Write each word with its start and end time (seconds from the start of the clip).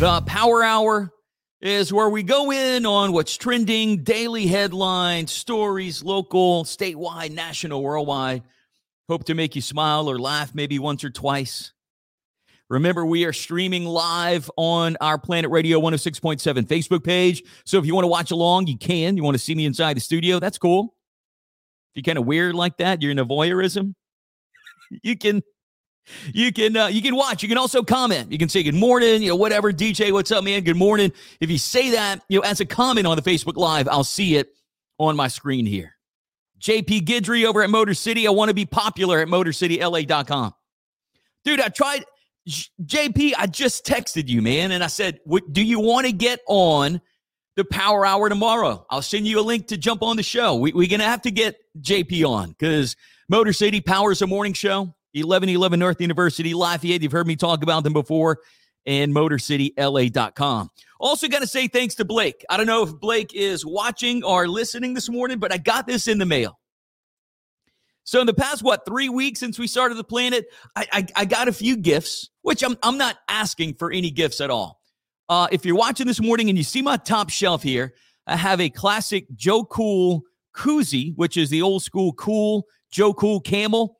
The 0.00 0.22
Power 0.26 0.64
Hour 0.64 1.12
is 1.60 1.92
where 1.92 2.08
we 2.08 2.24
go 2.24 2.50
in 2.50 2.84
on 2.84 3.12
what's 3.12 3.36
trending, 3.36 4.02
daily 4.02 4.48
headlines, 4.48 5.30
stories, 5.30 6.02
local, 6.02 6.64
statewide, 6.64 7.30
national, 7.30 7.80
worldwide. 7.80 8.42
Hope 9.08 9.22
to 9.26 9.34
make 9.34 9.54
you 9.54 9.62
smile 9.62 10.10
or 10.10 10.18
laugh 10.18 10.52
maybe 10.52 10.80
once 10.80 11.04
or 11.04 11.10
twice. 11.10 11.72
Remember, 12.68 13.06
we 13.06 13.24
are 13.24 13.32
streaming 13.32 13.84
live 13.84 14.50
on 14.56 14.96
our 15.00 15.16
Planet 15.16 15.52
Radio 15.52 15.80
106.7 15.80 16.66
Facebook 16.66 17.04
page. 17.04 17.44
So 17.64 17.78
if 17.78 17.86
you 17.86 17.94
want 17.94 18.04
to 18.04 18.08
watch 18.08 18.32
along, 18.32 18.66
you 18.66 18.76
can. 18.76 19.16
You 19.16 19.22
want 19.22 19.36
to 19.36 19.42
see 19.42 19.54
me 19.54 19.64
inside 19.64 19.96
the 19.96 20.00
studio, 20.00 20.40
that's 20.40 20.58
cool. 20.58 20.96
If 21.94 21.98
you're 21.98 22.02
kind 22.02 22.18
of 22.18 22.26
weird 22.26 22.56
like 22.56 22.78
that, 22.78 23.00
you're 23.00 23.12
into 23.12 23.24
voyeurism, 23.24 23.94
you 25.04 25.16
can 25.16 25.42
you 26.32 26.52
can 26.52 26.76
uh, 26.76 26.86
you 26.86 27.02
can 27.02 27.16
watch. 27.16 27.42
You 27.42 27.48
can 27.48 27.58
also 27.58 27.82
comment. 27.82 28.30
You 28.30 28.38
can 28.38 28.48
say 28.48 28.62
good 28.62 28.74
morning, 28.74 29.22
you 29.22 29.28
know, 29.28 29.36
whatever. 29.36 29.72
DJ, 29.72 30.12
what's 30.12 30.30
up, 30.30 30.44
man? 30.44 30.62
Good 30.62 30.76
morning. 30.76 31.12
If 31.40 31.50
you 31.50 31.58
say 31.58 31.90
that, 31.90 32.22
you 32.28 32.38
know, 32.40 32.44
as 32.44 32.60
a 32.60 32.66
comment 32.66 33.06
on 33.06 33.16
the 33.16 33.22
Facebook 33.22 33.56
Live, 33.56 33.88
I'll 33.88 34.04
see 34.04 34.36
it 34.36 34.54
on 34.98 35.16
my 35.16 35.28
screen 35.28 35.66
here. 35.66 35.96
JP 36.60 37.02
Guidry 37.02 37.44
over 37.44 37.62
at 37.62 37.70
Motor 37.70 37.94
City. 37.94 38.26
I 38.26 38.30
want 38.30 38.48
to 38.48 38.54
be 38.54 38.64
popular 38.64 39.20
at 39.20 39.28
MotorCityLA.com. 39.28 40.54
Dude, 41.44 41.60
I 41.60 41.68
tried. 41.68 42.04
JP, 42.48 43.32
I 43.38 43.46
just 43.46 43.86
texted 43.86 44.28
you, 44.28 44.42
man, 44.42 44.70
and 44.72 44.84
I 44.84 44.88
said, 44.88 45.20
"Do 45.52 45.62
you 45.62 45.80
want 45.80 46.06
to 46.06 46.12
get 46.12 46.40
on 46.46 47.00
the 47.56 47.64
Power 47.64 48.04
Hour 48.04 48.28
tomorrow? 48.28 48.84
I'll 48.90 49.02
send 49.02 49.26
you 49.26 49.40
a 49.40 49.42
link 49.42 49.68
to 49.68 49.78
jump 49.78 50.02
on 50.02 50.16
the 50.16 50.22
show. 50.22 50.54
We, 50.56 50.72
we're 50.72 50.88
gonna 50.88 51.04
have 51.04 51.22
to 51.22 51.30
get 51.30 51.56
JP 51.80 52.28
on 52.28 52.50
because 52.50 52.96
Motor 53.30 53.54
City 53.54 53.80
powers 53.80 54.20
a 54.20 54.26
morning 54.26 54.52
show." 54.52 54.94
1111 55.22 55.78
North 55.78 56.00
University, 56.00 56.54
Lafayette. 56.54 57.02
You've 57.02 57.12
heard 57.12 57.26
me 57.26 57.36
talk 57.36 57.62
about 57.62 57.84
them 57.84 57.92
before, 57.92 58.38
and 58.86 59.14
MotorCityLA.com. 59.14 60.70
Also, 60.98 61.28
got 61.28 61.40
to 61.40 61.46
say 61.46 61.68
thanks 61.68 61.94
to 61.96 62.04
Blake. 62.04 62.44
I 62.48 62.56
don't 62.56 62.66
know 62.66 62.82
if 62.82 62.98
Blake 62.98 63.34
is 63.34 63.64
watching 63.64 64.24
or 64.24 64.48
listening 64.48 64.94
this 64.94 65.08
morning, 65.08 65.38
but 65.38 65.52
I 65.52 65.58
got 65.58 65.86
this 65.86 66.08
in 66.08 66.18
the 66.18 66.26
mail. 66.26 66.58
So, 68.04 68.20
in 68.20 68.26
the 68.26 68.34
past, 68.34 68.62
what, 68.62 68.84
three 68.84 69.08
weeks 69.08 69.40
since 69.40 69.58
we 69.58 69.66
started 69.66 69.96
the 69.96 70.04
planet, 70.04 70.46
I, 70.76 70.86
I, 70.92 71.06
I 71.16 71.24
got 71.24 71.48
a 71.48 71.52
few 71.52 71.76
gifts, 71.76 72.30
which 72.42 72.62
I'm, 72.62 72.76
I'm 72.82 72.98
not 72.98 73.16
asking 73.28 73.74
for 73.74 73.90
any 73.90 74.10
gifts 74.10 74.40
at 74.40 74.50
all. 74.50 74.80
Uh, 75.28 75.48
if 75.50 75.64
you're 75.64 75.76
watching 75.76 76.06
this 76.06 76.20
morning 76.20 76.48
and 76.48 76.58
you 76.58 76.64
see 76.64 76.82
my 76.82 76.98
top 76.98 77.30
shelf 77.30 77.62
here, 77.62 77.94
I 78.26 78.36
have 78.36 78.60
a 78.60 78.68
classic 78.68 79.26
Joe 79.34 79.64
Cool 79.64 80.22
koozie, 80.54 81.14
which 81.16 81.36
is 81.36 81.50
the 81.50 81.62
old 81.62 81.82
school 81.82 82.12
cool 82.12 82.66
Joe 82.90 83.14
Cool 83.14 83.40
camel 83.40 83.98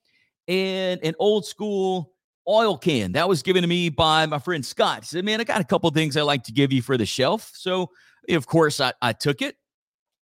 and 0.49 1.01
an 1.03 1.15
old 1.19 1.47
school 1.47 2.13
oil 2.49 2.77
can 2.77 3.13
that 3.13 3.29
was 3.29 3.43
given 3.43 3.63
to 3.63 3.69
me 3.69 3.89
by 3.89 4.27
my 4.27 4.39
friend 4.39 4.65
Scott. 4.65 5.01
He 5.01 5.07
said, 5.07 5.25
Man, 5.25 5.41
I 5.41 5.45
got 5.45 5.61
a 5.61 5.65
couple 5.65 5.91
things 5.91 6.17
I 6.17 6.23
like 6.23 6.45
to 6.45 6.53
give 6.53 6.73
you 6.73 6.83
for 6.83 6.97
the 6.97 7.07
shelf. 7.07 7.51
So, 7.55 7.91
of 8.29 8.47
course, 8.47 8.81
I, 8.81 8.93
I 9.01 9.13
took 9.13 9.43
it. 9.43 9.57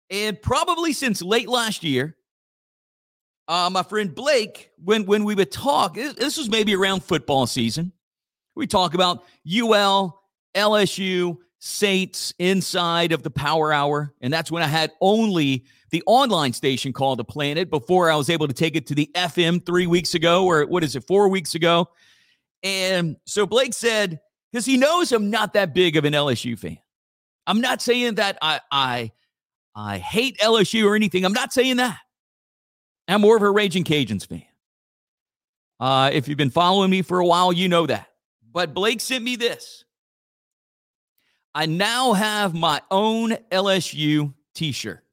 And 0.10 0.42
probably 0.42 0.94
since 0.94 1.22
late 1.22 1.48
last 1.48 1.84
year, 1.84 2.16
uh, 3.48 3.70
my 3.72 3.84
friend 3.84 4.14
Blake, 4.14 4.72
when, 4.84 5.06
when 5.06 5.24
we 5.24 5.36
would 5.36 5.52
talk, 5.52 5.96
this 5.96 6.38
was 6.38 6.50
maybe 6.50 6.76
around 6.76 7.04
football 7.04 7.48
season, 7.48 7.92
we 8.56 8.68
talk 8.68 8.94
about 8.94 9.24
UL, 9.48 10.22
LSU, 10.56 11.38
Saints 11.62 12.34
inside 12.40 13.12
of 13.12 13.22
the 13.22 13.30
power 13.30 13.74
hour. 13.74 14.14
And 14.22 14.32
that's 14.32 14.50
when 14.50 14.64
I 14.64 14.68
had 14.68 14.92
only 15.02 15.66
the 15.90 16.04
online 16.06 16.54
station 16.54 16.94
called 16.94 17.20
The 17.20 17.24
Planet 17.24 17.70
before 17.70 18.12
I 18.12 18.16
was 18.16 18.30
able 18.30 18.48
to 18.48 18.54
take 18.54 18.76
it 18.76 18.86
to 18.88 18.96
the 18.96 19.10
FM 19.16 19.66
three 19.66 19.88
weeks 19.88 20.14
ago, 20.14 20.46
or 20.46 20.66
what 20.66 20.84
is 20.84 20.96
it, 20.96 21.06
four 21.08 21.30
weeks 21.30 21.56
ago. 21.56 21.90
And 22.64 23.18
so 23.26 23.46
Blake 23.46 23.74
said, 23.74 24.20
because 24.52 24.66
he 24.66 24.78
knows 24.78 25.12
I'm 25.12 25.30
not 25.30 25.54
that 25.54 25.74
big 25.74 25.96
of 25.96 26.06
an 26.06 26.14
LSU 26.14 26.58
fan. 26.58 26.78
I'm 27.48 27.62
not 27.62 27.82
saying 27.82 28.16
that 28.16 28.38
I 28.42 28.60
I 28.72 29.12
I 29.76 29.98
hate 29.98 30.38
LSU 30.40 30.86
or 30.86 30.96
anything. 30.96 31.26
I'm 31.26 31.34
not 31.34 31.54
saying 31.54 31.78
that. 31.78 31.98
I'm 33.08 33.22
more 33.22 33.36
of 33.36 33.42
a 33.42 33.50
Raging 33.50 33.84
Cajuns 33.84 34.28
fan. 34.28 34.44
Uh, 35.80 36.12
if 36.14 36.28
you've 36.28 36.38
been 36.38 36.50
following 36.50 36.92
me 36.92 37.02
for 37.02 37.20
a 37.20 37.26
while, 37.26 37.54
you 37.54 37.70
know 37.70 37.88
that. 37.88 38.08
But 38.52 38.74
Blake 38.74 39.02
sent 39.02 39.24
me 39.24 39.36
this. 39.36 39.86
I 41.56 41.66
now 41.66 42.14
have 42.14 42.54
my 42.54 42.82
own 42.92 43.32
LSU 43.52 44.34
t-shirt. 44.54 45.04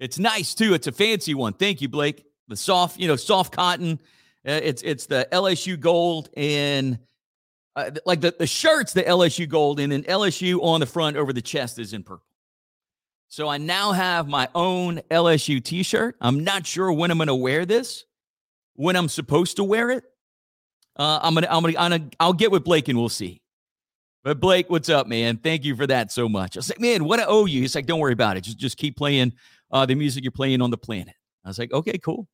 It's 0.00 0.18
nice 0.18 0.54
too. 0.54 0.74
It's 0.74 0.86
a 0.86 0.92
fancy 0.92 1.34
one. 1.34 1.52
Thank 1.52 1.80
you, 1.80 1.88
Blake. 1.88 2.24
The 2.48 2.56
soft, 2.56 2.98
you 2.98 3.08
know, 3.08 3.16
soft 3.16 3.52
cotton. 3.52 4.00
Uh, 4.46 4.60
it's 4.62 4.82
it's 4.82 5.06
the 5.06 5.26
LSU 5.32 5.78
gold 5.80 6.28
and 6.36 6.98
uh, 7.76 7.90
like 8.04 8.20
the, 8.20 8.34
the 8.38 8.46
shirt's 8.46 8.92
the 8.92 9.02
LSU 9.02 9.48
gold 9.48 9.80
and 9.80 9.90
then 9.90 10.02
LSU 10.04 10.62
on 10.62 10.80
the 10.80 10.86
front 10.86 11.16
over 11.16 11.32
the 11.32 11.42
chest 11.42 11.78
is 11.78 11.92
in 11.92 12.02
purple. 12.02 12.26
So 13.28 13.48
I 13.48 13.58
now 13.58 13.92
have 13.92 14.28
my 14.28 14.48
own 14.54 15.00
LSU 15.10 15.62
t-shirt. 15.62 16.16
I'm 16.20 16.44
not 16.44 16.66
sure 16.66 16.92
when 16.92 17.10
I'm 17.10 17.18
going 17.18 17.26
to 17.26 17.34
wear 17.34 17.66
this, 17.66 18.04
when 18.74 18.94
I'm 18.94 19.08
supposed 19.08 19.56
to 19.56 19.64
wear 19.64 19.90
it. 19.90 20.04
Uh, 20.96 21.18
I'm 21.20 21.34
gonna, 21.34 21.48
I'm 21.50 21.62
gonna, 21.62 21.78
I'm 21.78 21.90
gonna, 21.90 22.10
I'll 22.20 22.32
get 22.32 22.52
with 22.52 22.62
Blake 22.62 22.86
and 22.86 22.96
we'll 22.96 23.08
see. 23.08 23.42
But 24.22 24.38
Blake, 24.38 24.70
what's 24.70 24.88
up, 24.88 25.08
man? 25.08 25.38
Thank 25.38 25.64
you 25.64 25.74
for 25.74 25.86
that 25.88 26.12
so 26.12 26.28
much. 26.28 26.56
I 26.56 26.60
was 26.60 26.70
like, 26.70 26.80
man, 26.80 27.04
what 27.04 27.18
I 27.18 27.24
owe 27.24 27.46
you? 27.46 27.60
He's 27.60 27.74
like, 27.74 27.86
don't 27.86 27.98
worry 27.98 28.12
about 28.12 28.36
it. 28.36 28.42
Just, 28.42 28.58
just 28.58 28.76
keep 28.76 28.96
playing 28.96 29.32
uh, 29.74 29.84
the 29.84 29.96
music 29.96 30.24
you're 30.24 30.30
playing 30.30 30.62
on 30.62 30.70
the 30.70 30.78
planet. 30.78 31.14
I 31.44 31.48
was 31.48 31.58
like, 31.58 31.72
okay, 31.72 31.98
cool. 31.98 32.26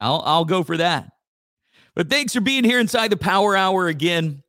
I'll 0.00 0.22
I'll 0.26 0.44
go 0.44 0.64
for 0.64 0.76
that. 0.76 1.08
But 1.94 2.10
thanks 2.10 2.34
for 2.34 2.40
being 2.40 2.64
here 2.64 2.80
inside 2.80 3.08
the 3.08 3.16
Power 3.16 3.56
Hour 3.56 3.86
again. 3.86 4.42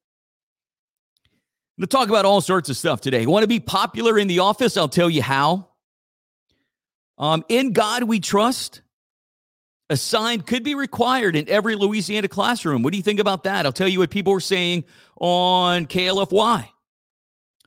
To 1.79 1.87
talk 1.87 2.09
about 2.09 2.25
all 2.25 2.41
sorts 2.41 2.69
of 2.69 2.77
stuff 2.77 3.01
today. 3.01 3.25
Want 3.25 3.43
to 3.43 3.47
be 3.47 3.59
popular 3.59 4.17
in 4.17 4.27
the 4.27 4.39
office? 4.39 4.77
I'll 4.77 4.89
tell 4.89 5.09
you 5.09 5.21
how. 5.21 5.69
Um, 7.17 7.43
in 7.47 7.73
God 7.73 8.03
we 8.03 8.19
trust. 8.19 8.81
A 9.89 9.97
sign 9.97 10.41
could 10.41 10.63
be 10.63 10.75
required 10.75 11.35
in 11.35 11.47
every 11.49 11.75
Louisiana 11.75 12.27
classroom. 12.27 12.81
What 12.83 12.93
do 12.93 12.97
you 12.97 13.03
think 13.03 13.19
about 13.19 13.43
that? 13.43 13.65
I'll 13.65 13.73
tell 13.73 13.87
you 13.87 13.99
what 13.99 14.09
people 14.09 14.33
were 14.33 14.39
saying 14.39 14.85
on 15.17 15.85
KLFY. 15.85 16.67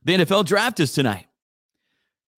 The 0.05 0.13
NFL 0.13 0.47
draft 0.47 0.81
is 0.81 0.93
tonight. 0.93 1.26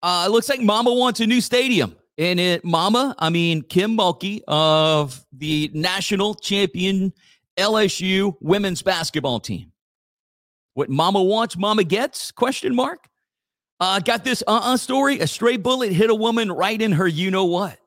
Uh, 0.03 0.25
it 0.27 0.31
looks 0.31 0.49
like 0.49 0.61
Mama 0.61 0.93
wants 0.93 1.21
a 1.21 1.27
new 1.27 1.41
stadium. 1.41 1.97
And 2.17 2.41
it, 2.41 2.65
Mama, 2.65 3.15
I 3.19 3.31
mean, 3.31 3.63
Kim 3.63 3.97
Mulkey 3.97 4.41
of 4.49 5.25
the 5.33 5.71
national 5.73 6.35
champion 6.35 7.13
LSU 7.57 8.35
women's 8.41 8.83
basketball 8.83 9.39
team. 9.39 9.73
What 10.75 10.91
Mama 10.91 11.23
wants, 11.23 11.57
Mama 11.57 11.85
gets? 11.85 12.33
Question 12.33 12.75
mark. 12.75 13.09
Uh, 13.81 14.01
got 14.01 14.25
this 14.25 14.43
uh-uh 14.47 14.77
story. 14.77 15.21
A 15.21 15.27
stray 15.27 15.57
bullet 15.57 15.93
hit 15.93 16.11
a 16.11 16.15
woman 16.15 16.51
right 16.51 16.81
in 16.81 16.93
her 16.93 17.07
you 17.07 17.31
know 17.31 17.45
what. 17.45 17.79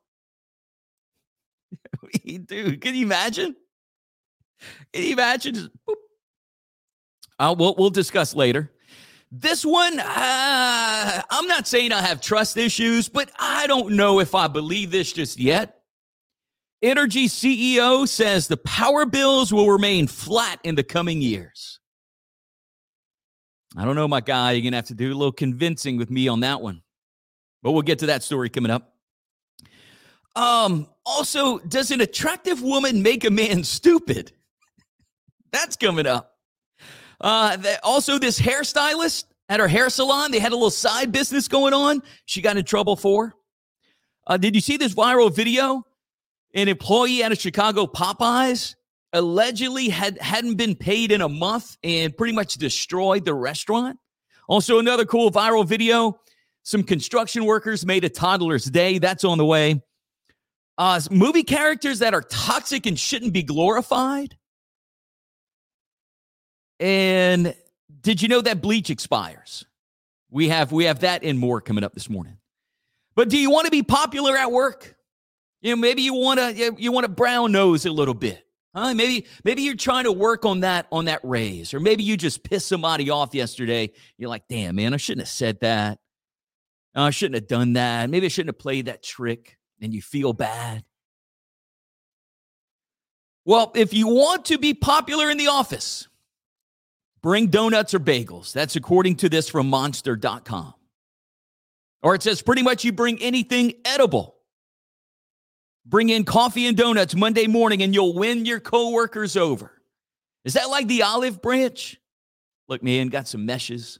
Dude, 2.25 2.81
can 2.81 2.95
you 2.95 3.05
imagine? 3.05 3.55
Can 4.93 5.03
you 5.03 5.13
imagine? 5.13 5.55
Just, 5.55 5.69
uh, 7.39 7.55
we'll, 7.57 7.75
we'll 7.77 7.89
discuss 7.89 8.35
later. 8.35 8.71
This 9.31 9.65
one, 9.65 9.97
uh, 9.97 11.21
I'm 11.29 11.47
not 11.47 11.65
saying 11.65 11.93
I 11.93 12.01
have 12.01 12.19
trust 12.19 12.57
issues, 12.57 13.07
but 13.07 13.31
I 13.39 13.65
don't 13.65 13.95
know 13.95 14.19
if 14.19 14.35
I 14.35 14.49
believe 14.49 14.91
this 14.91 15.13
just 15.13 15.39
yet. 15.39 15.81
Entergy 16.83 17.25
CEO 17.25 18.07
says 18.07 18.47
the 18.47 18.57
power 18.57 19.05
bills 19.05 19.53
will 19.53 19.69
remain 19.71 20.07
flat 20.07 20.59
in 20.63 20.75
the 20.75 20.83
coming 20.83 21.21
years. 21.21 21.79
I 23.77 23.85
don't 23.85 23.95
know, 23.95 24.07
my 24.07 24.19
guy. 24.19 24.51
You're 24.51 24.63
going 24.63 24.73
to 24.73 24.77
have 24.77 24.87
to 24.87 24.95
do 24.95 25.13
a 25.13 25.15
little 25.15 25.31
convincing 25.31 25.95
with 25.95 26.11
me 26.11 26.27
on 26.27 26.41
that 26.41 26.59
one. 26.59 26.81
But 27.63 27.71
we'll 27.71 27.83
get 27.83 27.99
to 27.99 28.07
that 28.07 28.23
story 28.23 28.49
coming 28.49 28.71
up. 28.71 28.95
Um, 30.35 30.87
also, 31.05 31.59
does 31.59 31.91
an 31.91 32.01
attractive 32.01 32.61
woman 32.61 33.01
make 33.01 33.23
a 33.23 33.31
man 33.31 33.63
stupid? 33.63 34.33
That's 35.51 35.77
coming 35.77 36.07
up. 36.07 36.30
Uh, 37.21 37.57
also, 37.83 38.17
this 38.17 38.39
hairstylist 38.39 39.25
at 39.47 39.59
her 39.59 39.67
hair 39.67 39.89
salon, 39.89 40.31
they 40.31 40.39
had 40.39 40.51
a 40.51 40.55
little 40.55 40.71
side 40.71 41.11
business 41.11 41.47
going 41.47 41.73
on. 41.73 42.01
She 42.25 42.41
got 42.41 42.57
in 42.57 42.65
trouble 42.65 42.95
for. 42.95 43.33
Uh, 44.25 44.37
did 44.37 44.55
you 44.55 44.61
see 44.61 44.77
this 44.77 44.93
viral 44.93 45.33
video? 45.33 45.85
An 46.53 46.67
employee 46.67 47.23
at 47.23 47.31
a 47.31 47.35
Chicago 47.35 47.85
Popeyes 47.85 48.75
allegedly 49.13 49.89
had 49.89 50.19
hadn't 50.19 50.55
been 50.55 50.75
paid 50.75 51.11
in 51.11 51.21
a 51.21 51.29
month 51.29 51.77
and 51.83 52.15
pretty 52.15 52.33
much 52.33 52.55
destroyed 52.55 53.25
the 53.25 53.33
restaurant. 53.33 53.99
Also, 54.47 54.79
another 54.79 55.05
cool 55.05 55.31
viral 55.31 55.65
video. 55.65 56.19
Some 56.63 56.83
construction 56.83 57.45
workers 57.45 57.85
made 57.85 58.03
a 58.03 58.09
toddler's 58.09 58.65
day. 58.65 58.99
That's 58.99 59.23
on 59.23 59.37
the 59.37 59.45
way. 59.45 59.81
Uh, 60.77 60.99
movie 61.09 61.43
characters 61.43 61.99
that 61.99 62.13
are 62.13 62.21
toxic 62.21 62.85
and 62.85 62.97
shouldn't 62.99 63.33
be 63.33 63.43
glorified. 63.43 64.35
And 66.81 67.55
did 68.01 68.21
you 68.23 68.27
know 68.27 68.41
that 68.41 68.59
bleach 68.61 68.89
expires? 68.89 69.65
We 70.31 70.49
have 70.49 70.71
we 70.71 70.85
have 70.85 71.01
that 71.01 71.23
and 71.23 71.37
more 71.37 71.61
coming 71.61 71.83
up 71.83 71.93
this 71.93 72.09
morning. 72.09 72.37
But 73.15 73.29
do 73.29 73.37
you 73.37 73.51
want 73.51 73.65
to 73.65 73.71
be 73.71 73.83
popular 73.83 74.35
at 74.35 74.51
work? 74.51 74.95
You 75.61 75.75
know, 75.75 75.79
maybe 75.79 76.01
you 76.01 76.15
want 76.15 76.39
to 76.39 76.75
you 76.77 76.91
want 76.91 77.05
to 77.05 77.11
brown 77.11 77.51
nose 77.51 77.85
a 77.85 77.91
little 77.91 78.15
bit. 78.15 78.45
Huh? 78.73 78.93
Maybe 78.95 79.27
maybe 79.43 79.61
you're 79.61 79.75
trying 79.75 80.05
to 80.05 80.11
work 80.11 80.43
on 80.43 80.61
that 80.61 80.87
on 80.91 81.05
that 81.05 81.19
raise, 81.23 81.73
or 81.73 81.79
maybe 81.79 82.03
you 82.03 82.17
just 82.17 82.43
pissed 82.43 82.67
somebody 82.67 83.11
off 83.11 83.35
yesterday. 83.35 83.91
You're 84.17 84.29
like, 84.29 84.47
damn 84.49 84.75
man, 84.75 84.93
I 84.93 84.97
shouldn't 84.97 85.27
have 85.27 85.33
said 85.33 85.59
that. 85.59 85.99
I 86.95 87.11
shouldn't 87.11 87.35
have 87.35 87.47
done 87.47 87.73
that. 87.73 88.09
Maybe 88.09 88.25
I 88.25 88.29
shouldn't 88.29 88.55
have 88.55 88.59
played 88.59 88.87
that 88.87 89.03
trick, 89.03 89.57
and 89.81 89.93
you 89.93 90.01
feel 90.01 90.33
bad. 90.33 90.83
Well, 93.45 93.71
if 93.75 93.93
you 93.93 94.07
want 94.07 94.45
to 94.45 94.57
be 94.57 94.73
popular 94.73 95.29
in 95.29 95.37
the 95.37 95.47
office, 95.47 96.07
bring 97.23 97.47
donuts 97.47 97.93
or 97.93 97.99
bagels. 97.99 98.53
That's 98.53 98.75
according 98.75 99.17
to 99.17 99.29
this 99.29 99.49
from 99.49 99.69
monster.com. 99.69 100.73
Or 102.03 102.15
it 102.15 102.23
says 102.23 102.41
pretty 102.41 102.63
much 102.63 102.83
you 102.83 102.91
bring 102.91 103.21
anything 103.21 103.73
edible. 103.85 104.35
Bring 105.85 106.09
in 106.09 106.23
coffee 106.23 106.67
and 106.67 106.77
donuts 106.77 107.15
Monday 107.15 107.47
morning 107.47 107.81
and 107.83 107.93
you'll 107.93 108.13
win 108.13 108.45
your 108.45 108.59
coworkers 108.59 109.35
over. 109.35 109.71
Is 110.43 110.53
that 110.53 110.69
like 110.69 110.87
the 110.87 111.03
olive 111.03 111.41
branch? 111.41 111.99
Look, 112.67 112.83
man, 112.83 113.07
got 113.07 113.27
some 113.27 113.45
meshes, 113.45 113.99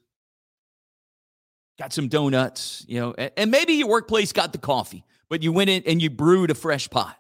got 1.77 1.91
some 1.91 2.07
donuts, 2.07 2.85
you 2.87 2.99
know, 2.99 3.13
and 3.13 3.51
maybe 3.51 3.73
your 3.73 3.89
workplace 3.89 4.31
got 4.31 4.53
the 4.53 4.59
coffee, 4.59 5.03
but 5.29 5.43
you 5.43 5.51
went 5.51 5.69
in 5.69 5.83
and 5.85 6.01
you 6.01 6.09
brewed 6.09 6.51
a 6.51 6.55
fresh 6.55 6.89
pot. 6.89 7.17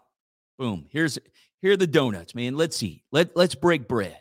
Boom. 0.57 0.85
Here's 0.89 1.19
here 1.61 1.73
are 1.73 1.77
the 1.77 1.87
donuts, 1.87 2.33
man. 2.33 2.55
Let's 2.55 2.81
eat. 2.81 3.03
Let 3.11 3.35
let's 3.35 3.55
break 3.55 3.87
bread. 3.87 4.17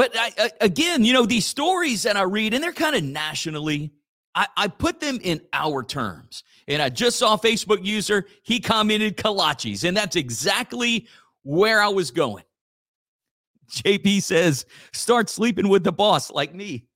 But 0.00 0.12
I, 0.14 0.50
again, 0.62 1.04
you 1.04 1.12
know, 1.12 1.26
these 1.26 1.44
stories 1.44 2.04
that 2.04 2.16
I 2.16 2.22
read, 2.22 2.54
and 2.54 2.64
they're 2.64 2.72
kind 2.72 2.96
of 2.96 3.04
nationally 3.04 3.92
I, 4.34 4.46
I 4.56 4.68
put 4.68 4.98
them 4.98 5.18
in 5.22 5.42
our 5.52 5.82
terms. 5.82 6.42
And 6.66 6.80
I 6.80 6.88
just 6.88 7.18
saw 7.18 7.34
a 7.34 7.38
Facebook 7.38 7.84
user, 7.84 8.24
he 8.42 8.60
commented 8.60 9.18
kolaches, 9.18 9.86
and 9.86 9.94
that's 9.94 10.16
exactly 10.16 11.06
where 11.42 11.82
I 11.82 11.88
was 11.88 12.10
going. 12.10 12.44
JP 13.70 14.22
says, 14.22 14.64
start 14.94 15.28
sleeping 15.28 15.68
with 15.68 15.84
the 15.84 15.92
boss 15.92 16.30
like 16.30 16.54
me. 16.54 16.86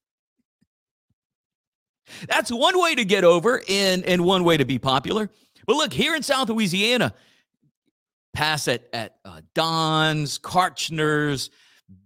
That's 2.26 2.50
one 2.50 2.80
way 2.80 2.94
to 2.94 3.04
get 3.04 3.22
over 3.22 3.60
and, 3.68 4.02
and 4.04 4.24
one 4.24 4.44
way 4.44 4.56
to 4.56 4.64
be 4.64 4.78
popular. 4.78 5.28
But 5.66 5.76
look, 5.76 5.92
here 5.92 6.14
in 6.14 6.22
South 6.22 6.48
Louisiana, 6.48 7.12
pass 8.32 8.66
at, 8.66 8.88
at 8.94 9.16
uh, 9.26 9.42
Don's, 9.54 10.38
Kartchner's, 10.38 11.50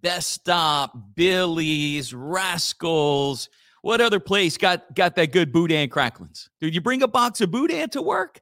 Best 0.02 0.30
Stop, 0.30 1.14
Billy's, 1.14 2.14
Rascals, 2.14 3.48
what 3.82 4.00
other 4.00 4.20
place 4.20 4.56
got 4.56 4.94
got 4.94 5.14
that 5.16 5.32
good 5.32 5.52
boudin 5.52 5.88
cracklings? 5.88 6.50
Dude, 6.60 6.74
you 6.74 6.80
bring 6.80 7.02
a 7.02 7.08
box 7.08 7.40
of 7.40 7.50
boudin 7.50 7.88
to 7.90 8.02
work? 8.02 8.40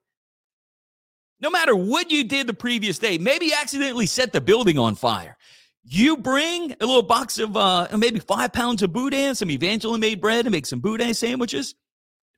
No 1.40 1.50
matter 1.50 1.76
what 1.76 2.10
you 2.10 2.24
did 2.24 2.46
the 2.46 2.54
previous 2.54 2.98
day, 2.98 3.18
maybe 3.18 3.52
accidentally 3.52 4.06
set 4.06 4.32
the 4.32 4.40
building 4.40 4.78
on 4.78 4.94
fire. 4.94 5.36
You 5.84 6.16
bring 6.16 6.72
a 6.72 6.86
little 6.86 7.02
box 7.02 7.38
of 7.38 7.56
uh, 7.56 7.88
maybe 7.96 8.18
five 8.18 8.52
pounds 8.52 8.82
of 8.82 8.92
boudin, 8.92 9.34
some 9.34 9.50
Evangeline 9.50 10.00
Maid 10.00 10.20
bread, 10.20 10.46
and 10.46 10.52
make 10.52 10.66
some 10.66 10.80
boudin 10.80 11.14
sandwiches. 11.14 11.74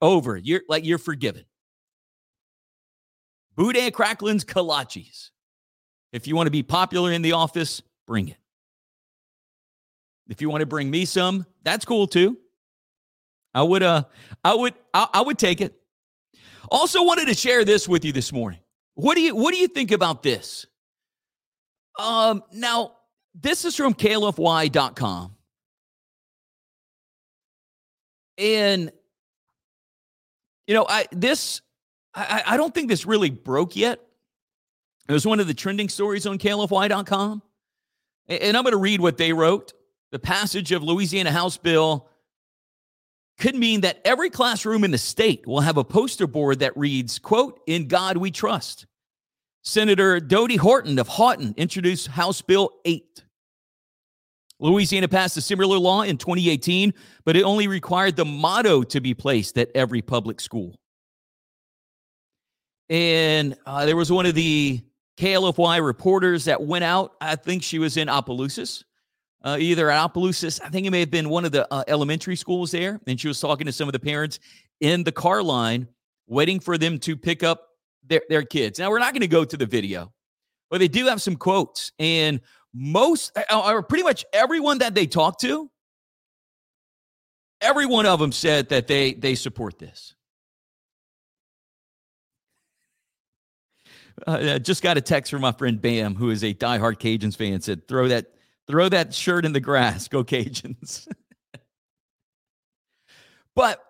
Over. 0.01 0.37
You're 0.37 0.63
like 0.69 0.85
you're 0.85 0.99
forgiven. 0.99 1.45
Boudin 3.57 3.91
cracklings, 3.91 4.45
kolaches. 4.45 5.31
If 6.13 6.27
you 6.27 6.37
want 6.37 6.47
to 6.47 6.53
be 6.53 6.63
popular 6.63 7.11
in 7.11 7.23
the 7.23 7.33
office, 7.33 7.83
bring 8.07 8.29
it. 8.29 8.37
If 10.29 10.41
you 10.41 10.51
want 10.51 10.61
to 10.61 10.67
bring 10.67 10.91
me 10.91 11.05
some, 11.05 11.47
that's 11.63 11.85
cool 11.85 12.07
too. 12.07 12.37
I 13.55 13.63
would 13.63 13.83
uh 13.83 14.05
I 14.45 14.55
would 14.55 14.75
I, 14.93 15.09
I 15.15 15.23
would 15.23 15.39
take 15.39 15.61
it. 15.61 15.75
Also 16.71 17.03
wanted 17.03 17.27
to 17.29 17.35
share 17.35 17.65
this 17.65 17.89
with 17.89 18.05
you 18.05 18.13
this 18.13 18.33
morning. 18.33 18.61
What 18.95 19.15
do 19.15 19.23
you 19.23 19.35
what 19.35 19.53
do 19.53 19.59
you 19.59 19.69
think 19.69 19.91
about 19.91 20.23
this? 20.23 20.67
Um 21.99 22.43
now 22.53 22.93
this 23.35 23.65
is 23.65 23.75
from 23.75 23.95
klfy.com. 23.95 25.35
And 28.37 28.93
you 30.67 30.75
know, 30.75 30.87
I 30.89 31.07
this 31.11 31.63
I, 32.15 32.43
I 32.47 32.57
don't 32.57 32.75
think 32.75 32.89
this 32.89 33.07
really 33.07 33.31
broke 33.31 33.77
yet. 33.77 34.01
It 35.09 35.13
was 35.13 35.27
one 35.27 35.41
of 35.41 35.47
the 35.47 35.55
trending 35.55 35.89
stories 35.89 36.27
on 36.27 36.39
klfy.com. 36.39 37.43
And 38.29 38.57
I'm 38.57 38.63
going 38.63 38.73
to 38.73 38.79
read 38.79 39.01
what 39.01 39.17
they 39.17 39.33
wrote. 39.33 39.73
The 40.11 40.19
passage 40.19 40.73
of 40.73 40.83
Louisiana 40.83 41.31
House 41.31 41.57
Bill 41.57 42.09
could 43.39 43.55
mean 43.55 43.83
that 43.83 44.01
every 44.05 44.31
classroom 44.31 44.85
in 44.85 44.91
the 44.91 44.99
state 44.99 45.47
will 45.47 45.61
have 45.61 45.77
a 45.77 45.85
poster 45.85 46.27
board 46.27 46.61
that 46.61 46.77
reads, 46.77 47.19
quote, 47.19 47.61
in 47.67 47.89
God 47.89 48.17
we 48.17 48.31
trust. 48.31 48.87
Senator 49.63 50.19
Dodie 50.19 50.57
Horton 50.57 50.99
of 50.99 51.09
Haughton 51.09 51.55
introduced 51.57 52.09
House 52.09 52.41
Bill 52.41 52.71
8. 52.85 53.23
Louisiana 54.61 55.07
passed 55.07 55.37
a 55.37 55.41
similar 55.41 55.79
law 55.79 56.03
in 56.03 56.17
2018, 56.17 56.95
but 57.25 57.37
it 57.37 57.45
only 57.45 57.69
required 57.69 58.17
the 58.17 58.25
motto 58.25 58.83
to 58.83 59.01
be 59.01 59.15
placed 59.15 59.57
at 59.57 59.71
every 59.75 60.03
public 60.03 60.41
school. 60.41 60.75
And 62.89 63.57
uh, 63.67 63.85
there 63.85 63.95
was 63.95 64.11
one 64.11 64.27
of 64.27 64.35
the 64.35 64.81
KLFY 65.19 65.85
reporters 65.85 66.47
that 66.47 66.63
went 66.63 66.85
out. 66.85 67.15
I 67.21 67.37
think 67.37 67.63
she 67.63 67.79
was 67.79 67.97
in 67.97 68.09
Opelousas 68.09 68.85
uh, 69.45 69.57
either 69.61 69.91
at 69.91 70.03
Opelousas, 70.05 70.61
I 70.61 70.69
think 70.69 70.87
it 70.87 70.91
may 70.91 71.01
have 71.01 71.11
been 71.11 71.29
one 71.29 71.45
of 71.45 71.53
the 71.53 71.73
uh, 71.73 71.85
elementary 71.87 72.37
schools 72.37 72.71
there, 72.71 73.01
and 73.07 73.21
she 73.21 73.29
was 73.29 73.41
talking 73.41 73.67
to 73.67 73.73
some 73.73 73.89
of 73.89 73.93
the 73.93 73.99
parents 73.99 74.41
in 74.81 75.05
the 75.05 75.13
car 75.13 75.43
line, 75.43 75.87
waiting 76.27 76.61
for 76.61 76.77
them 76.77 76.99
to 77.01 77.17
pick 77.17 77.43
up 77.43 77.69
their, 78.07 78.23
their 78.29 78.43
kids. 78.43 78.79
Now, 78.79 78.91
we're 78.91 78.99
not 78.99 79.13
going 79.13 79.21
to 79.21 79.29
go 79.29 79.45
to 79.45 79.57
the 79.57 79.67
video, 79.67 80.13
but 80.71 80.79
they 80.79 80.89
do 80.89 81.07
have 81.07 81.23
some 81.23 81.37
quotes, 81.37 81.93
and 81.99 82.41
most, 82.75 83.37
uh, 83.37 83.73
or 83.73 83.83
pretty 83.83 84.05
much 84.05 84.25
everyone 84.33 84.79
that 84.79 84.95
they 84.95 85.07
talked 85.07 85.41
to, 85.43 85.71
every 87.61 87.87
one 87.87 88.07
of 88.07 88.19
them 88.19 88.33
said 88.33 88.69
that 88.69 88.87
they 88.87 89.15
they 89.15 89.35
support 89.35 89.79
this. 89.79 90.15
Uh, 94.27 94.59
just 94.59 94.83
got 94.83 94.97
a 94.97 95.01
text 95.01 95.31
from 95.31 95.43
my 95.43 95.53
friend 95.53 95.81
Bam, 95.81 96.17
who 96.17 96.31
is 96.31 96.43
a 96.43 96.53
diehard 96.53 96.99
Cajuns 96.99 97.37
fan, 97.37 97.61
said, 97.61 97.87
"Throw 97.87 98.09
that 98.09 98.27
Throw 98.69 98.89
that 98.91 99.15
shirt 99.15 99.45
in 99.45 99.53
the 99.53 99.61
grass. 99.61 100.09
Go 100.09 100.23
Cajuns. 100.23 101.09
but 103.55 103.83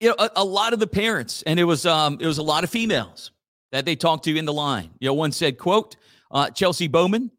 you 0.00 0.08
know, 0.08 0.16
a, 0.18 0.30
a, 0.36 0.44
lot 0.44 0.72
of 0.72 0.80
the 0.80 0.86
parents, 0.86 1.42
and 1.42 1.60
it 1.60 1.64
was 1.64 1.84
um, 1.86 2.18
it 2.20 2.26
was 2.26 2.38
a 2.38 2.42
lot 2.42 2.64
of 2.64 2.70
females 2.70 3.30
that 3.72 3.84
they 3.84 3.96
talked 3.96 4.24
to 4.24 4.36
in 4.36 4.44
the 4.46 4.52
line. 4.52 4.90
You 5.00 5.08
know, 5.08 5.14
one 5.14 5.32
said, 5.32 5.58
"quote 5.58 5.96
uh, 6.30 6.50
Chelsea 6.50 6.88
Bowman, 6.88 7.30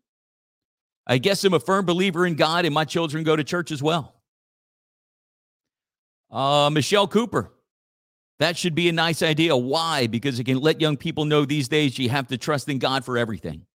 I 1.07 1.17
guess 1.17 1.43
I'm 1.43 1.53
a 1.53 1.59
firm 1.59 1.85
believer 1.85 2.25
in 2.25 2.35
God, 2.35 2.65
and 2.65 2.73
my 2.73 2.85
children 2.85 3.23
go 3.23 3.35
to 3.35 3.43
church 3.43 3.71
as 3.71 3.81
well." 3.81 4.15
Uh, 6.31 6.69
Michelle 6.71 7.07
Cooper, 7.07 7.51
that 8.39 8.57
should 8.57 8.75
be 8.75 8.89
a 8.89 8.91
nice 8.91 9.21
idea. 9.21 9.55
Why? 9.55 10.07
Because 10.07 10.39
it 10.39 10.43
can 10.43 10.59
let 10.59 10.81
young 10.81 10.97
people 10.97 11.25
know 11.25 11.45
these 11.45 11.67
days 11.67 11.97
you 11.97 12.09
have 12.09 12.27
to 12.27 12.37
trust 12.37 12.69
in 12.69 12.79
God 12.79 13.05
for 13.05 13.17
everything. 13.17 13.65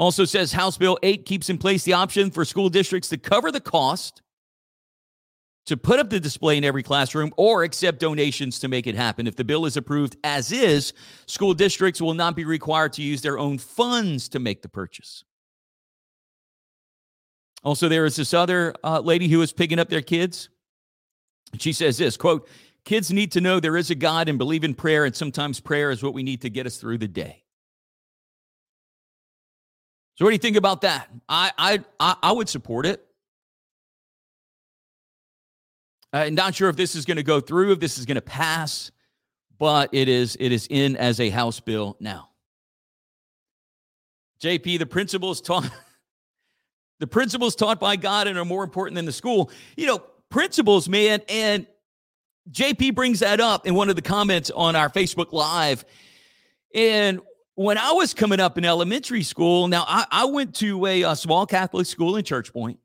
Also 0.00 0.24
says 0.24 0.52
House 0.52 0.78
Bill 0.78 0.98
8 1.02 1.26
keeps 1.26 1.50
in 1.50 1.58
place 1.58 1.84
the 1.84 1.92
option 1.92 2.30
for 2.30 2.46
school 2.46 2.70
districts 2.70 3.10
to 3.10 3.18
cover 3.18 3.52
the 3.52 3.60
cost 3.60 4.22
to 5.66 5.76
put 5.76 6.00
up 6.00 6.08
the 6.08 6.18
display 6.18 6.56
in 6.56 6.64
every 6.64 6.82
classroom 6.82 7.34
or 7.36 7.64
accept 7.64 8.00
donations 8.00 8.58
to 8.60 8.68
make 8.68 8.86
it 8.86 8.94
happen. 8.94 9.26
If 9.26 9.36
the 9.36 9.44
bill 9.44 9.66
is 9.66 9.76
approved 9.76 10.16
as 10.24 10.52
is, 10.52 10.94
school 11.26 11.52
districts 11.52 12.00
will 12.00 12.14
not 12.14 12.34
be 12.34 12.46
required 12.46 12.94
to 12.94 13.02
use 13.02 13.20
their 13.20 13.38
own 13.38 13.58
funds 13.58 14.30
to 14.30 14.38
make 14.38 14.62
the 14.62 14.70
purchase. 14.70 15.22
Also, 17.62 17.86
there 17.86 18.06
is 18.06 18.16
this 18.16 18.32
other 18.32 18.74
uh, 18.82 19.00
lady 19.00 19.28
who 19.28 19.42
is 19.42 19.52
picking 19.52 19.78
up 19.78 19.90
their 19.90 20.00
kids. 20.00 20.48
She 21.58 21.74
says 21.74 21.98
this 21.98 22.16
quote, 22.16 22.48
kids 22.86 23.12
need 23.12 23.32
to 23.32 23.42
know 23.42 23.60
there 23.60 23.76
is 23.76 23.90
a 23.90 23.94
God 23.94 24.30
and 24.30 24.38
believe 24.38 24.64
in 24.64 24.72
prayer, 24.72 25.04
and 25.04 25.14
sometimes 25.14 25.60
prayer 25.60 25.90
is 25.90 26.02
what 26.02 26.14
we 26.14 26.22
need 26.22 26.40
to 26.40 26.48
get 26.48 26.64
us 26.64 26.78
through 26.78 26.96
the 26.96 27.06
day. 27.06 27.44
So, 30.16 30.24
what 30.24 30.30
do 30.30 30.34
you 30.34 30.38
think 30.38 30.56
about 30.56 30.82
that? 30.82 31.08
I 31.28 31.50
I 31.98 32.16
I 32.22 32.32
would 32.32 32.48
support 32.48 32.86
it. 32.86 33.04
Uh, 36.12 36.18
I'm 36.18 36.34
not 36.34 36.54
sure 36.54 36.68
if 36.68 36.76
this 36.76 36.94
is 36.94 37.04
going 37.04 37.16
to 37.16 37.22
go 37.22 37.40
through, 37.40 37.72
if 37.72 37.80
this 37.80 37.98
is 37.98 38.04
going 38.04 38.16
to 38.16 38.20
pass, 38.20 38.90
but 39.58 39.90
it 39.92 40.08
is 40.08 40.36
it 40.40 40.52
is 40.52 40.66
in 40.68 40.96
as 40.96 41.20
a 41.20 41.30
House 41.30 41.60
bill 41.60 41.96
now. 42.00 42.30
JP, 44.42 44.78
the 44.78 44.86
principles 44.86 45.40
taught 45.40 45.70
the 47.00 47.06
principles 47.06 47.54
taught 47.54 47.78
by 47.78 47.96
God 47.96 48.26
and 48.26 48.38
are 48.38 48.44
more 48.44 48.64
important 48.64 48.96
than 48.96 49.04
the 49.04 49.12
school. 49.12 49.50
You 49.76 49.86
know, 49.86 49.98
principles, 50.30 50.88
man, 50.88 51.20
and 51.28 51.66
JP 52.50 52.94
brings 52.94 53.20
that 53.20 53.40
up 53.40 53.66
in 53.66 53.74
one 53.74 53.90
of 53.90 53.96
the 53.96 54.02
comments 54.02 54.50
on 54.50 54.76
our 54.76 54.88
Facebook 54.88 55.32
Live. 55.32 55.84
And 56.74 57.20
when 57.60 57.76
I 57.76 57.92
was 57.92 58.14
coming 58.14 58.40
up 58.40 58.56
in 58.56 58.64
elementary 58.64 59.22
school, 59.22 59.68
now 59.68 59.84
I, 59.86 60.06
I 60.10 60.24
went 60.24 60.54
to 60.56 60.86
a, 60.86 61.02
a, 61.02 61.14
small 61.14 61.44
Catholic 61.44 61.86
school 61.86 62.16
in 62.16 62.24
Church 62.24 62.54
Point, 62.54 62.78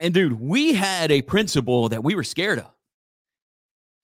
and 0.00 0.14
dude, 0.14 0.40
we 0.40 0.72
had 0.72 1.10
a 1.10 1.20
principal 1.20 1.90
that 1.90 2.02
we 2.02 2.14
were 2.14 2.24
scared 2.24 2.60
of. 2.60 2.70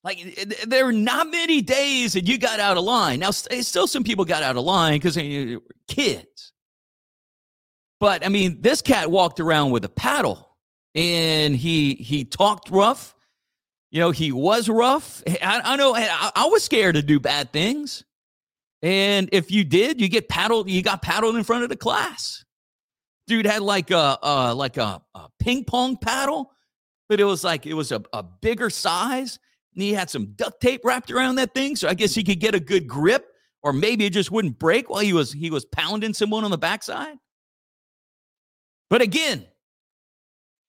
Like 0.05 0.19
there 0.67 0.85
were 0.85 0.93
not 0.93 1.31
many 1.31 1.63
days 1.63 2.13
that 2.13 2.29
you 2.29 2.37
got 2.37 2.61
out 2.61 2.77
of 2.77 2.85
line. 2.85 3.21
Now, 3.21 3.31
still 3.31 3.87
some 3.87 4.05
people 4.05 4.27
got 4.27 4.43
out 4.43 4.59
of 4.59 4.65
line 4.65 4.97
because 4.97 5.15
they 5.15 5.55
uh, 5.55 5.59
were 5.61 5.63
kids. 5.89 6.53
But 7.99 8.27
I 8.27 8.29
mean, 8.29 8.61
this 8.61 8.83
cat 8.83 9.11
walked 9.11 9.41
around 9.41 9.71
with 9.71 9.87
a 9.87 9.89
paddle 9.89 10.55
and 10.95 11.57
he 11.57 11.95
he 11.95 12.27
talked 12.27 12.69
rough. 12.69 13.15
You 13.91 14.01
know, 14.01 14.11
he 14.11 14.33
was 14.33 14.69
rough. 14.69 15.23
I, 15.27 15.63
I 15.65 15.77
know 15.77 15.95
I, 15.95 16.31
I 16.37 16.47
was 16.47 16.63
scared 16.63 16.97
to 16.97 17.03
do 17.03 17.19
bad 17.19 17.55
things. 17.55 18.05
And 18.83 19.29
if 19.33 19.51
you 19.51 19.65
did, 19.65 20.01
you 20.01 20.09
get 20.09 20.29
paddled, 20.29 20.69
you 20.69 20.83
got 20.83 21.03
paddled 21.03 21.37
in 21.37 21.45
front 21.45 21.63
of 21.63 21.69
the 21.69 21.77
class. 21.77 22.45
Dude 23.29 23.47
had 23.47 23.63
like 23.63 23.91
a, 23.91 24.19
uh, 24.23 24.55
like 24.57 24.77
a, 24.77 25.01
a 25.15 25.29
ping 25.39 25.65
pong 25.65 25.97
paddle, 25.97 26.51
but 27.09 27.21
it 27.21 27.25
was 27.25 27.45
like 27.45 27.67
it 27.67 27.75
was 27.75 27.93
a, 27.93 28.03
a 28.13 28.23
bigger 28.23 28.71
size 28.71 29.39
and 29.75 29.83
he 29.83 29.93
had 29.93 30.11
some 30.11 30.33
duct 30.37 30.61
tape 30.61 30.85
wrapped 30.85 31.11
around 31.11 31.37
that 31.37 31.55
thing. 31.55 31.77
So 31.77 31.89
I 31.89 31.95
guess 31.95 32.15
he 32.15 32.23
could 32.23 32.41
get 32.41 32.55
a 32.55 32.61
good 32.61 32.87
grip, 32.87 33.27
or 33.63 33.73
maybe 33.73 34.05
it 34.05 34.13
just 34.13 34.31
wouldn't 34.31 34.59
break 34.59 34.91
while 34.91 35.01
he 35.01 35.13
was 35.13 35.33
he 35.33 35.51
was 35.51 35.65
pounding 35.65 36.15
someone 36.15 36.45
on 36.45 36.51
the 36.51 36.59
backside. 36.59 37.17
But 38.91 39.03
again, 39.03 39.47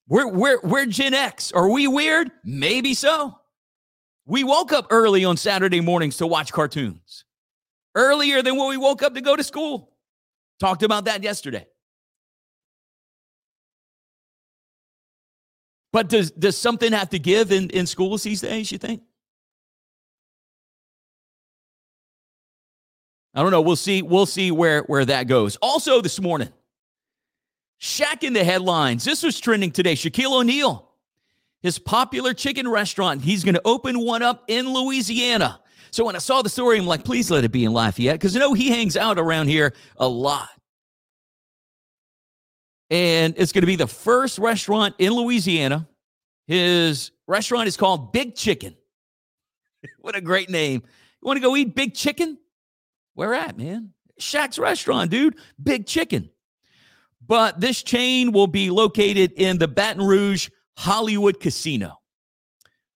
we're 0.08 0.28
we're 0.28 0.60
we're 0.62 0.86
Gen 0.86 1.14
X. 1.14 1.52
Are 1.52 1.70
we 1.70 1.88
weird? 1.88 2.32
Maybe 2.44 2.94
so. 2.94 3.38
We 4.26 4.46
woke 4.46 4.72
up 4.72 4.88
early 4.90 5.26
on 5.26 5.36
Saturday 5.36 5.82
mornings 5.82 6.18
to 6.18 6.28
watch 6.28 6.54
cartoons. 6.54 7.23
Earlier 7.96 8.42
than 8.42 8.58
when 8.58 8.70
we 8.70 8.78
woke 8.78 9.04
up 9.04 9.14
to 9.14 9.22
go 9.22 9.36
to 9.36 9.44
school. 9.44 9.92
Talked 10.60 10.84
about 10.84 11.06
that 11.06 11.24
yesterday. 11.24 11.68
But 15.92 16.10
does 16.10 16.32
does 16.32 16.58
something 16.58 16.92
have 16.92 17.10
to 17.10 17.20
give 17.20 17.52
in, 17.52 17.70
in 17.70 17.86
schools 17.86 18.24
these 18.24 18.42
days, 18.42 18.72
you 18.72 18.80
think? 18.80 19.04
I 23.36 23.42
don't 23.42 23.52
know. 23.52 23.62
We'll 23.62 23.76
see. 23.76 24.02
We'll 24.02 24.26
see 24.26 24.52
where, 24.52 24.82
where 24.84 25.06
that 25.06 25.28
goes. 25.28 25.56
Also, 25.58 26.02
this 26.02 26.20
morning, 26.20 26.50
Shaq 27.82 28.24
in 28.24 28.34
the 28.34 28.44
headlines. 28.44 29.04
This 29.04 29.24
was 29.24 29.40
trending 29.40 29.72
today. 29.72 29.96
Shaquille 29.96 30.40
O'Neal, 30.40 30.90
his 31.62 31.80
popular 31.80 32.34
chicken 32.34 32.68
restaurant, 32.68 33.22
he's 33.22 33.44
going 33.44 33.56
to 33.56 33.62
open 33.66 34.00
one 34.00 34.22
up 34.22 34.46
in 34.48 34.72
Louisiana. 34.72 35.60
So 35.94 36.06
when 36.06 36.16
I 36.16 36.20
saw 36.20 36.42
the 36.42 36.50
story, 36.50 36.80
I'm 36.80 36.88
like, 36.88 37.06
please 37.06 37.30
let 37.30 37.44
it 37.44 37.52
be 37.52 37.66
in 37.66 37.72
Lafayette 37.72 38.16
because 38.16 38.34
you 38.34 38.40
know 38.40 38.54
he 38.54 38.70
hangs 38.70 38.98
out 38.98 39.20
around 39.20 39.48
here 39.48 39.74
a 39.98 40.08
lot 40.08 40.50
and 42.94 43.34
it's 43.38 43.52
going 43.52 43.64
to 43.64 43.68
be 43.68 43.76
the 43.76 43.88
first 43.88 44.38
restaurant 44.38 44.94
in 45.00 45.14
Louisiana. 45.14 45.88
His 46.46 47.10
restaurant 47.28 47.68
is 47.68 47.76
called 47.76 48.14
Big 48.14 48.36
Chicken. 48.36 48.76
what 50.00 50.16
a 50.16 50.22
great 50.22 50.52
name. 50.52 50.84
You 50.86 51.26
want 51.26 51.38
to 51.38 51.42
go 51.42 51.56
eat 51.56 51.74
Big 51.74 51.96
Chicken? 51.96 52.38
Where 53.16 53.34
at, 53.34 53.58
man? 53.58 53.94
Shaq's 54.22 54.60
restaurant, 54.60 55.10
dude. 55.10 55.38
Big 55.62 55.88
Chicken. 55.88 56.30
But 57.26 57.60
this 57.60 57.82
chain 57.82 58.32
will 58.32 58.46
be 58.46 58.70
located 58.70 59.32
in 59.32 59.58
the 59.58 59.68
Baton 59.68 60.04
Rouge 60.04 60.50
Hollywood 60.78 61.40
Casino, 61.40 62.00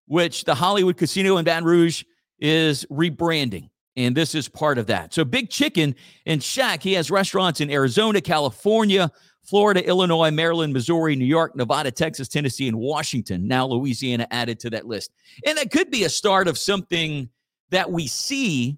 which 0.06 0.44
the 0.44 0.54
Hollywood 0.54 0.98
Casino 0.98 1.38
in 1.38 1.46
Baton 1.46 1.64
Rouge 1.64 2.04
is 2.40 2.86
rebranding. 2.92 3.70
And 3.96 4.16
this 4.16 4.36
is 4.36 4.48
part 4.48 4.78
of 4.78 4.86
that. 4.88 5.14
So, 5.14 5.26
Big 5.26 5.50
Chicken 5.50 5.96
and 6.28 6.40
Shaq, 6.40 6.84
he 6.84 6.94
has 6.94 7.10
restaurants 7.10 7.62
in 7.62 7.72
Arizona, 7.72 8.22
California, 8.22 9.12
Florida, 9.48 9.84
Illinois, 9.88 10.30
Maryland, 10.30 10.74
Missouri, 10.74 11.16
New 11.16 11.26
York, 11.26 11.56
Nevada, 11.56 11.90
Texas, 11.90 12.28
Tennessee, 12.28 12.68
and 12.68 12.78
Washington. 12.78 13.48
Now 13.48 13.66
Louisiana 13.66 14.28
added 14.30 14.60
to 14.60 14.70
that 14.72 14.86
list. 14.86 15.12
And 15.46 15.58
that 15.58 15.72
could 15.72 15.90
be 15.90 16.04
a 16.04 16.10
start 16.10 16.48
of 16.48 16.58
something 16.58 17.30
that 17.72 17.90
we 17.90 18.08
see 18.08 18.78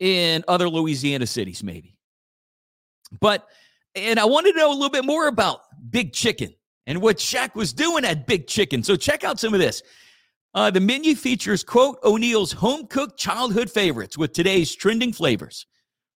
in 0.00 0.44
other 0.48 0.68
Louisiana 0.68 1.26
cities, 1.26 1.64
maybe. 1.64 1.96
But, 3.20 3.46
and 3.94 4.20
I 4.20 4.26
wanted 4.26 4.52
to 4.52 4.58
know 4.58 4.70
a 4.70 4.74
little 4.74 4.90
bit 4.90 5.04
more 5.04 5.28
about 5.28 5.60
Big 5.90 6.12
Chicken 6.12 6.54
and 6.86 7.00
what 7.00 7.16
Shaq 7.16 7.54
was 7.54 7.72
doing 7.72 8.04
at 8.04 8.26
Big 8.26 8.46
Chicken. 8.46 8.82
So 8.82 8.96
check 8.96 9.24
out 9.24 9.40
some 9.40 9.54
of 9.54 9.60
this. 9.60 9.82
Uh, 10.54 10.70
the 10.70 10.80
menu 10.80 11.16
features, 11.16 11.64
quote, 11.64 11.98
O'Neal's 12.04 12.52
home 12.52 12.86
cooked 12.86 13.18
childhood 13.18 13.68
favorites 13.68 14.16
with 14.16 14.32
today's 14.32 14.72
trending 14.72 15.12
flavors 15.12 15.66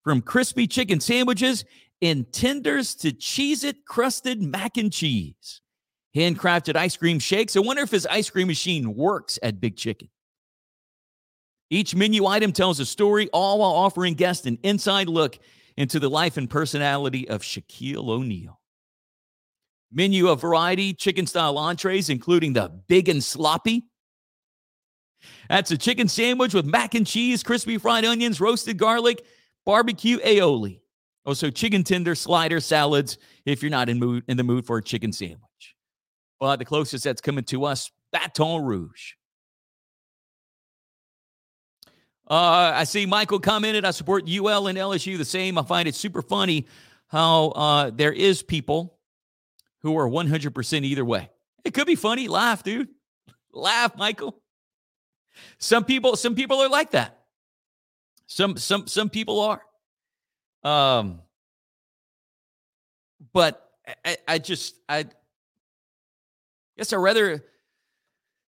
from 0.04 0.22
crispy 0.22 0.66
chicken 0.66 1.00
sandwiches 1.00 1.64
and 2.00 2.32
tenders 2.32 2.94
to 2.94 3.10
Cheez-It 3.10 3.84
crusted 3.84 4.40
mac 4.40 4.76
and 4.76 4.92
cheese. 4.92 5.60
Handcrafted 6.14 6.76
ice 6.76 6.96
cream 6.96 7.18
shakes. 7.18 7.56
I 7.56 7.60
wonder 7.60 7.82
if 7.82 7.90
his 7.90 8.06
ice 8.06 8.30
cream 8.30 8.46
machine 8.46 8.94
works 8.94 9.38
at 9.42 9.60
Big 9.60 9.76
Chicken. 9.76 10.08
Each 11.70 11.94
menu 11.94 12.24
item 12.24 12.52
tells 12.52 12.80
a 12.80 12.86
story, 12.86 13.28
all 13.32 13.58
while 13.58 13.72
offering 13.72 14.14
guests 14.14 14.46
an 14.46 14.58
inside 14.62 15.08
look 15.08 15.38
into 15.76 15.98
the 15.98 16.08
life 16.08 16.36
and 16.36 16.48
personality 16.48 17.28
of 17.28 17.42
Shaquille 17.42 18.08
O'Neal. 18.08 18.60
Menu 19.92 20.28
of 20.28 20.40
variety 20.40 20.94
chicken 20.94 21.26
style 21.26 21.58
entrees, 21.58 22.08
including 22.08 22.52
the 22.52 22.68
big 22.88 23.08
and 23.08 23.22
sloppy. 23.22 23.84
That's 25.48 25.70
a 25.70 25.78
chicken 25.78 26.08
sandwich 26.08 26.54
with 26.54 26.66
mac 26.66 26.94
and 26.94 27.06
cheese, 27.06 27.42
crispy 27.42 27.78
fried 27.78 28.04
onions, 28.04 28.40
roasted 28.40 28.78
garlic, 28.78 29.24
barbecue 29.64 30.18
aioli. 30.18 30.80
Also, 31.26 31.50
chicken 31.50 31.84
tender, 31.84 32.14
slider, 32.14 32.60
salads, 32.60 33.18
if 33.44 33.62
you're 33.62 33.70
not 33.70 33.88
in, 33.88 33.98
mood, 33.98 34.24
in 34.28 34.36
the 34.36 34.44
mood 34.44 34.64
for 34.64 34.78
a 34.78 34.82
chicken 34.82 35.12
sandwich. 35.12 35.76
But 36.40 36.56
the 36.56 36.64
closest 36.64 37.04
that's 37.04 37.20
coming 37.20 37.44
to 37.44 37.64
us, 37.64 37.90
Baton 38.12 38.64
Rouge. 38.64 39.12
Uh, 42.30 42.72
I 42.74 42.84
see 42.84 43.06
Michael 43.06 43.40
commented, 43.40 43.84
I 43.84 43.90
support 43.90 44.28
UL 44.28 44.66
and 44.68 44.78
LSU 44.78 45.16
the 45.16 45.24
same. 45.24 45.58
I 45.58 45.62
find 45.62 45.88
it 45.88 45.94
super 45.94 46.22
funny 46.22 46.66
how 47.08 47.48
uh, 47.48 47.90
there 47.90 48.12
is 48.12 48.42
people 48.42 48.98
who 49.80 49.96
are 49.96 50.08
100% 50.08 50.84
either 50.84 51.04
way. 51.04 51.30
It 51.64 51.72
could 51.72 51.86
be 51.86 51.94
funny. 51.94 52.28
Laugh, 52.28 52.62
dude. 52.62 52.88
Laugh, 53.52 53.96
Michael. 53.96 54.40
Some 55.58 55.84
people, 55.84 56.16
some 56.16 56.34
people 56.34 56.60
are 56.60 56.68
like 56.68 56.92
that. 56.92 57.18
Some, 58.26 58.56
some, 58.56 58.86
some 58.86 59.10
people 59.10 59.40
are. 59.40 59.62
Um, 60.64 61.20
but 63.32 63.68
I, 64.04 64.16
I 64.26 64.38
just 64.38 64.74
I 64.88 65.06
guess 66.76 66.92
I 66.92 66.96
rather 66.96 67.44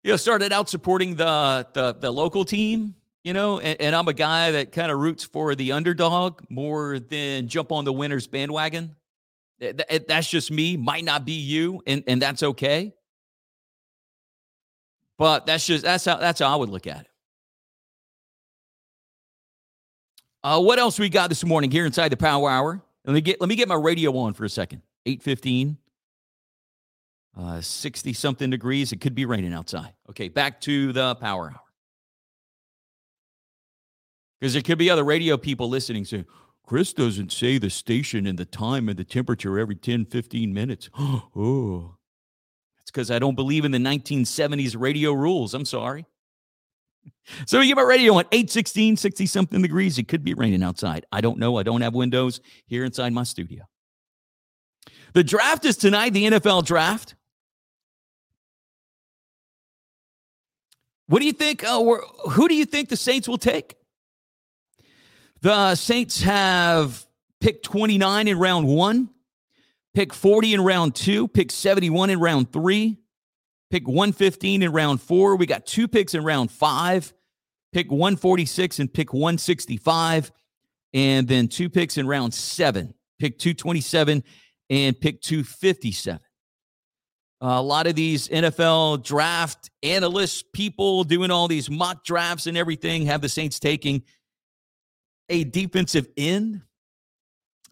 you 0.03 0.11
know 0.11 0.17
started 0.17 0.53
out 0.53 0.69
supporting 0.69 1.17
the 1.17 1.67
the, 1.73 1.95
the 1.95 2.11
local 2.11 2.45
team, 2.45 2.95
you 3.25 3.33
know, 3.33 3.61
and, 3.61 3.81
and 3.81 3.97
I'm 3.97 4.09
a 4.09 4.13
guy 4.13 4.53
that 4.53 4.73
kind 4.73 4.91
of 4.91 4.99
roots 4.99 5.25
for 5.25 5.55
the 5.55 5.73
underdog 5.73 6.43
more 6.49 6.99
than 6.99 7.49
jump 7.49 7.73
on 7.73 7.85
the 7.85 7.93
winner's 7.93 8.27
bandwagon. 8.27 8.97
That's 9.59 10.29
just 10.29 10.51
me. 10.51 10.77
Might 10.77 11.05
not 11.05 11.25
be 11.25 11.33
you, 11.33 11.83
and 11.87 12.03
and 12.07 12.21
that's 12.21 12.43
okay. 12.43 12.95
But 15.21 15.45
that's 15.45 15.67
just 15.67 15.85
that's 15.85 16.07
how 16.07 16.17
that's 16.17 16.41
how 16.41 16.49
I 16.49 16.57
would 16.57 16.71
look 16.71 16.87
at 16.87 17.03
it. 17.03 17.07
Uh, 20.43 20.63
what 20.63 20.79
else 20.79 20.99
we 20.99 21.11
got 21.11 21.29
this 21.29 21.45
morning 21.45 21.71
here 21.71 21.85
inside 21.85 22.09
the 22.09 22.17
Power 22.17 22.49
Hour? 22.49 22.81
Let 23.05 23.13
me 23.13 23.21
get 23.21 23.39
let 23.39 23.51
me 23.51 23.55
get 23.55 23.69
my 23.69 23.75
radio 23.75 24.17
on 24.17 24.33
for 24.33 24.47
a 24.47 24.49
second. 24.49 24.81
Eight 25.05 25.23
fifteen. 25.23 25.77
Uh, 27.39 27.61
60 27.61 28.13
something 28.13 28.51
degrees. 28.51 28.91
It 28.91 29.01
could 29.01 29.15
be 29.15 29.25
raining 29.25 29.55
outside. 29.55 29.93
Okay, 30.09 30.29
back 30.29 30.61
to 30.63 30.93
the 30.93 31.15
power 31.15 31.51
hour. 31.51 31.61
Because 34.41 34.55
there 34.55 34.63
could 34.63 34.79
be 34.79 34.91
other 34.91 35.05
radio 35.05 35.37
people 35.37 35.69
listening 35.69 36.05
saying, 36.05 36.27
Chris 36.67 36.93
doesn't 36.93 37.31
say 37.31 37.57
the 37.57 37.71
station 37.71 38.27
and 38.27 38.37
the 38.37 38.45
time 38.45 38.89
and 38.89 38.99
the 38.99 39.05
temperature 39.05 39.61
every 39.61 39.77
10, 39.77 40.07
15 40.07 40.53
minutes. 40.53 40.91
oh, 40.99 41.95
that's 42.91 43.07
because 43.07 43.11
I 43.15 43.21
don't 43.21 43.37
believe 43.37 43.65
in 43.65 43.71
the 43.71 43.79
1970s 43.79 44.75
radio 44.79 45.13
rules. 45.13 45.55
I'm 45.55 45.65
sorry. 45.65 46.07
So 47.47 47.61
you 47.61 47.69
have 47.69 47.79
a 47.83 47.87
radio 47.87 48.15
on 48.15 48.25
816, 48.33 48.97
60 48.97 49.27
something 49.27 49.63
degrees. 49.63 49.99
It 49.99 50.09
could 50.09 50.25
be 50.25 50.35
raining 50.35 50.63
outside. 50.65 51.07
I 51.13 51.21
don't 51.21 51.39
know. 51.39 51.57
I 51.57 51.63
don't 51.63 51.83
have 51.83 51.95
windows 51.95 52.41
here 52.67 52.85
inside 52.85 53.13
my 53.13 53.23
studio. 53.23 53.65
The 55.13 55.23
draft 55.23 55.65
is 55.65 55.77
tonight, 55.77 56.13
the 56.13 56.25
NFL 56.25 56.65
draft. 56.67 57.15
What 61.07 61.21
do 61.21 61.27
you 61.27 61.33
think? 61.33 61.63
Uh, 61.65 61.83
who 62.31 62.49
do 62.49 62.55
you 62.55 62.65
think 62.65 62.89
the 62.89 62.97
Saints 62.97 63.29
will 63.29 63.39
take? 63.39 63.77
The 65.43 65.75
Saints 65.77 66.23
have 66.23 67.07
picked 67.41 67.65
29 67.65 68.29
in 68.29 68.39
round 68.39 68.67
one, 68.67 69.11
pick 69.95 70.15
40 70.15 70.55
in 70.55 70.61
round 70.63 70.95
two, 70.95 71.29
pick 71.29 71.51
71 71.51 72.11
in 72.11 72.21
round 72.21 72.53
three, 72.53 72.99
pick 73.71 73.87
115 73.87 74.63
in 74.63 74.73
round 74.73 75.01
four. 75.01 75.37
We 75.37 75.47
got 75.47 75.67
two 75.67 75.89
picks 75.89 76.15
in 76.15 76.25
round 76.25 76.51
five, 76.51 77.13
pick 77.73 77.91
146 77.91 78.79
and 78.79 78.93
pick 78.93 79.13
165, 79.13 80.31
and 80.93 81.29
then 81.29 81.49
two 81.49 81.69
picks 81.71 81.99
in 81.99 82.07
round 82.07 82.35
seven, 82.35 82.95
pick 83.19 83.39
227 83.39 84.23
and 84.71 85.01
pick 85.01 85.21
257. 85.21 86.21
a 87.41 87.63
lot 87.63 87.87
of 87.87 87.95
these 87.95 88.29
NFL 88.29 89.03
draft 89.03 89.71
analysts, 89.83 90.45
people 90.53 91.05
doing 91.05 91.31
all 91.31 91.49
these 91.49 91.71
mock 91.71 92.05
drafts 92.05 92.47
and 92.47 92.57
everything, 92.57 93.07
have 93.07 93.21
the 93.21 93.29
Saints 93.29 93.59
taking 93.59 94.03
a 95.29 95.45
defensive 95.45 96.09
end. 96.17 96.63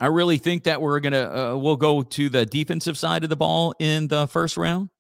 I 0.01 0.07
really 0.07 0.39
think 0.39 0.65
that 0.65 0.81
we're 0.81 1.01
gonna 1.01 1.53
uh, 1.53 1.57
we'll 1.57 1.77
go 1.77 2.03
to 2.03 2.29
the 2.29 2.47
defensive 2.47 2.97
side 2.97 3.25
of 3.25 3.31
the 3.31 3.37
ball 3.37 3.75
in 3.79 4.09
the 4.09 4.27
first 4.29 4.57
round, 4.57 4.91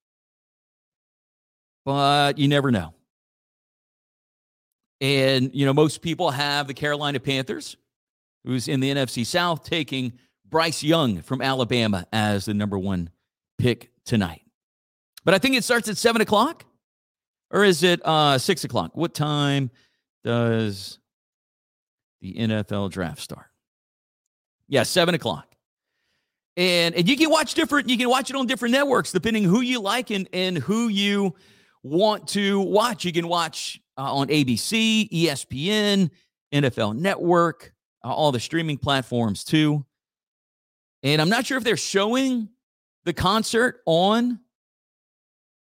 but 1.84 2.38
you 2.38 2.48
never 2.48 2.70
know. 2.70 2.94
And 5.00 5.54
you 5.54 5.66
know, 5.66 5.72
most 5.72 6.02
people 6.02 6.30
have 6.30 6.66
the 6.66 6.74
Carolina 6.74 7.20
Panthers, 7.20 7.76
who's 8.44 8.66
in 8.66 8.80
the 8.80 8.90
NFC 8.90 9.24
South, 9.24 9.62
taking 9.64 10.14
Bryce 10.48 10.82
Young 10.82 11.22
from 11.22 11.42
Alabama 11.42 12.06
as 12.12 12.46
the 12.46 12.54
number 12.54 12.78
one 12.78 13.10
pick 13.58 13.90
tonight. 14.04 14.42
But 15.24 15.34
I 15.34 15.38
think 15.38 15.56
it 15.56 15.62
starts 15.64 15.88
at 15.88 15.96
seven 15.96 16.22
o'clock, 16.22 16.64
or 17.52 17.64
is 17.64 17.84
it 17.84 18.00
uh, 18.04 18.38
six 18.38 18.64
o'clock? 18.64 18.92
What 18.94 19.14
time 19.14 19.70
does 20.24 20.98
the 22.20 22.34
NFL 22.34 22.90
draft 22.90 23.20
start? 23.20 23.47
Yeah, 24.68 24.82
seven 24.82 25.14
o'clock. 25.14 25.46
And 26.56 26.94
and 26.94 27.08
you 27.08 27.16
can 27.16 27.30
watch 27.30 27.54
different. 27.54 27.88
You 27.88 27.96
can 27.96 28.08
watch 28.08 28.30
it 28.30 28.37
on 28.37 28.46
different 28.46 28.72
networks 28.72 29.12
depending 29.12 29.44
who 29.44 29.60
you 29.60 29.80
like 29.80 30.10
and 30.10 30.28
and 30.32 30.58
who 30.58 30.88
you 30.88 31.34
want 31.82 32.28
to 32.28 32.60
watch. 32.60 33.04
You 33.04 33.12
can 33.12 33.28
watch 33.28 33.80
uh, 33.96 34.12
on 34.14 34.28
ABC, 34.28 35.08
ESPN, 35.10 36.10
NFL 36.52 36.96
Network, 36.96 37.72
uh, 38.04 38.12
all 38.12 38.32
the 38.32 38.40
streaming 38.40 38.76
platforms 38.76 39.44
too. 39.44 39.84
And 41.02 41.22
I'm 41.22 41.28
not 41.28 41.46
sure 41.46 41.58
if 41.58 41.64
they're 41.64 41.76
showing 41.76 42.48
the 43.04 43.12
concert 43.12 43.80
on 43.87 44.40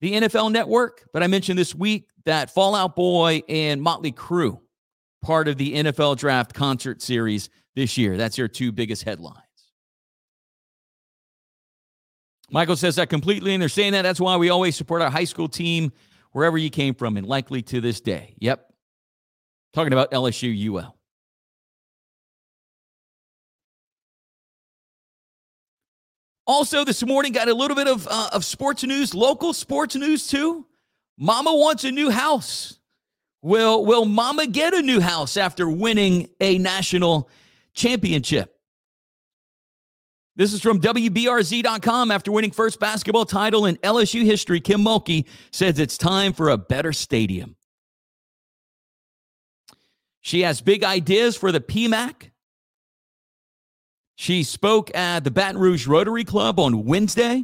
the 0.02 0.14
NFL 0.14 0.52
Network, 0.52 1.08
but 1.14 1.24
I 1.24 1.28
mentioned 1.28 1.60
this 1.60 1.76
week 1.76 2.08
that 2.26 2.50
Fall 2.50 2.76
Out 2.76 2.96
Boy 2.96 3.44
and 3.50 3.82
Motley 3.82 4.12
Crue, 4.12 4.60
part 5.22 5.48
of 5.48 5.58
the 5.58 5.76
NFL 5.76 6.18
Draft 6.18 6.54
concert 6.54 7.02
series 7.02 7.50
this 7.76 7.98
year. 7.98 8.18
That's 8.18 8.38
your 8.38 8.48
two 8.48 8.72
biggest 8.72 9.04
headlines. 9.04 9.40
Michael 12.50 12.76
says 12.76 12.96
that 12.96 13.10
completely, 13.10 13.54
and 13.54 13.62
they're 13.62 13.70
saying 13.70 13.94
that. 13.94 14.04
That's 14.04 14.20
why 14.20 14.38
we 14.38 14.50
always 14.50 14.76
support 14.76 15.02
our 15.02 15.10
high 15.10 15.24
school 15.24 15.50
team 15.50 15.92
wherever 16.32 16.58
you 16.58 16.70
came 16.70 16.94
from, 16.94 17.18
and 17.18 17.26
likely 17.26 17.62
to 17.64 17.82
this 17.82 18.02
day. 18.02 18.36
Yep. 18.40 18.72
Talking 19.74 19.94
about 19.94 20.12
LSU 20.12 20.54
UL. 20.74 20.96
Also, 26.48 26.86
this 26.86 27.04
morning 27.04 27.32
got 27.32 27.48
a 27.48 27.54
little 27.54 27.76
bit 27.76 27.88
of, 27.88 28.08
uh, 28.08 28.30
of 28.32 28.46
sports 28.46 28.84
news, 28.84 29.16
local 29.16 29.52
sports 29.52 29.96
news 29.96 30.28
too. 30.28 30.66
Mama 31.18 31.56
wants 31.56 31.84
a 31.84 31.92
new 31.92 32.12
house. 32.12 32.80
Will 33.42 33.84
Will 33.86 34.06
Mama 34.06 34.46
get 34.48 34.74
a 34.74 34.82
new 34.82 35.00
house 35.00 35.38
after 35.38 35.68
winning 35.70 36.30
a 36.40 36.58
national 36.58 37.30
championship? 37.76 38.52
This 40.36 40.52
is 40.52 40.62
from 40.62 40.82
WBRZ.com. 40.82 42.12
After 42.12 42.32
winning 42.32 42.52
first 42.52 42.80
basketball 42.80 43.26
title 43.26 43.66
in 43.66 43.78
LSU 43.78 44.24
history, 44.24 44.60
Kim 44.60 44.82
Mulkey 44.82 45.26
says 45.52 45.80
it's 45.80 45.98
time 45.98 46.34
for 46.34 46.50
a 46.50 46.58
better 46.58 46.92
stadium. 46.92 47.56
She 50.22 50.42
has 50.42 50.60
big 50.60 50.84
ideas 50.84 51.38
for 51.38 51.52
the 51.52 51.62
PMAC 51.62 52.32
she 54.16 54.44
spoke 54.44 54.96
at 54.96 55.24
the 55.24 55.32
Baton 55.32 55.60
Rouge 55.60 55.88
Rotary 55.88 56.24
Club 56.24 56.60
on 56.60 56.86
Wednesday. 56.86 57.44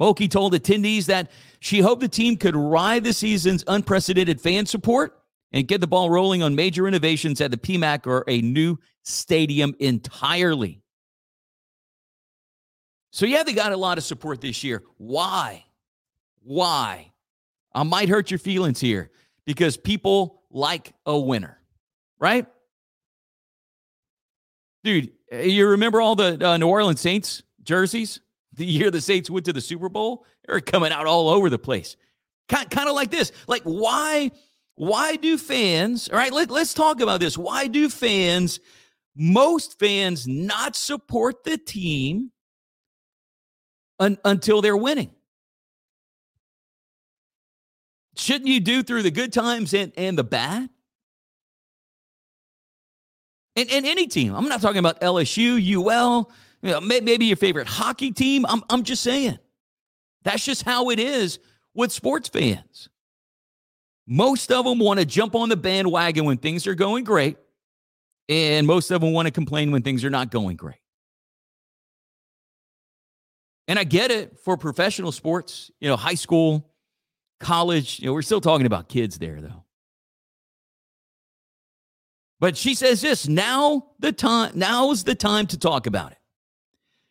Mulkey 0.00 0.30
told 0.30 0.52
attendees 0.52 1.06
that 1.06 1.30
she 1.60 1.80
hoped 1.80 2.02
the 2.02 2.08
team 2.08 2.36
could 2.36 2.54
ride 2.54 3.02
the 3.02 3.14
season's 3.14 3.64
unprecedented 3.66 4.40
fan 4.40 4.66
support 4.66 5.18
and 5.52 5.66
get 5.66 5.80
the 5.80 5.86
ball 5.86 6.10
rolling 6.10 6.42
on 6.42 6.54
major 6.54 6.86
innovations 6.86 7.40
at 7.40 7.50
the 7.50 7.56
PMAC 7.56 8.06
or 8.06 8.24
a 8.28 8.42
new 8.42 8.78
stadium 9.06 9.74
entirely. 9.78 10.82
So, 13.10 13.24
yeah, 13.24 13.44
they 13.44 13.54
got 13.54 13.72
a 13.72 13.76
lot 13.76 13.96
of 13.96 14.04
support 14.04 14.40
this 14.40 14.62
year. 14.62 14.82
Why? 14.98 15.64
Why? 16.42 17.12
I 17.72 17.82
might 17.82 18.08
hurt 18.08 18.30
your 18.30 18.38
feelings 18.38 18.80
here 18.80 19.10
because 19.46 19.76
people 19.76 20.42
like 20.50 20.92
a 21.06 21.18
winner, 21.18 21.58
right? 22.18 22.46
Dude, 24.84 25.12
uh, 25.32 25.38
you 25.38 25.68
remember 25.68 26.00
all 26.00 26.14
the 26.14 26.46
uh, 26.46 26.56
New 26.56 26.68
Orleans 26.68 27.00
Saints 27.00 27.42
jerseys? 27.62 28.20
The 28.52 28.66
year 28.66 28.90
the 28.90 29.00
Saints 29.00 29.30
went 29.30 29.46
to 29.46 29.52
the 29.52 29.60
Super 29.60 29.88
Bowl, 29.88 30.24
they're 30.46 30.60
coming 30.60 30.92
out 30.92 31.06
all 31.06 31.28
over 31.28 31.50
the 31.50 31.58
place. 31.58 31.96
Kind, 32.48 32.70
kind 32.70 32.88
of 32.88 32.94
like 32.94 33.10
this. 33.10 33.32
Like, 33.46 33.62
why, 33.64 34.30
why 34.74 35.16
do 35.16 35.36
fans, 35.36 36.08
all 36.08 36.16
right, 36.16 36.32
let, 36.32 36.50
let's 36.50 36.72
talk 36.74 37.00
about 37.00 37.20
this. 37.20 37.36
Why 37.36 37.66
do 37.66 37.88
fans, 37.88 38.60
most 39.16 39.78
fans, 39.78 40.28
not 40.28 40.76
support 40.76 41.44
the 41.44 41.56
team 41.56 42.30
un, 43.98 44.18
until 44.24 44.60
they're 44.60 44.76
winning? 44.76 45.10
Shouldn't 48.16 48.48
you 48.48 48.60
do 48.60 48.82
through 48.82 49.02
the 49.02 49.10
good 49.10 49.32
times 49.32 49.74
and, 49.74 49.92
and 49.96 50.16
the 50.16 50.24
bad? 50.24 50.70
And, 53.56 53.70
and 53.70 53.86
any 53.86 54.06
team. 54.06 54.34
I'm 54.34 54.48
not 54.48 54.60
talking 54.60 54.78
about 54.78 55.00
LSU, 55.00 55.56
UL, 55.76 56.30
you 56.62 56.70
know, 56.70 56.80
maybe 56.80 57.26
your 57.26 57.36
favorite 57.36 57.66
hockey 57.66 58.12
team. 58.12 58.44
I'm, 58.46 58.62
I'm 58.68 58.82
just 58.82 59.02
saying. 59.02 59.38
That's 60.24 60.44
just 60.44 60.62
how 60.62 60.90
it 60.90 60.98
is 60.98 61.38
with 61.74 61.92
sports 61.92 62.28
fans. 62.28 62.88
Most 64.06 64.52
of 64.52 64.64
them 64.64 64.78
want 64.78 65.00
to 65.00 65.06
jump 65.06 65.34
on 65.34 65.48
the 65.48 65.56
bandwagon 65.56 66.24
when 66.24 66.38
things 66.38 66.66
are 66.66 66.74
going 66.74 67.04
great, 67.04 67.36
and 68.28 68.66
most 68.66 68.90
of 68.90 69.00
them 69.00 69.12
want 69.12 69.26
to 69.26 69.32
complain 69.32 69.70
when 69.70 69.82
things 69.82 70.04
are 70.04 70.10
not 70.10 70.30
going 70.30 70.56
great. 70.56 70.76
And 73.68 73.78
I 73.78 73.84
get 73.84 74.10
it 74.10 74.38
for 74.38 74.56
professional 74.56 75.12
sports, 75.12 75.70
you 75.80 75.88
know, 75.88 75.96
high 75.96 76.14
school, 76.14 76.70
college. 77.40 78.00
You 78.00 78.06
know, 78.06 78.12
we're 78.12 78.22
still 78.22 78.40
talking 78.40 78.66
about 78.66 78.88
kids 78.88 79.18
there, 79.18 79.40
though. 79.40 79.64
But 82.38 82.56
she 82.56 82.74
says 82.74 83.00
this 83.00 83.26
now 83.26 83.90
the 83.98 84.12
time 84.12 84.52
now 84.54 84.90
is 84.90 85.04
the 85.04 85.14
time 85.14 85.46
to 85.48 85.58
talk 85.58 85.86
about 85.86 86.12
it. 86.12 86.18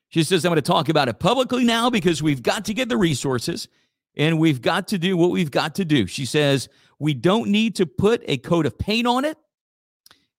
She 0.10 0.24
says, 0.24 0.46
I'm 0.46 0.52
going 0.52 0.58
to 0.58 0.62
talk 0.62 0.88
about 0.88 1.10
it 1.10 1.20
publicly 1.20 1.66
now 1.66 1.90
because 1.90 2.24
we've 2.24 2.44
got 2.44 2.66
to 2.66 2.74
get 2.74 2.90
the 2.90 2.98
resources 2.98 3.68
and 4.16 4.40
we've 4.40 4.62
got 4.62 4.88
to 4.90 4.98
do 4.98 5.18
what 5.18 5.32
we've 5.32 5.52
got 5.52 5.76
to 5.76 5.86
do. 5.86 6.08
She 6.08 6.26
says, 6.26 6.70
we 7.00 7.14
don't 7.14 7.50
need 7.50 7.76
to 7.78 7.86
put 7.86 8.24
a 8.28 8.38
coat 8.38 8.66
of 8.66 8.78
paint 8.78 9.08
on 9.08 9.26
it. 9.26 9.38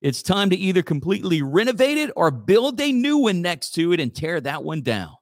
It's 0.02 0.22
time 0.22 0.50
to 0.50 0.56
either 0.56 0.82
completely 0.82 1.42
renovate 1.42 1.96
it 1.98 2.10
or 2.16 2.30
build 2.30 2.80
a 2.80 2.92
new 2.92 3.18
one 3.18 3.42
next 3.42 3.70
to 3.74 3.92
it 3.92 4.00
and 4.00 4.14
tear 4.14 4.40
that 4.40 4.62
one 4.62 4.82
down. 4.82 5.14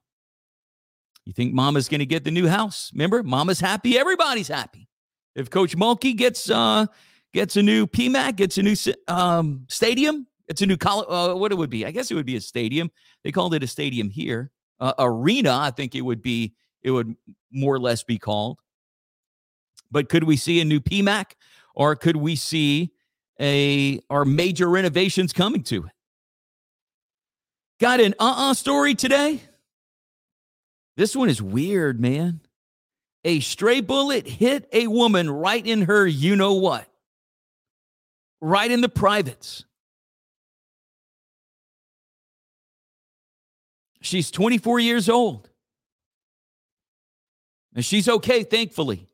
You 1.25 1.33
think 1.33 1.53
mama's 1.53 1.89
going 1.89 1.99
to 1.99 2.05
get 2.05 2.23
the 2.23 2.31
new 2.31 2.47
house? 2.47 2.91
Remember, 2.93 3.23
mama's 3.23 3.59
happy, 3.59 3.97
everybody's 3.97 4.47
happy. 4.47 4.87
If 5.35 5.49
Coach 5.49 5.75
Mulkey 5.75 6.15
gets 6.15 6.49
uh, 6.49 6.85
gets 7.33 7.57
a 7.57 7.63
new 7.63 7.87
PMAC, 7.87 8.37
gets 8.37 8.57
a 8.57 8.63
new 8.63 8.75
um, 9.07 9.65
stadium. 9.67 10.27
It's 10.47 10.61
a 10.61 10.65
new 10.65 10.77
college. 10.77 11.07
Uh, 11.09 11.33
what 11.35 11.51
it 11.51 11.55
would 11.55 11.69
be? 11.69 11.85
I 11.85 11.91
guess 11.91 12.11
it 12.11 12.15
would 12.15 12.25
be 12.25 12.35
a 12.35 12.41
stadium. 12.41 12.91
They 13.23 13.31
called 13.31 13.53
it 13.53 13.63
a 13.63 13.67
stadium 13.67 14.09
here. 14.09 14.51
Uh, 14.79 14.93
arena, 14.99 15.57
I 15.57 15.71
think 15.71 15.95
it 15.95 16.01
would 16.01 16.21
be. 16.21 16.53
It 16.83 16.91
would 16.91 17.15
more 17.51 17.73
or 17.73 17.79
less 17.79 18.03
be 18.03 18.19
called. 18.19 18.59
But 19.91 20.09
could 20.09 20.23
we 20.23 20.37
see 20.37 20.61
a 20.61 20.65
new 20.65 20.79
PMAC, 20.79 21.31
or 21.73 21.95
could 21.95 22.15
we 22.15 22.35
see 22.35 22.91
a 23.39 23.99
are 24.09 24.25
major 24.25 24.69
renovations 24.69 25.33
coming 25.33 25.63
to 25.63 25.85
it? 25.85 25.91
Got 27.79 27.99
an 27.99 28.15
uh-uh 28.19 28.53
story 28.53 28.95
today. 28.95 29.41
This 30.97 31.15
one 31.15 31.29
is 31.29 31.41
weird, 31.41 31.99
man. 31.99 32.39
A 33.25 33.39
stray 33.41 33.81
bullet 33.81 34.27
hit 34.27 34.69
a 34.71 34.87
woman 34.87 35.29
right 35.29 35.65
in 35.65 35.83
her 35.83 36.07
you 36.07 36.35
know 36.35 36.53
what 36.53 36.87
right 38.41 38.69
in 38.69 38.81
the 38.81 38.89
privates. 38.89 39.65
She's 44.01 44.29
24 44.29 44.79
years 44.79 45.09
old. 45.09 45.49
And 47.73 47.83
she's 47.83 48.07
okay, 48.07 48.43
thankfully. 48.43 49.07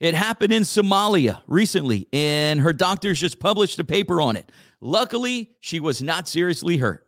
It 0.00 0.14
happened 0.14 0.52
in 0.52 0.62
Somalia 0.62 1.42
recently, 1.46 2.08
and 2.12 2.60
her 2.60 2.72
doctors 2.72 3.20
just 3.20 3.38
published 3.38 3.78
a 3.78 3.84
paper 3.84 4.20
on 4.20 4.36
it. 4.36 4.50
Luckily, 4.80 5.50
she 5.60 5.78
was 5.78 6.00
not 6.00 6.26
seriously 6.26 6.78
hurt. 6.78 7.06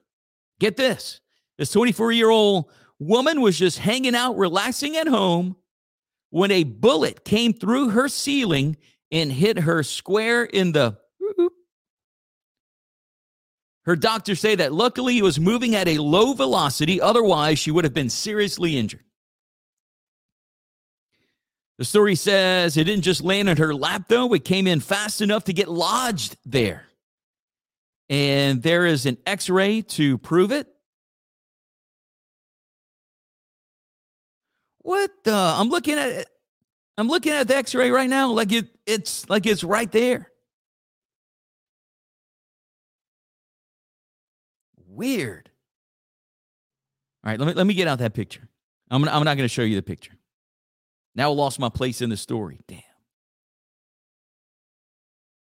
Get 0.60 0.76
this 0.76 1.20
this 1.58 1.72
24 1.72 2.12
year 2.12 2.28
old 2.28 2.70
woman 2.98 3.40
was 3.40 3.58
just 3.58 3.78
hanging 3.78 4.14
out, 4.14 4.36
relaxing 4.36 4.96
at 4.96 5.08
home, 5.08 5.56
when 6.30 6.50
a 6.50 6.64
bullet 6.64 7.24
came 7.24 7.52
through 7.52 7.90
her 7.90 8.08
ceiling 8.08 8.76
and 9.10 9.32
hit 9.32 9.60
her 9.60 9.82
square 9.82 10.44
in 10.44 10.72
the 10.72 10.98
her 13.84 13.96
doctors 13.96 14.38
say 14.38 14.54
that 14.54 14.72
luckily 14.72 15.14
he 15.14 15.22
was 15.22 15.40
moving 15.40 15.74
at 15.74 15.88
a 15.88 15.98
low 15.98 16.34
velocity, 16.34 17.00
otherwise, 17.00 17.58
she 17.58 17.72
would 17.72 17.84
have 17.84 17.92
been 17.94 18.10
seriously 18.10 18.76
injured. 18.76 19.02
The 21.78 21.84
story 21.84 22.14
says 22.14 22.76
it 22.76 22.84
didn't 22.84 23.02
just 23.02 23.22
land 23.22 23.48
in 23.48 23.56
her 23.56 23.74
lap, 23.74 24.04
though, 24.08 24.32
it 24.34 24.44
came 24.44 24.66
in 24.66 24.80
fast 24.80 25.20
enough 25.20 25.44
to 25.44 25.52
get 25.52 25.68
lodged 25.68 26.36
there. 26.44 26.86
And 28.08 28.62
there 28.62 28.86
is 28.86 29.06
an 29.06 29.18
x 29.26 29.48
ray 29.48 29.82
to 29.82 30.18
prove 30.18 30.52
it. 30.52 30.68
What 34.80 35.10
the? 35.24 35.34
I'm 35.34 35.68
looking 35.70 35.94
at 35.94 36.08
it. 36.10 36.28
I'm 36.98 37.08
looking 37.08 37.32
at 37.32 37.48
the 37.48 37.56
x-ray 37.56 37.90
right 37.90 38.10
now 38.10 38.30
like 38.30 38.52
it 38.52 38.68
it's 38.86 39.28
like 39.30 39.46
it's 39.46 39.64
right 39.64 39.90
there. 39.90 40.30
Weird. 44.88 45.50
All 47.24 47.30
right, 47.30 47.40
let 47.40 47.46
me 47.46 47.54
let 47.54 47.66
me 47.66 47.74
get 47.74 47.88
out 47.88 48.00
that 48.00 48.14
picture. 48.14 48.48
I'm 48.90 49.02
I'm 49.08 49.24
not 49.24 49.36
going 49.36 49.38
to 49.38 49.48
show 49.48 49.62
you 49.62 49.76
the 49.76 49.82
picture. 49.82 50.12
Now 51.14 51.30
I 51.30 51.34
lost 51.34 51.58
my 51.58 51.68
place 51.68 52.00
in 52.00 52.10
the 52.10 52.16
story. 52.16 52.60
Damn. 52.66 52.82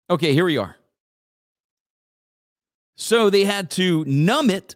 Okay, 0.10 0.34
here 0.34 0.46
we 0.46 0.58
are. 0.58 0.76
So 2.96 3.30
they 3.30 3.46
had 3.46 3.72
to 3.72 4.04
numb 4.06 4.50
it 4.50 4.76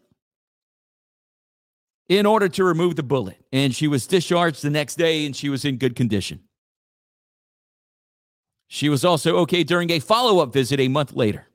in 2.09 2.25
order 2.25 2.47
to 2.49 2.63
remove 2.63 2.95
the 2.95 3.03
bullet. 3.03 3.37
And 3.51 3.75
she 3.75 3.87
was 3.87 4.07
discharged 4.07 4.61
the 4.61 4.69
next 4.69 4.95
day 4.95 5.25
and 5.25 5.35
she 5.35 5.49
was 5.49 5.65
in 5.65 5.77
good 5.77 5.95
condition. 5.95 6.41
She 8.67 8.89
was 8.89 9.05
also 9.05 9.37
okay 9.39 9.63
during 9.63 9.91
a 9.91 9.99
follow 9.99 10.39
up 10.39 10.53
visit 10.53 10.79
a 10.79 10.87
month 10.87 11.13
later. 11.13 11.47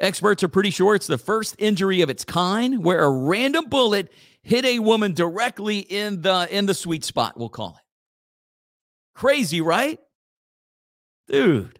Experts 0.00 0.42
are 0.42 0.48
pretty 0.48 0.70
sure 0.70 0.94
it's 0.94 1.06
the 1.06 1.18
first 1.18 1.54
injury 1.58 2.00
of 2.00 2.10
its 2.10 2.24
kind 2.24 2.84
where 2.84 3.02
a 3.02 3.10
random 3.10 3.66
bullet 3.66 4.12
hit 4.42 4.64
a 4.64 4.78
woman 4.78 5.12
directly 5.12 5.78
in 5.80 6.22
the 6.22 6.48
in 6.50 6.66
the 6.66 6.74
sweet 6.74 7.04
spot, 7.04 7.38
we'll 7.38 7.48
call 7.48 7.76
it. 7.78 7.89
Crazy, 9.20 9.60
right? 9.60 10.00
Dude. 11.28 11.78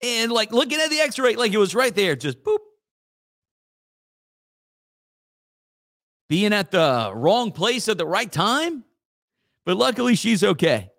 And 0.00 0.30
like 0.30 0.52
looking 0.52 0.78
at 0.80 0.90
the 0.90 1.00
x-ray 1.00 1.34
like 1.34 1.52
it 1.52 1.58
was 1.58 1.74
right 1.74 1.92
there 1.92 2.14
just 2.14 2.44
boop 2.44 2.58
being 6.28 6.52
at 6.52 6.70
the 6.70 7.10
wrong 7.12 7.50
place 7.50 7.88
at 7.88 7.98
the 7.98 8.06
right 8.06 8.30
time. 8.30 8.84
But 9.66 9.76
luckily, 9.76 10.14
she's 10.14 10.44
okay. 10.44 10.92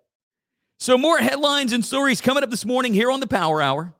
So, 0.78 0.98
more 0.98 1.16
headlines 1.16 1.72
and 1.72 1.82
stories 1.82 2.20
coming 2.20 2.42
up 2.42 2.50
this 2.50 2.66
morning 2.66 2.92
here 2.92 3.10
on 3.10 3.20
the 3.20 3.26
Power 3.26 3.62
Hour. 3.62 3.94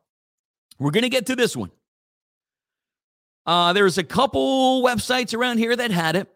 We're 0.79 0.91
going 0.91 1.05
to 1.05 1.09
get 1.09 1.27
to 1.29 1.35
this 1.37 1.57
one. 1.57 1.71
Uh, 3.47 3.73
there's 3.73 3.97
a 3.97 4.05
couple 4.05 4.83
websites 4.83 5.33
around 5.33 5.57
here 5.57 5.75
that 5.75 5.91
had 5.91 6.15
it. 6.15 6.29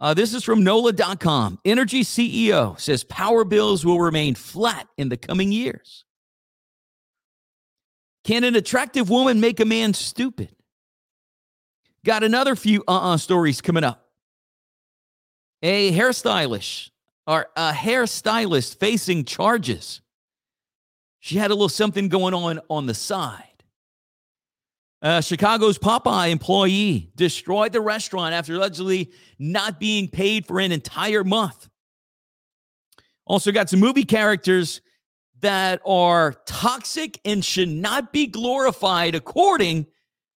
Uh, 0.00 0.14
this 0.14 0.32
is 0.32 0.44
from 0.44 0.62
NOLA.com. 0.62 1.58
Entergy 1.64 2.00
CEO 2.00 2.78
says 2.78 3.02
power 3.04 3.44
bills 3.44 3.84
will 3.84 4.00
remain 4.00 4.34
flat 4.34 4.86
in 4.96 5.08
the 5.08 5.16
coming 5.16 5.50
years. 5.50 6.04
Can 8.24 8.44
an 8.44 8.54
attractive 8.54 9.10
woman 9.10 9.40
make 9.40 9.58
a 9.58 9.64
man 9.64 9.94
stupid? 9.94 10.54
Got 12.04 12.22
another 12.22 12.54
few 12.54 12.84
uh 12.86 13.12
uh 13.12 13.16
stories 13.16 13.60
coming 13.60 13.84
up. 13.84 14.08
A 15.62 15.90
hairstylist 15.92 16.90
or 17.26 17.48
a 17.56 17.72
hairstylist 17.72 18.78
facing 18.78 19.24
charges. 19.24 20.00
She 21.20 21.36
had 21.36 21.50
a 21.50 21.54
little 21.54 21.68
something 21.68 22.08
going 22.08 22.34
on 22.34 22.60
on 22.70 22.86
the 22.86 22.94
side. 22.94 23.47
Uh, 25.00 25.20
Chicago's 25.20 25.78
Popeye 25.78 26.30
employee 26.30 27.12
destroyed 27.14 27.72
the 27.72 27.80
restaurant 27.80 28.34
after 28.34 28.54
allegedly 28.54 29.12
not 29.38 29.78
being 29.78 30.08
paid 30.08 30.46
for 30.46 30.58
an 30.58 30.72
entire 30.72 31.22
month. 31.22 31.68
Also, 33.24 33.52
got 33.52 33.70
some 33.70 33.78
movie 33.78 34.04
characters 34.04 34.80
that 35.40 35.80
are 35.86 36.34
toxic 36.46 37.20
and 37.24 37.44
should 37.44 37.68
not 37.68 38.12
be 38.12 38.26
glorified 38.26 39.14
according 39.14 39.86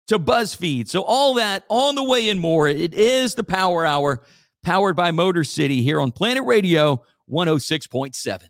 to 0.08 0.18
BuzzFeed. 0.18 0.88
So, 0.88 1.02
all 1.02 1.34
that 1.34 1.64
on 1.68 1.94
the 1.94 2.02
way 2.02 2.28
and 2.28 2.40
more. 2.40 2.66
It 2.66 2.94
is 2.94 3.36
the 3.36 3.44
Power 3.44 3.86
Hour, 3.86 4.24
powered 4.64 4.96
by 4.96 5.12
Motor 5.12 5.44
City 5.44 5.82
here 5.82 6.00
on 6.00 6.10
Planet 6.10 6.44
Radio 6.44 7.04
106.7. 7.30 8.48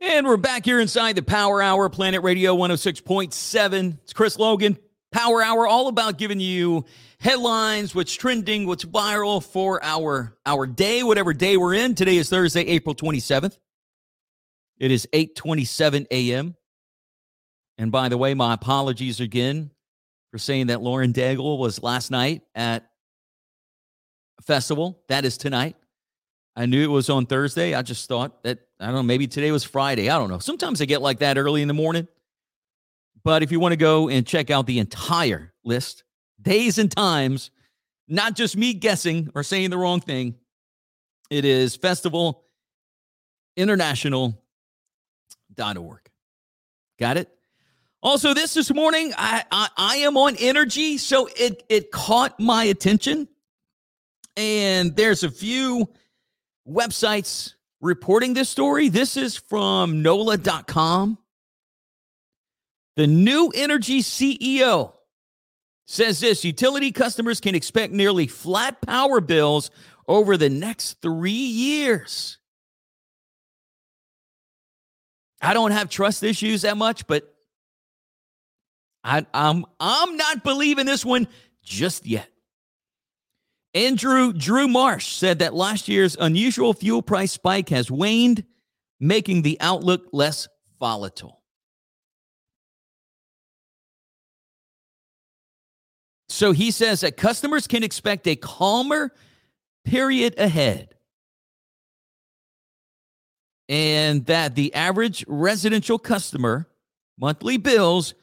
And 0.00 0.28
we're 0.28 0.36
back 0.36 0.64
here 0.64 0.78
inside 0.78 1.16
the 1.16 1.22
Power 1.22 1.60
Hour, 1.60 1.88
Planet 1.88 2.22
Radio 2.22 2.56
106.7. 2.56 3.98
It's 4.04 4.12
Chris 4.12 4.38
Logan. 4.38 4.78
Power 5.10 5.42
Hour, 5.42 5.66
all 5.66 5.88
about 5.88 6.18
giving 6.18 6.38
you 6.38 6.84
headlines, 7.18 7.96
what's 7.96 8.14
trending, 8.14 8.68
what's 8.68 8.84
viral 8.84 9.42
for 9.42 9.82
our 9.82 10.36
our 10.46 10.68
day, 10.68 11.02
whatever 11.02 11.32
day 11.32 11.56
we're 11.56 11.74
in. 11.74 11.96
Today 11.96 12.16
is 12.16 12.28
Thursday, 12.28 12.60
April 12.62 12.94
27th. 12.94 13.58
It 14.78 14.92
is 14.92 15.08
8:27 15.12 16.06
a.m. 16.12 16.54
And 17.76 17.90
by 17.90 18.08
the 18.08 18.16
way, 18.16 18.34
my 18.34 18.54
apologies 18.54 19.18
again 19.18 19.72
for 20.30 20.38
saying 20.38 20.68
that 20.68 20.80
Lauren 20.80 21.12
Daigle 21.12 21.58
was 21.58 21.82
last 21.82 22.12
night 22.12 22.42
at 22.54 22.88
a 24.38 24.42
festival. 24.42 25.02
That 25.08 25.24
is 25.24 25.36
tonight. 25.36 25.74
I 26.58 26.66
knew 26.66 26.82
it 26.82 26.88
was 26.88 27.08
on 27.08 27.24
Thursday. 27.24 27.72
I 27.72 27.82
just 27.82 28.08
thought 28.08 28.42
that 28.42 28.58
I 28.80 28.86
don't 28.86 28.96
know, 28.96 29.02
maybe 29.04 29.28
today 29.28 29.52
was 29.52 29.62
Friday. 29.62 30.10
I 30.10 30.18
don't 30.18 30.28
know. 30.28 30.40
Sometimes 30.40 30.82
I 30.82 30.86
get 30.86 31.00
like 31.00 31.20
that 31.20 31.38
early 31.38 31.62
in 31.62 31.68
the 31.68 31.74
morning. 31.74 32.08
But 33.22 33.44
if 33.44 33.52
you 33.52 33.60
want 33.60 33.72
to 33.72 33.76
go 33.76 34.08
and 34.08 34.26
check 34.26 34.50
out 34.50 34.66
the 34.66 34.80
entire 34.80 35.52
list, 35.64 36.02
days 36.42 36.78
and 36.78 36.90
times, 36.90 37.52
not 38.08 38.34
just 38.34 38.56
me 38.56 38.74
guessing 38.74 39.30
or 39.36 39.44
saying 39.44 39.70
the 39.70 39.78
wrong 39.78 40.00
thing, 40.00 40.34
it 41.30 41.44
is 41.44 41.76
festival 41.76 42.42
international.org. 43.56 44.40
Got 46.98 47.18
it? 47.18 47.28
Also, 48.02 48.34
this 48.34 48.54
this 48.54 48.74
morning, 48.74 49.12
I, 49.16 49.44
I, 49.52 49.68
I 49.76 49.96
am 49.98 50.16
on 50.16 50.34
Entergy, 50.34 50.98
so 50.98 51.28
it 51.36 51.62
it 51.68 51.92
caught 51.92 52.40
my 52.40 52.64
attention. 52.64 53.28
And 54.36 54.96
there's 54.96 55.22
a 55.22 55.30
few 55.30 55.88
websites 56.68 57.54
reporting 57.80 58.34
this 58.34 58.48
story. 58.48 58.88
This 58.88 59.16
is 59.16 59.36
from 59.36 60.02
NOLA.com. 60.02 61.18
The 62.96 63.06
new 63.06 63.52
Entergy 63.54 64.00
CEO 64.00 64.92
says 65.86 66.20
this 66.20 66.44
utility 66.44 66.92
customers 66.92 67.40
can 67.40 67.54
expect 67.54 67.92
nearly 67.92 68.26
flat 68.26 68.80
power 68.80 69.20
bills 69.20 69.70
over 70.06 70.36
the 70.36 70.50
next 70.50 71.00
three 71.00 71.30
years. 71.30 72.38
I 75.40 75.54
don't 75.54 75.70
have 75.70 75.88
trust 75.88 76.22
issues 76.22 76.62
that 76.62 76.76
much, 76.76 77.06
but 77.06 77.32
I, 79.04 79.24
I'm 79.32 79.64
I'm 79.78 80.16
not 80.16 80.42
believing 80.42 80.86
this 80.86 81.04
one 81.04 81.28
just 81.62 82.04
yet. 82.04 82.28
Andrew 83.74 84.32
Drew 84.32 84.66
Marsh 84.66 85.14
said 85.14 85.40
that 85.40 85.54
last 85.54 85.88
year's 85.88 86.16
unusual 86.18 86.72
fuel 86.72 87.02
price 87.02 87.32
spike 87.32 87.68
has 87.68 87.90
waned, 87.90 88.44
making 88.98 89.42
the 89.42 89.58
outlook 89.60 90.08
less 90.12 90.48
volatile. 90.80 91.42
So 96.28 96.52
he 96.52 96.70
says 96.70 97.00
that 97.00 97.16
customers 97.16 97.66
can 97.66 97.82
expect 97.82 98.26
a 98.26 98.36
calmer 98.36 99.12
period 99.84 100.34
ahead. 100.38 100.94
And 103.68 104.24
that 104.26 104.54
the 104.54 104.72
average 104.74 105.24
residential 105.28 105.98
customer 105.98 106.68
monthly 107.18 107.58
bills 107.58 108.14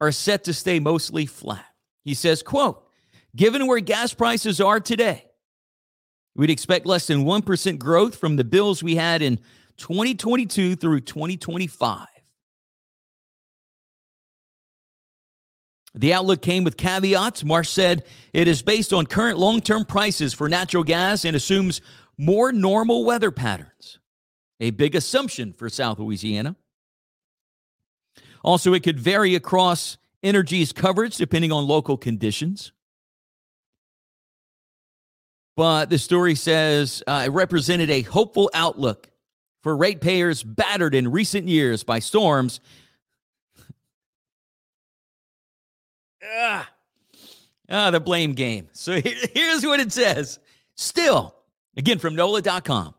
are 0.00 0.10
set 0.10 0.44
to 0.44 0.52
stay 0.52 0.80
mostly 0.80 1.26
flat. 1.26 1.66
He 2.04 2.14
says, 2.14 2.42
quote, 2.42 2.83
Given 3.36 3.66
where 3.66 3.80
gas 3.80 4.14
prices 4.14 4.60
are 4.60 4.78
today, 4.78 5.24
we'd 6.36 6.50
expect 6.50 6.86
less 6.86 7.06
than 7.06 7.24
1% 7.24 7.78
growth 7.78 8.16
from 8.16 8.36
the 8.36 8.44
bills 8.44 8.82
we 8.82 8.96
had 8.96 9.22
in 9.22 9.38
2022 9.76 10.76
through 10.76 11.00
2025. 11.00 12.06
The 15.96 16.12
outlook 16.12 16.42
came 16.42 16.64
with 16.64 16.76
caveats. 16.76 17.44
Marsh 17.44 17.68
said 17.68 18.04
it 18.32 18.48
is 18.48 18.62
based 18.62 18.92
on 18.92 19.06
current 19.06 19.38
long 19.38 19.60
term 19.60 19.84
prices 19.84 20.34
for 20.34 20.48
natural 20.48 20.82
gas 20.82 21.24
and 21.24 21.36
assumes 21.36 21.80
more 22.18 22.52
normal 22.52 23.04
weather 23.04 23.30
patterns, 23.30 23.98
a 24.60 24.70
big 24.70 24.94
assumption 24.94 25.52
for 25.52 25.68
South 25.68 25.98
Louisiana. 25.98 26.56
Also, 28.42 28.74
it 28.74 28.82
could 28.82 29.00
vary 29.00 29.34
across 29.34 29.96
Entergy's 30.22 30.72
coverage 30.72 31.16
depending 31.16 31.52
on 31.52 31.66
local 31.66 31.96
conditions. 31.96 32.72
But 35.56 35.90
the 35.90 35.98
story 35.98 36.34
says 36.34 37.02
uh, 37.06 37.24
it 37.26 37.30
represented 37.30 37.90
a 37.90 38.02
hopeful 38.02 38.50
outlook 38.54 39.10
for 39.62 39.76
ratepayers 39.76 40.42
battered 40.42 40.94
in 40.94 41.10
recent 41.10 41.48
years 41.48 41.84
by 41.84 42.00
storms. 42.00 42.60
ah, 46.22 46.68
ah, 47.70 47.90
the 47.90 48.00
blame 48.00 48.32
game. 48.32 48.68
So 48.72 49.00
here, 49.00 49.16
here's 49.34 49.64
what 49.64 49.80
it 49.80 49.92
says. 49.92 50.38
Still, 50.76 51.34
again 51.76 51.98
from 51.98 52.16
NOLA.com, 52.16 52.94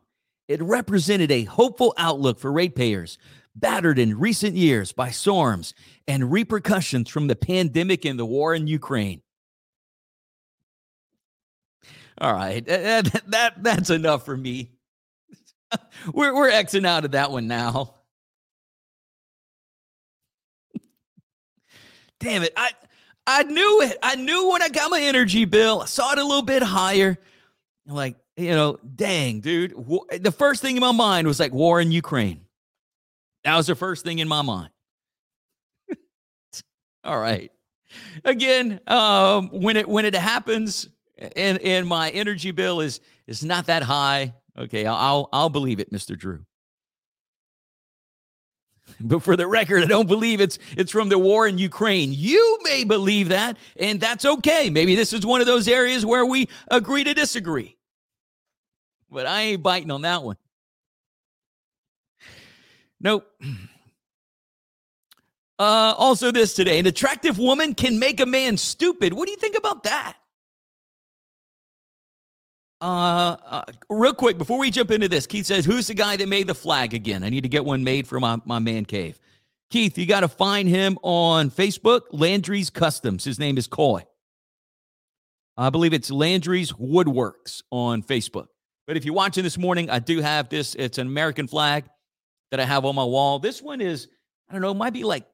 it 0.47 0.61
represented 0.61 1.31
a 1.31 1.43
hopeful 1.43 1.93
outlook 1.97 2.39
for 2.39 2.51
ratepayers 2.51 3.17
battered 3.55 3.99
in 3.99 4.19
recent 4.19 4.55
years 4.55 4.91
by 4.91 5.09
storms 5.09 5.73
and 6.07 6.31
repercussions 6.31 7.09
from 7.09 7.27
the 7.27 7.35
pandemic 7.35 8.05
and 8.05 8.19
the 8.19 8.25
war 8.25 8.53
in 8.53 8.67
Ukraine. 8.67 9.21
All 12.19 12.34
right, 12.34 12.65
that, 12.65 13.23
that 13.28 13.63
that's 13.63 13.89
enough 13.89 14.25
for 14.25 14.38
me. 14.38 14.71
we're 16.13 16.34
we're 16.34 16.51
xing 16.51 16.86
out 16.86 17.06
of 17.06 17.12
that 17.12 17.32
one 17.32 17.47
now. 17.47 17.95
Damn 22.19 22.43
it! 22.43 22.54
I 22.56 22.71
I 23.28 23.43
knew 23.43 23.82
it. 23.82 23.97
I 24.01 24.15
knew 24.15 24.49
when 24.51 24.62
I 24.62 24.69
got 24.69 24.91
my 24.91 25.01
energy 25.01 25.45
bill. 25.45 25.82
I 25.82 25.86
saw 25.86 26.13
it 26.13 26.19
a 26.19 26.23
little 26.23 26.41
bit 26.41 26.63
higher. 26.63 27.17
like 27.86 28.15
you 28.38 28.51
know, 28.51 28.78
dang, 28.95 29.39
dude. 29.39 29.73
The 30.21 30.32
first 30.32 30.62
thing 30.62 30.75
in 30.75 30.82
my 30.82 30.91
mind 30.91 31.28
was 31.28 31.39
like 31.39 31.54
war 31.54 31.80
in 31.80 31.91
Ukraine. 31.91 32.41
That 33.43 33.56
was 33.56 33.67
the 33.67 33.75
first 33.75 34.04
thing 34.04 34.19
in 34.19 34.28
my 34.28 34.41
mind. 34.41 34.69
All 37.04 37.19
right. 37.19 37.51
Again, 38.23 38.80
um, 38.88 39.49
when 39.49 39.78
it 39.78 39.88
when 39.88 40.06
it 40.06 40.15
happens, 40.15 40.89
and 41.17 41.60
and 41.60 41.88
my 41.88 42.10
energy 42.10 42.51
bill 42.51 42.82
is 42.82 42.99
is 43.28 43.43
not 43.43 43.67
that 43.67 43.84
high. 43.84 44.34
Okay, 44.58 44.86
I'll 44.86 45.30
I'll 45.32 45.49
believe 45.49 45.80
it, 45.80 45.91
Mr. 45.91 46.17
Drew. 46.17 46.45
But 49.01 49.23
for 49.23 49.36
the 49.36 49.47
record, 49.47 49.84
I 49.84 49.88
don't 49.88 50.08
believe 50.08 50.39
it's 50.39 50.60
it's 50.78 50.91
from 50.91 51.10
the 51.10 51.17
war 51.17 51.47
in 51.47 51.58
Ukraine. 51.58 52.13
You 52.13 52.60
may 52.63 52.84
believe 52.84 53.30
that, 53.30 53.58
and 53.78 53.99
that's 53.99 54.25
okay. 54.25 54.69
Maybe 54.69 54.95
this 54.95 55.12
is 55.12 55.25
one 55.25 55.41
of 55.41 55.47
those 55.47 55.67
areas 55.67 56.06
where 56.06 56.25
we 56.25 56.47
agree 56.69 57.04
to 57.04 57.13
disagree. 57.13 57.78
But 59.10 59.25
I 59.25 59.41
ain't 59.41 59.63
biting 59.63 59.91
on 59.91 60.04
that 60.04 60.23
one. 60.23 60.38
Nope. 62.99 63.30
Uh, 65.58 65.93
also, 65.97 66.32
this 66.32 66.54
today 66.54 66.80
an 66.80 66.86
attractive 66.86 67.39
woman 67.39 67.73
can 67.73 67.97
make 67.97 68.19
a 68.19 68.25
man 68.25 68.58
stupid. 68.58 69.13
What 69.13 69.25
do 69.25 69.32
you 69.32 69.38
think 69.38 69.58
about 69.58 69.84
that? 69.84 70.17
Uh, 72.81 73.38
uh, 73.45 73.63
real 73.89 74.13
quick 74.13 74.38
before 74.38 74.59
we 74.59 74.69
jump 74.69 74.91
into 74.91 75.07
this, 75.07 75.25
Keith 75.27 75.45
says, 75.45 75.65
"Who's 75.65 75.88
the 75.88 75.93
guy 75.93 76.17
that 76.17 76.27
made 76.27 76.47
the 76.47 76.55
flag 76.55 76.93
again? 76.93 77.23
I 77.23 77.29
need 77.29 77.41
to 77.41 77.49
get 77.49 77.65
one 77.65 77.83
made 77.83 78.07
for 78.07 78.19
my 78.19 78.39
my 78.45 78.59
man 78.59 78.85
cave." 78.85 79.19
Keith, 79.69 79.97
you 79.97 80.05
got 80.05 80.19
to 80.19 80.27
find 80.27 80.69
him 80.69 80.97
on 81.01 81.49
Facebook, 81.49 82.01
Landry's 82.11 82.69
Customs. 82.69 83.23
His 83.23 83.39
name 83.39 83.57
is 83.57 83.67
Coy. 83.67 84.05
I 85.57 85.69
believe 85.69 85.93
it's 85.93 86.11
Landry's 86.11 86.73
Woodworks 86.73 87.63
on 87.71 88.03
Facebook. 88.03 88.47
But 88.88 88.97
if 88.97 89.05
you're 89.05 89.15
watching 89.15 89.43
this 89.43 89.57
morning, 89.57 89.89
I 89.89 89.99
do 89.99 90.21
have 90.21 90.49
this. 90.49 90.75
It's 90.75 90.97
an 90.97 91.07
American 91.07 91.47
flag 91.47 91.85
that 92.51 92.59
I 92.59 92.65
have 92.65 92.85
on 92.85 92.93
my 92.95 93.03
wall. 93.03 93.39
This 93.39 93.61
one 93.61 93.81
is, 93.81 94.07
I 94.49 94.53
don't 94.53 94.61
know, 94.61 94.73
might 94.73 94.93
be 94.93 95.03
like 95.03 95.25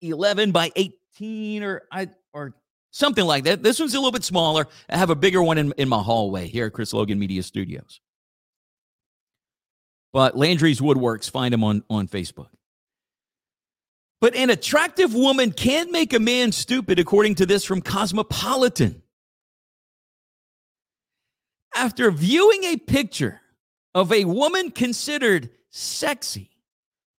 11 0.00 0.52
by 0.52 0.70
18 0.76 1.62
or 1.62 1.82
I 1.92 2.08
or 2.32 2.54
something 2.94 3.24
like 3.24 3.44
that. 3.44 3.62
This 3.62 3.80
one's 3.80 3.92
a 3.92 3.98
little 3.98 4.12
bit 4.12 4.24
smaller. 4.24 4.68
I 4.88 4.96
have 4.96 5.10
a 5.10 5.16
bigger 5.16 5.42
one 5.42 5.58
in, 5.58 5.74
in 5.76 5.88
my 5.88 6.00
hallway 6.00 6.46
here 6.46 6.66
at 6.66 6.72
Chris 6.72 6.92
Logan 6.92 7.18
Media 7.18 7.42
Studios. 7.42 8.00
But 10.12 10.36
Landry's 10.36 10.80
Woodworks, 10.80 11.28
find 11.28 11.52
him 11.52 11.64
on, 11.64 11.82
on 11.90 12.06
Facebook. 12.06 12.50
But 14.20 14.36
an 14.36 14.48
attractive 14.48 15.12
woman 15.12 15.50
can 15.50 15.90
make 15.90 16.12
a 16.12 16.20
man 16.20 16.52
stupid, 16.52 17.00
according 17.00 17.34
to 17.36 17.46
this 17.46 17.64
from 17.64 17.82
Cosmopolitan. 17.82 19.02
After 21.74 22.12
viewing 22.12 22.62
a 22.62 22.76
picture 22.76 23.40
of 23.92 24.12
a 24.12 24.24
woman 24.24 24.70
considered 24.70 25.50
sexy, 25.70 26.50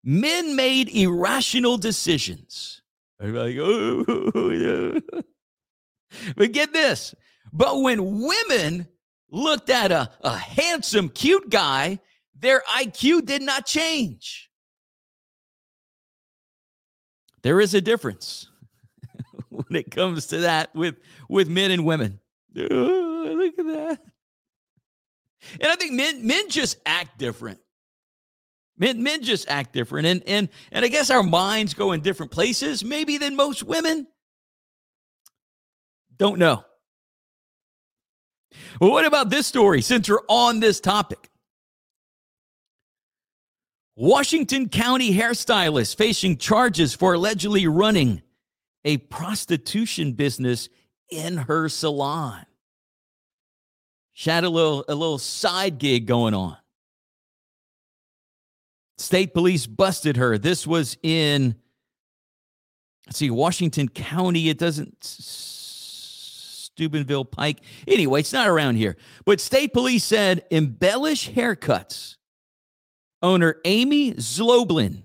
men 0.05 0.55
made 0.55 0.89
irrational 0.89 1.79
decisions. 1.79 2.81
Like, 3.19 3.57
oh, 3.59 4.53
but 6.37 6.53
get 6.53 6.73
this. 6.73 7.15
But 7.53 7.81
when 7.81 8.23
women 8.23 8.89
looked 9.31 9.71
at 9.71 9.93
a, 9.93 10.11
a 10.23 10.37
handsome, 10.37 11.09
cute 11.09 11.51
guy, 11.51 11.99
their 12.39 12.63
IQ 12.77 13.27
did 13.27 13.43
not 13.43 13.67
change. 13.67 14.51
there 17.45 17.61
is 17.61 17.75
a 17.75 17.81
difference 17.81 18.49
when 19.51 19.77
it 19.77 19.91
comes 19.91 20.27
to 20.29 20.39
that 20.39 20.75
with 20.75 20.97
with 21.29 21.49
men 21.49 21.71
and 21.71 21.85
women. 21.85 22.19
Oh, 22.57 23.35
look 23.37 23.59
at 23.59 23.67
that. 23.67 24.01
And 25.61 25.71
I 25.71 25.77
think 25.77 25.93
men 25.93 26.27
men 26.27 26.49
just 26.49 26.79
act 26.85 27.19
different. 27.19 27.61
Men 28.79 29.03
men 29.03 29.23
just 29.23 29.49
act 29.49 29.73
different. 29.75 30.07
And 30.07 30.23
and 30.27 30.49
and 30.73 30.85
I 30.85 30.89
guess 30.89 31.11
our 31.11 31.23
minds 31.23 31.75
go 31.75 31.93
in 31.93 32.01
different 32.01 32.33
places, 32.33 32.83
maybe 32.83 33.19
than 33.19 33.37
most 33.37 33.63
women. 33.63 34.07
Don't 36.17 36.39
know. 36.39 36.65
Well, 38.81 38.91
what 38.91 39.05
about 39.05 39.31
this 39.31 39.47
story 39.47 39.83
since 39.83 40.09
we're 40.09 40.21
on 40.29 40.61
this 40.61 40.81
topic? 40.81 41.31
Washington 43.97 44.69
County 44.69 45.13
hairstylist 45.13 45.97
facing 45.97 46.37
charges 46.37 46.95
for 46.95 47.15
allegedly 47.15 47.67
running 47.67 48.23
a 48.85 48.97
prostitution 48.99 50.13
business 50.13 50.69
in 51.11 51.37
her 51.37 51.69
salon. 51.69 52.45
She 54.13 54.31
had 54.31 54.45
a 54.45 54.51
little, 54.51 54.85
a 54.89 54.95
little 54.95 55.19
side 55.19 55.79
gig 55.79 56.07
going 56.07 56.35
on. 56.35 56.57
State 58.99 59.35
police 59.35 59.67
busted 59.67 60.17
her. 60.17 60.39
This 60.39 60.67
was 60.67 60.97
in, 61.03 61.57
let's 63.07 63.19
see, 63.19 63.31
Washington 63.31 63.89
County. 63.89 64.49
It 64.49 64.59
doesn't, 64.59 64.97
Steubenville 66.75 67.25
Pike. 67.25 67.61
Anyway, 67.87 68.21
it's 68.21 68.33
not 68.33 68.49
around 68.49 68.77
here. 68.77 68.97
But 69.25 69.41
state 69.41 69.73
police 69.73 70.05
said 70.05 70.45
embellish 70.51 71.31
haircuts. 71.31 72.17
Owner 73.23 73.57
Amy 73.65 74.13
Zloblin 74.15 75.05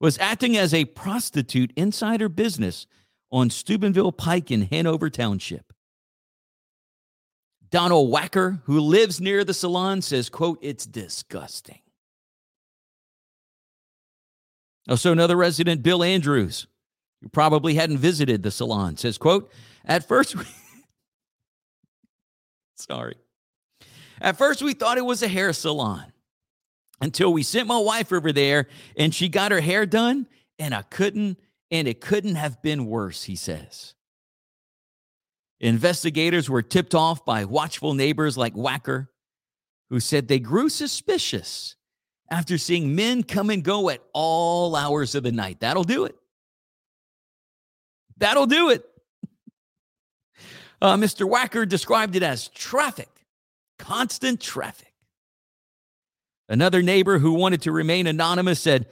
was 0.00 0.18
acting 0.18 0.56
as 0.56 0.72
a 0.72 0.84
prostitute 0.84 1.72
inside 1.76 2.20
her 2.20 2.28
business 2.28 2.86
on 3.32 3.50
Steubenville 3.50 4.12
Pike 4.12 4.50
in 4.52 4.62
Hanover 4.62 5.10
Township. 5.10 5.72
Donald 7.70 8.12
Wacker, 8.12 8.62
who 8.64 8.80
lives 8.80 9.20
near 9.20 9.44
the 9.44 9.54
salon, 9.54 10.00
says, 10.00 10.28
quote, 10.28 10.58
it's 10.62 10.86
disgusting. 10.86 11.80
Also, 14.88 15.12
another 15.12 15.36
resident, 15.36 15.82
Bill 15.82 16.02
Andrews, 16.02 16.66
who 17.20 17.28
probably 17.28 17.74
hadn't 17.74 17.98
visited 17.98 18.42
the 18.42 18.50
salon, 18.50 18.96
says, 18.96 19.18
quote, 19.18 19.52
at 19.84 20.06
first, 20.06 20.36
we, 20.36 20.44
sorry. 22.76 23.16
At 24.20 24.36
first, 24.36 24.62
we 24.62 24.74
thought 24.74 24.98
it 24.98 25.04
was 25.04 25.22
a 25.22 25.28
hair 25.28 25.52
salon 25.52 26.12
until 27.00 27.32
we 27.32 27.42
sent 27.42 27.66
my 27.66 27.78
wife 27.78 28.12
over 28.12 28.32
there 28.32 28.66
and 28.96 29.14
she 29.14 29.28
got 29.28 29.52
her 29.52 29.60
hair 29.60 29.86
done, 29.86 30.26
and 30.58 30.74
I 30.74 30.82
couldn't, 30.82 31.38
and 31.70 31.88
it 31.88 32.00
couldn't 32.00 32.34
have 32.34 32.60
been 32.62 32.86
worse, 32.86 33.24
he 33.24 33.36
says. 33.36 33.94
Investigators 35.60 36.48
were 36.48 36.62
tipped 36.62 36.94
off 36.94 37.24
by 37.24 37.44
watchful 37.44 37.94
neighbors 37.94 38.36
like 38.36 38.54
Wacker, 38.54 39.08
who 39.90 40.00
said 40.00 40.28
they 40.28 40.38
grew 40.38 40.68
suspicious 40.68 41.76
after 42.30 42.56
seeing 42.56 42.94
men 42.94 43.22
come 43.22 43.50
and 43.50 43.62
go 43.62 43.90
at 43.90 44.00
all 44.14 44.76
hours 44.76 45.14
of 45.14 45.22
the 45.22 45.32
night. 45.32 45.60
That'll 45.60 45.84
do 45.84 46.04
it. 46.04 46.16
That'll 48.16 48.46
do 48.46 48.70
it. 48.70 48.84
Uh, 50.80 50.96
Mr. 50.96 51.28
Wacker 51.28 51.68
described 51.68 52.16
it 52.16 52.22
as 52.22 52.48
traffic, 52.48 53.08
constant 53.78 54.40
traffic. 54.40 54.92
Another 56.48 56.82
neighbor 56.82 57.18
who 57.18 57.32
wanted 57.34 57.62
to 57.62 57.72
remain 57.72 58.06
anonymous 58.06 58.60
said, 58.60 58.86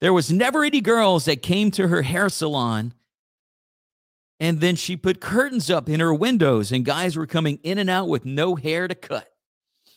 There 0.00 0.12
was 0.12 0.32
never 0.32 0.64
any 0.64 0.80
girls 0.80 1.26
that 1.26 1.42
came 1.42 1.70
to 1.72 1.88
her 1.88 2.02
hair 2.02 2.28
salon 2.28 2.94
and 4.40 4.60
then 4.60 4.76
she 4.76 4.96
put 4.96 5.20
curtains 5.20 5.70
up 5.70 5.88
in 5.88 6.00
her 6.00 6.12
windows, 6.12 6.72
and 6.72 6.84
guys 6.84 7.16
were 7.16 7.26
coming 7.26 7.58
in 7.62 7.78
and 7.78 7.88
out 7.88 8.08
with 8.08 8.24
no 8.24 8.56
hair 8.56 8.88
to 8.88 8.94
cut. 8.94 9.28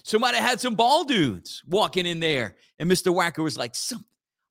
Somebody 0.04 0.38
had 0.38 0.62
some 0.62 0.76
bald 0.76 1.08
dudes 1.08 1.63
walking 1.67 2.06
in 2.06 2.20
there. 2.20 2.56
And 2.80 2.89
Mr. 2.89 3.13
Wacker 3.13 3.43
was 3.43 3.58
like, 3.58 3.76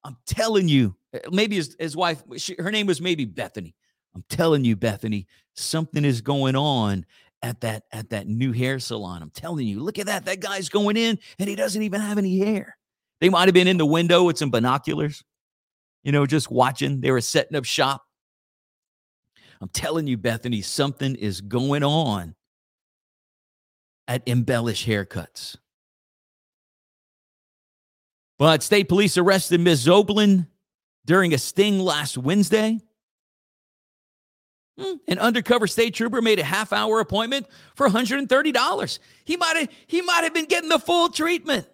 I'm 0.05 0.17
telling 0.27 0.69
you, 0.69 0.97
eh, 1.15 1.21
maybe 1.31 1.57
his, 1.57 1.77
his 1.79 1.97
wife, 1.97 2.23
she, 2.37 2.57
her 2.59 2.71
name 2.71 2.87
was 2.87 3.01
maybe 3.01 3.25
Bethany. 3.25 3.75
I'm 4.17 4.25
telling 4.31 4.65
you, 4.65 4.77
Bethany, 4.77 5.27
something 5.53 6.03
is 6.03 6.23
going 6.23 6.57
on 6.57 7.05
at 7.43 7.61
that 7.61 7.83
at 7.93 8.09
that 8.11 8.27
new 8.27 8.51
hair 8.51 8.79
salon. 8.79 9.21
I'm 9.21 9.29
telling 9.29 9.67
you, 9.67 9.81
look 9.81 9.99
at 9.99 10.07
that. 10.07 10.25
That 10.25 10.41
guy's 10.41 10.71
going 10.71 10.97
in 10.97 11.19
and 11.39 11.49
he 11.51 11.55
doesn't 11.55 11.83
even 11.83 12.01
have 12.01 12.17
any 12.17 12.39
hair. 12.39 12.79
They 13.21 13.29
might 13.29 13.47
have 13.47 13.53
been 13.53 13.69
in 13.69 13.77
the 13.77 13.85
window 13.85 14.25
with 14.25 14.39
some 14.39 14.51
binoculars, 14.51 15.23
you 16.03 16.13
know, 16.13 16.25
just 16.25 16.51
watching. 16.51 17.03
They 17.03 17.11
were 17.11 17.21
setting 17.21 17.59
up 17.59 17.67
shop. 17.67 18.07
I'm 19.61 19.69
telling 19.69 20.07
you, 20.07 20.17
Bethany, 20.17 20.63
something 20.63 21.15
is 21.15 21.43
going 21.43 21.83
on 21.83 22.37
at 24.09 24.23
Embellish 24.27 24.87
Haircuts. 24.87 25.59
But 28.39 28.63
state 28.63 28.89
police 28.89 29.19
arrested 29.19 29.61
Ms. 29.61 29.87
Zoblin 29.87 30.47
during 31.05 31.35
a 31.35 31.39
sting 31.39 31.81
last 31.81 32.17
Wednesday. 32.17 32.81
Hmm, 34.79 34.95
an 35.09 35.19
undercover 35.19 35.67
state 35.67 35.95
trooper 35.95 36.21
made 36.21 36.39
a 36.39 36.45
half 36.45 36.73
hour 36.73 37.01
appointment 37.01 37.47
for 37.75 37.89
$130. 37.89 38.99
He 39.25 39.37
might 39.37 39.57
have 39.57 39.69
he 39.87 40.03
might 40.03 40.25
have 40.25 40.35
been 40.35 40.45
getting 40.47 40.69
the 40.69 40.79
full 40.79 41.09
treatment. 41.09 41.67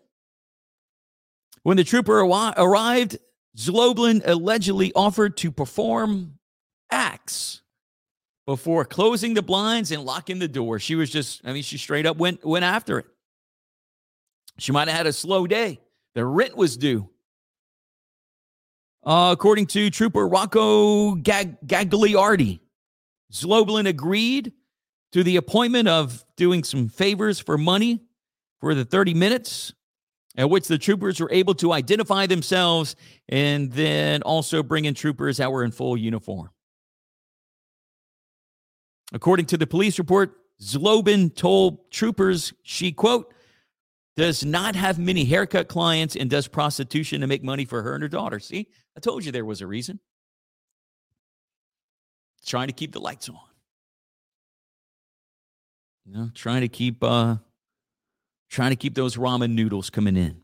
When 1.65 1.77
the 1.77 1.85
trooper 1.85 2.21
arrived, 2.21 3.19
Zloblin 3.57 4.23
allegedly 4.25 4.93
offered 4.95 5.37
to 5.39 5.51
perform 5.51 6.39
acts 6.91 7.61
before 8.47 8.85
closing 8.85 9.35
the 9.35 9.43
blinds 9.43 9.93
and 9.93 10.05
locking 10.05 10.39
the 10.39 10.49
door. 10.49 10.79
She 10.79 10.95
was 10.95 11.11
just, 11.11 11.41
I 11.45 11.53
mean, 11.53 11.63
she 11.63 11.79
straight 11.79 12.07
up 12.07 12.17
went 12.17 12.45
went 12.45 12.65
after 12.65 12.99
it. 12.99 13.07
She 14.59 14.73
might 14.73 14.89
have 14.89 14.97
had 14.97 15.07
a 15.07 15.13
slow 15.13 15.47
day. 15.47 15.81
The 16.15 16.25
rent 16.25 16.57
was 16.57 16.77
due. 16.77 17.09
Uh, 19.05 19.31
according 19.33 19.67
to 19.67 19.91
Trooper 19.91 20.29
Rocco 20.29 21.15
Gag- 21.17 21.61
Gagliardi, 21.67 22.61
Zloblin 23.33 23.89
agreed 23.89 24.53
to 25.13 25.23
the 25.23 25.37
appointment 25.37 25.89
of 25.89 26.25
doing 26.37 26.65
some 26.65 26.89
favors 26.89 27.39
for 27.39 27.57
money 27.59 28.01
for 28.61 28.75
the 28.75 28.85
30 28.85 29.15
minutes, 29.15 29.73
at 30.37 30.49
which 30.49 30.69
the 30.69 30.79
troopers 30.79 31.21
were 31.21 31.31
able 31.33 31.55
to 31.55 31.73
identify 31.73 32.27
themselves 32.27 32.97
and 33.29 33.73
then 33.73 34.23
also 34.23 34.63
bring 34.63 34.85
in 34.85 34.95
troopers 34.95 35.39
that 35.39 35.51
were 35.51 35.65
in 35.65 35.71
full 35.71 35.97
uniform. 35.97 36.51
According 39.13 39.47
to 39.47 39.59
the 39.59 39.67
police 39.67 39.99
report, 39.99 40.35
Zlobin 40.63 41.35
told 41.35 41.91
troopers 41.91 42.55
she, 42.63 42.93
quote, 42.93 43.35
does 44.17 44.45
not 44.45 44.77
have 44.77 44.99
many 44.99 45.25
haircut 45.25 45.69
clients 45.69 46.17
and 46.17 46.31
does 46.31 46.49
prostitution 46.49 47.21
to 47.21 47.27
make 47.27 47.43
money 47.43 47.65
for 47.65 47.83
her 47.83 47.95
and 47.95 48.03
her 48.03 48.09
daughter. 48.09 48.39
See, 48.39 48.69
I 48.97 49.01
told 49.01 49.25
you 49.25 49.33
there 49.33 49.45
was 49.45 49.61
a 49.61 49.67
reason. 49.67 50.01
Trying 52.47 52.69
to 52.69 52.73
keep 52.73 52.93
the 52.93 53.01
lights 53.01 53.29
on. 53.29 53.39
You 56.05 56.15
know, 56.15 56.31
trying 56.35 56.63
to 56.63 56.69
keep 56.69 57.03
uh 57.03 57.37
trying 58.51 58.71
to 58.71 58.77
keep 58.77 58.95
those 58.95 59.17
ramen 59.17 59.53
noodles 59.53 59.89
coming 59.89 60.17
in. 60.17 60.43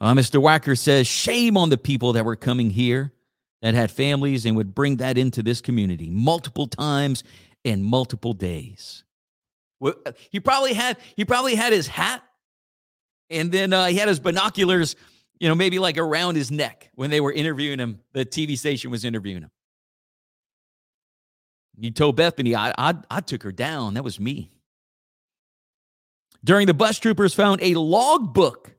Uh, 0.00 0.14
Mr. 0.14 0.40
Wacker 0.40 0.78
says, 0.78 1.06
shame 1.06 1.56
on 1.56 1.70
the 1.70 1.78
people 1.78 2.12
that 2.12 2.24
were 2.24 2.36
coming 2.36 2.70
here 2.70 3.12
that 3.62 3.74
had 3.74 3.90
families 3.90 4.46
and 4.46 4.56
would 4.56 4.74
bring 4.74 4.96
that 4.96 5.18
into 5.18 5.42
this 5.42 5.60
community 5.60 6.08
multiple 6.10 6.66
times 6.68 7.24
in 7.64 7.82
multiple 7.82 8.32
days. 8.32 9.04
Well, 9.80 9.94
uh, 10.06 10.12
he 10.30 10.40
probably 10.40 10.74
had 10.74 10.98
he 11.16 11.24
probably 11.24 11.54
had 11.54 11.72
his 11.72 11.86
hat, 11.86 12.22
and 13.30 13.50
then 13.50 13.72
uh, 13.72 13.86
he 13.86 13.96
had 13.96 14.08
his 14.08 14.20
binoculars, 14.20 14.96
you 15.38 15.48
know, 15.48 15.54
maybe 15.54 15.78
like 15.78 15.98
around 15.98 16.36
his 16.36 16.50
neck 16.50 16.90
when 16.94 17.10
they 17.10 17.20
were 17.20 17.32
interviewing 17.32 17.78
him. 17.78 18.00
The 18.12 18.24
TV 18.24 18.58
station 18.58 18.90
was 18.90 19.04
interviewing 19.04 19.42
him. 19.42 19.50
He 21.80 21.90
told 21.90 22.16
Bethany, 22.16 22.54
I, 22.54 22.72
I, 22.76 22.94
I 23.10 23.20
took 23.20 23.42
her 23.44 23.52
down. 23.52 23.94
That 23.94 24.04
was 24.04 24.18
me. 24.18 24.50
During 26.44 26.66
the 26.66 26.74
bus 26.74 26.98
troopers 26.98 27.34
found 27.34 27.62
a 27.62 27.74
logbook. 27.74 28.74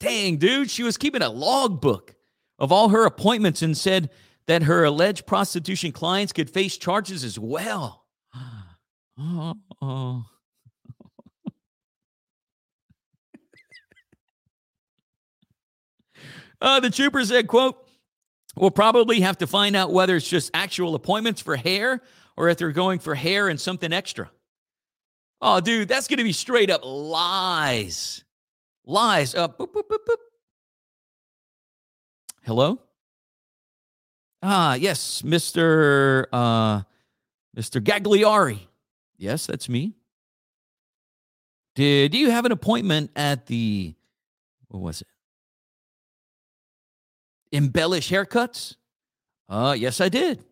Dang, 0.00 0.38
dude, 0.38 0.70
she 0.70 0.82
was 0.82 0.96
keeping 0.96 1.22
a 1.22 1.28
logbook 1.28 2.14
of 2.58 2.72
all 2.72 2.88
her 2.90 3.04
appointments 3.04 3.62
and 3.62 3.76
said 3.76 4.10
that 4.46 4.64
her 4.64 4.84
alleged 4.84 5.26
prostitution 5.26 5.92
clients 5.92 6.32
could 6.32 6.50
face 6.50 6.76
charges 6.76 7.22
as 7.24 7.38
well. 7.38 8.04
Oh. 9.18 9.54
uh, 16.60 16.80
the 16.80 16.90
trooper 16.90 17.24
said, 17.24 17.46
quote, 17.46 17.81
we'll 18.56 18.70
probably 18.70 19.20
have 19.20 19.38
to 19.38 19.46
find 19.46 19.76
out 19.76 19.92
whether 19.92 20.16
it's 20.16 20.28
just 20.28 20.50
actual 20.54 20.94
appointments 20.94 21.40
for 21.40 21.56
hair 21.56 22.02
or 22.36 22.48
if 22.48 22.58
they're 22.58 22.72
going 22.72 22.98
for 22.98 23.14
hair 23.14 23.48
and 23.48 23.60
something 23.60 23.92
extra. 23.92 24.30
Oh, 25.40 25.60
dude, 25.60 25.88
that's 25.88 26.06
going 26.06 26.18
to 26.18 26.24
be 26.24 26.32
straight 26.32 26.70
up 26.70 26.82
lies. 26.84 28.24
Lies. 28.84 29.34
Uh, 29.34 29.48
boop, 29.48 29.72
boop, 29.72 29.88
boop, 29.90 30.16
Hello? 32.42 32.80
Ah, 34.42 34.74
yes, 34.74 35.22
Mr. 35.22 36.26
Uh, 36.32 36.82
Mr. 37.56 37.80
Gagliari. 37.80 38.60
Yes, 39.16 39.46
that's 39.46 39.68
me. 39.68 39.94
Did 41.74 42.14
you 42.14 42.30
have 42.30 42.44
an 42.44 42.52
appointment 42.52 43.10
at 43.16 43.46
the 43.46 43.94
what 44.68 44.80
was 44.80 45.00
it? 45.00 45.08
Embellish 47.52 48.10
haircuts? 48.10 48.76
Uh, 49.48 49.76
yes, 49.78 50.00
I 50.00 50.08
did. 50.08 50.44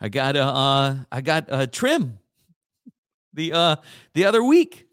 I 0.00 0.08
got 0.08 0.36
a 0.36 0.44
uh, 0.44 0.96
I 1.10 1.20
got 1.20 1.46
a 1.48 1.66
trim 1.66 2.18
the 3.32 3.52
uh 3.52 3.76
the 4.14 4.24
other 4.24 4.42
week. 4.42 4.86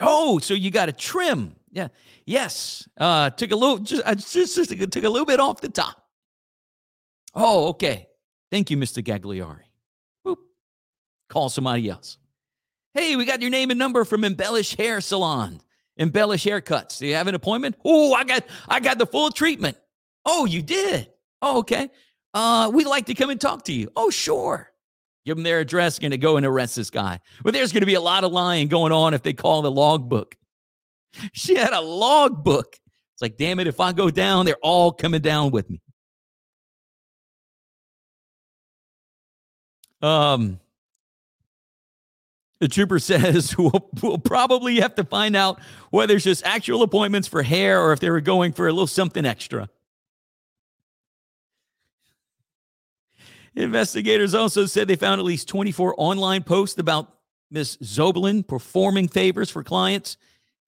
Oh, 0.00 0.38
so 0.38 0.54
you 0.54 0.70
got 0.70 0.88
a 0.88 0.92
trim? 0.92 1.56
Yeah. 1.70 1.88
Yes. 2.26 2.88
Uh, 2.96 3.30
took 3.30 3.50
a 3.50 3.56
little 3.56 3.78
just 3.78 4.02
I 4.06 4.14
just, 4.14 4.32
just 4.34 4.70
took 4.70 5.04
a 5.04 5.08
little 5.08 5.26
bit 5.26 5.40
off 5.40 5.60
the 5.60 5.68
top. 5.68 5.96
Oh, 7.34 7.68
okay. 7.68 8.08
Thank 8.50 8.70
you, 8.70 8.76
Mr. 8.76 9.04
Gagliari. 9.04 9.68
Boop. 10.26 10.36
Call 11.28 11.48
somebody 11.48 11.88
else. 11.88 12.18
Hey, 12.94 13.14
we 13.14 13.24
got 13.24 13.40
your 13.40 13.50
name 13.50 13.70
and 13.70 13.78
number 13.78 14.04
from 14.04 14.24
Embellish 14.24 14.76
Hair 14.76 15.00
Salon. 15.00 15.60
Embellish 15.96 16.44
Haircuts. 16.44 16.98
Do 16.98 17.06
you 17.06 17.14
have 17.14 17.28
an 17.28 17.36
appointment? 17.36 17.76
Oh, 17.84 18.14
I 18.14 18.24
got 18.24 18.44
I 18.68 18.80
got 18.80 18.98
the 18.98 19.06
full 19.06 19.30
treatment. 19.30 19.76
Oh, 20.24 20.44
you 20.44 20.62
did? 20.62 21.08
Oh, 21.42 21.58
okay. 21.58 21.90
Uh, 22.34 22.70
we'd 22.72 22.86
like 22.86 23.06
to 23.06 23.14
come 23.14 23.30
and 23.30 23.40
talk 23.40 23.64
to 23.64 23.72
you. 23.72 23.90
Oh, 23.96 24.10
sure. 24.10 24.70
Give 25.24 25.36
them 25.36 25.44
their 25.44 25.60
address, 25.60 25.98
going 25.98 26.12
to 26.12 26.18
go 26.18 26.36
and 26.36 26.46
arrest 26.46 26.76
this 26.76 26.90
guy. 26.90 27.20
But 27.42 27.54
there's 27.54 27.72
going 27.72 27.82
to 27.82 27.86
be 27.86 27.94
a 27.94 28.00
lot 28.00 28.24
of 28.24 28.32
lying 28.32 28.68
going 28.68 28.92
on 28.92 29.14
if 29.14 29.22
they 29.22 29.32
call 29.32 29.62
the 29.62 29.70
logbook. 29.70 30.36
She 31.32 31.56
had 31.56 31.72
a 31.72 31.80
logbook. 31.80 32.76
It's 33.14 33.22
like, 33.22 33.36
damn 33.36 33.58
it, 33.58 33.66
if 33.66 33.80
I 33.80 33.92
go 33.92 34.10
down, 34.10 34.46
they're 34.46 34.54
all 34.62 34.92
coming 34.92 35.20
down 35.20 35.50
with 35.50 35.68
me. 35.68 35.80
Um, 40.00 40.60
the 42.60 42.68
trooper 42.68 42.98
says 43.00 43.56
we'll, 43.58 43.90
we'll, 44.02 44.18
probably 44.18 44.80
have 44.80 44.94
to 44.94 45.04
find 45.04 45.34
out 45.34 45.60
whether 45.90 46.14
it's 46.14 46.24
just 46.24 46.44
actual 46.46 46.82
appointments 46.82 47.26
for 47.28 47.42
hair 47.42 47.82
or 47.82 47.92
if 47.92 48.00
they 48.00 48.10
were 48.10 48.20
going 48.20 48.52
for 48.52 48.68
a 48.68 48.72
little 48.72 48.86
something 48.86 49.26
extra. 49.26 49.68
Investigators 53.56 54.34
also 54.34 54.66
said 54.66 54.88
they 54.88 54.96
found 54.96 55.18
at 55.18 55.24
least 55.24 55.48
24 55.48 55.94
online 55.96 56.42
posts 56.42 56.78
about 56.78 57.12
Miss 57.50 57.76
Zoblin 57.78 58.46
performing 58.46 59.08
favors 59.08 59.50
for 59.50 59.64
clients 59.64 60.16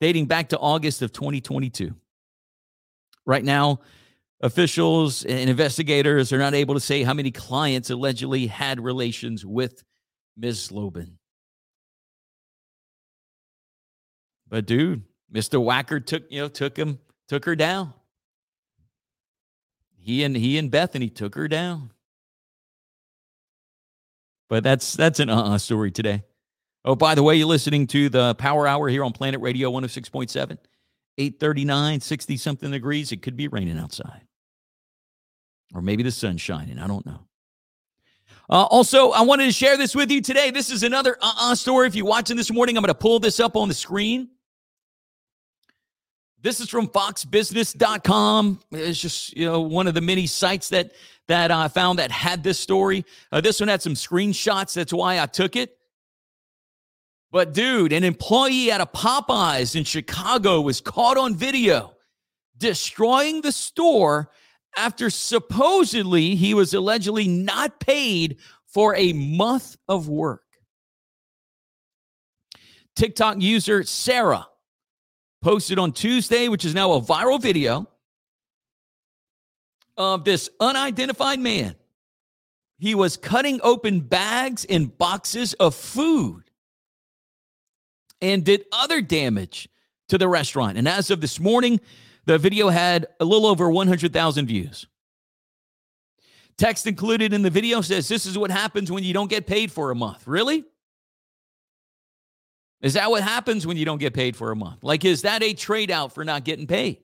dating 0.01 0.26
back 0.26 0.49
to 0.49 0.59
August 0.59 1.01
of 1.03 1.12
2022. 1.12 1.95
Right 3.24 3.45
now, 3.45 3.78
officials 4.41 5.24
and 5.24 5.49
investigators 5.49 6.33
are 6.33 6.39
not 6.39 6.55
able 6.55 6.74
to 6.74 6.80
say 6.80 7.05
how 7.05 7.14
many 7.14 7.30
clients 7.30 7.91
allegedly 7.91 8.49
had 8.49 8.80
relations 8.80 9.47
with 9.47 9.85
Ms. 10.37 10.70
Zlobin. 10.70 11.12
But 14.49 14.66
dude, 14.66 15.05
Mr. 15.33 15.64
Wacker 15.64 16.05
took, 16.05 16.24
you 16.30 16.41
know, 16.41 16.49
took 16.49 16.76
him, 16.76 16.99
took 17.28 17.45
her 17.45 17.55
down. 17.55 17.95
He 19.97 20.24
and 20.24 20.37
he 20.37 20.59
and 20.59 20.68
Bethany 20.68 21.09
took 21.09 21.37
her 21.37 21.47
down. 21.47 21.91
But 24.49 24.62
that's 24.62 24.95
that's 24.95 25.20
an 25.20 25.30
uh-uh 25.30 25.59
story 25.59 25.90
today. 25.90 26.24
Oh, 26.84 26.97
by 26.97 27.14
the 27.14 27.22
way, 27.22 27.36
you're 27.36 27.47
listening 27.47 27.86
to 27.88 28.09
the 28.09 28.34
Power 28.34 28.66
Hour 28.66 28.88
here 28.88 29.05
on 29.05 29.12
Planet 29.12 29.40
Radio 29.40 29.70
106.7. 29.70 30.59
839, 31.18 32.01
60 32.01 32.36
something 32.36 32.70
degrees. 32.70 33.12
It 33.12 33.22
could 33.22 33.36
be 33.36 33.49
raining 33.49 33.78
outside. 33.78 34.22
Or 35.74 35.82
maybe 35.82 36.03
the 36.03 36.11
sun's 36.11 36.40
shining. 36.40 36.78
I 36.78 36.86
don't 36.86 37.07
know. 37.07 37.20
Uh, 38.51 38.64
also, 38.64 39.11
I 39.11 39.22
wanted 39.22 39.47
to 39.47 39.53
share 39.53 39.76
this 39.76 39.95
with 39.95 40.11
you 40.11 40.20
today. 40.20 40.51
This 40.51 40.70
is 40.70 40.82
another 40.82 41.16
uh-uh 41.20 41.55
story. 41.55 41.86
If 41.86 41.95
you're 41.95 42.07
watching 42.07 42.36
this 42.36 42.51
morning, 42.51 42.76
I'm 42.76 42.82
going 42.82 42.88
to 42.88 42.95
pull 42.95 43.20
this 43.20 43.40
up 43.40 43.57
on 43.57 43.68
the 43.68 43.74
screen. 43.74 44.28
This 46.43 46.61
is 46.61 46.68
from 46.68 46.88
foxbusiness.com. 46.88 48.61
It's 48.72 49.01
just, 49.01 49.36
you 49.36 49.47
know, 49.47 49.61
one 49.61 49.86
of 49.86 49.95
the 49.95 50.01
many 50.01 50.26
sites 50.26 50.70
that 50.70 50.93
that 51.28 51.53
I 51.53 51.68
found 51.68 52.01
that 52.01 52.11
had 52.11 52.43
this 52.43 52.59
story. 52.59 53.05
Uh, 53.30 53.40
this 53.40 53.61
one 53.61 53.68
had 53.68 53.80
some 53.80 53.95
screenshots. 53.95 54.74
That's 54.74 54.93
why 54.93 55.20
I 55.20 55.26
took 55.26 55.55
it. 55.55 55.78
But 57.30 57.55
dude, 57.55 57.93
an 57.93 58.03
employee 58.03 58.72
at 58.72 58.80
a 58.80 58.86
Popeyes 58.86 59.76
in 59.76 59.84
Chicago 59.84 60.61
was 60.61 60.80
caught 60.80 61.16
on 61.16 61.36
video 61.36 61.95
destroying 62.59 63.40
the 63.40 63.53
store 63.53 64.30
after 64.76 65.11
supposedly 65.11 66.34
he 66.34 66.55
was 66.55 66.74
allegedly 66.74 67.28
not 67.28 67.78
paid 67.78 68.38
for 68.66 68.97
a 68.97 69.12
month 69.12 69.76
of 69.88 70.09
work. 70.09 70.43
TikTok 72.97 73.40
user 73.40 73.84
Sarah 73.84 74.47
posted 75.43 75.78
on 75.78 75.93
Tuesday, 75.93 76.49
which 76.49 76.64
is 76.64 76.74
now 76.74 76.93
a 76.93 77.01
viral 77.01 77.40
video 77.40 77.86
of 79.97 80.24
this 80.24 80.49
unidentified 80.61 81.40
man. 81.40 81.74
He 82.78 82.95
was 82.95 83.16
cutting 83.16 83.61
open 83.62 84.01
bags 84.01 84.64
and 84.64 84.97
boxes 84.97 85.53
of 85.55 85.74
food 85.74 86.45
and 88.20 88.45
did 88.45 88.64
other 88.72 89.03
damage 89.03 89.68
to 90.09 90.16
the 90.16 90.28
restaurant. 90.28 90.78
And 90.78 90.88
as 90.88 91.11
of 91.11 91.20
this 91.20 91.38
morning, 91.38 91.80
the 92.24 92.38
video 92.38 92.68
had 92.68 93.07
a 93.20 93.24
little 93.24 93.47
over 93.47 93.70
100,000 93.70 94.47
views. 94.47 94.86
Text 96.57 96.86
included 96.86 97.32
in 97.32 97.43
the 97.43 97.51
video 97.51 97.80
says, 97.80 98.09
This 98.09 98.26
is 98.26 98.38
what 98.38 98.51
happens 98.51 98.90
when 98.90 99.05
you 99.05 99.12
don't 99.12 99.30
get 99.30 99.47
paid 99.47 99.72
for 99.72 99.90
a 99.90 99.95
month. 99.95 100.26
Really? 100.26 100.64
Is 102.83 102.95
that 102.95 103.11
what 103.11 103.22
happens 103.22 103.66
when 103.66 103.76
you 103.76 103.85
don't 103.85 103.99
get 103.99 104.12
paid 104.12 104.37
for 104.37 104.51
a 104.51 104.57
month? 104.57 104.83
Like, 104.83 105.05
is 105.05 105.22
that 105.22 105.43
a 105.43 105.55
trade 105.55 105.91
out 105.91 106.12
for 106.12 106.24
not 106.24 106.45
getting 106.45 106.66
paid? 106.66 106.99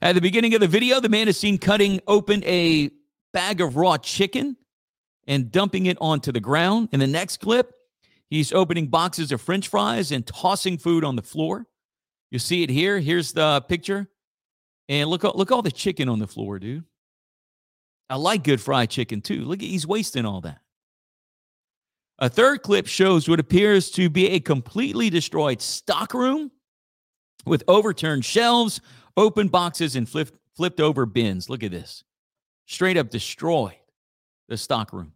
At 0.00 0.14
the 0.14 0.20
beginning 0.20 0.54
of 0.54 0.60
the 0.60 0.68
video, 0.68 1.00
the 1.00 1.08
man 1.08 1.26
is 1.26 1.38
seen 1.38 1.58
cutting 1.58 2.00
open 2.06 2.44
a 2.44 2.90
bag 3.32 3.60
of 3.60 3.76
raw 3.76 3.96
chicken 3.98 4.56
and 5.26 5.50
dumping 5.50 5.86
it 5.86 5.98
onto 6.00 6.30
the 6.30 6.40
ground. 6.40 6.90
In 6.92 7.00
the 7.00 7.06
next 7.08 7.38
clip, 7.38 7.74
he's 8.30 8.52
opening 8.52 8.86
boxes 8.86 9.32
of 9.32 9.40
french 9.40 9.66
fries 9.66 10.12
and 10.12 10.24
tossing 10.24 10.78
food 10.78 11.02
on 11.02 11.16
the 11.16 11.22
floor. 11.22 11.66
You 12.30 12.38
see 12.38 12.62
it 12.62 12.70
here. 12.70 13.00
Here's 13.00 13.32
the 13.32 13.62
picture. 13.62 14.08
And 14.88 15.10
look, 15.10 15.24
look 15.24 15.50
all 15.50 15.62
the 15.62 15.72
chicken 15.72 16.08
on 16.08 16.20
the 16.20 16.26
floor, 16.28 16.60
dude. 16.60 16.84
I 18.08 18.16
like 18.16 18.44
good 18.44 18.60
fried 18.60 18.90
chicken 18.90 19.20
too. 19.20 19.44
Look, 19.44 19.60
he's 19.60 19.86
wasting 19.86 20.24
all 20.24 20.42
that. 20.42 20.60
A 22.18 22.30
third 22.30 22.62
clip 22.62 22.86
shows 22.86 23.28
what 23.28 23.40
appears 23.40 23.90
to 23.92 24.08
be 24.08 24.28
a 24.28 24.40
completely 24.40 25.10
destroyed 25.10 25.60
stockroom 25.60 26.50
with 27.44 27.62
overturned 27.68 28.24
shelves, 28.24 28.80
open 29.16 29.48
boxes, 29.48 29.96
and 29.96 30.08
flipped, 30.08 30.34
flipped 30.54 30.80
over 30.80 31.04
bins. 31.04 31.50
Look 31.50 31.62
at 31.62 31.72
this. 31.72 32.04
Straight 32.64 32.96
up 32.96 33.10
destroyed 33.10 33.76
the 34.48 34.56
stockroom. 34.56 35.12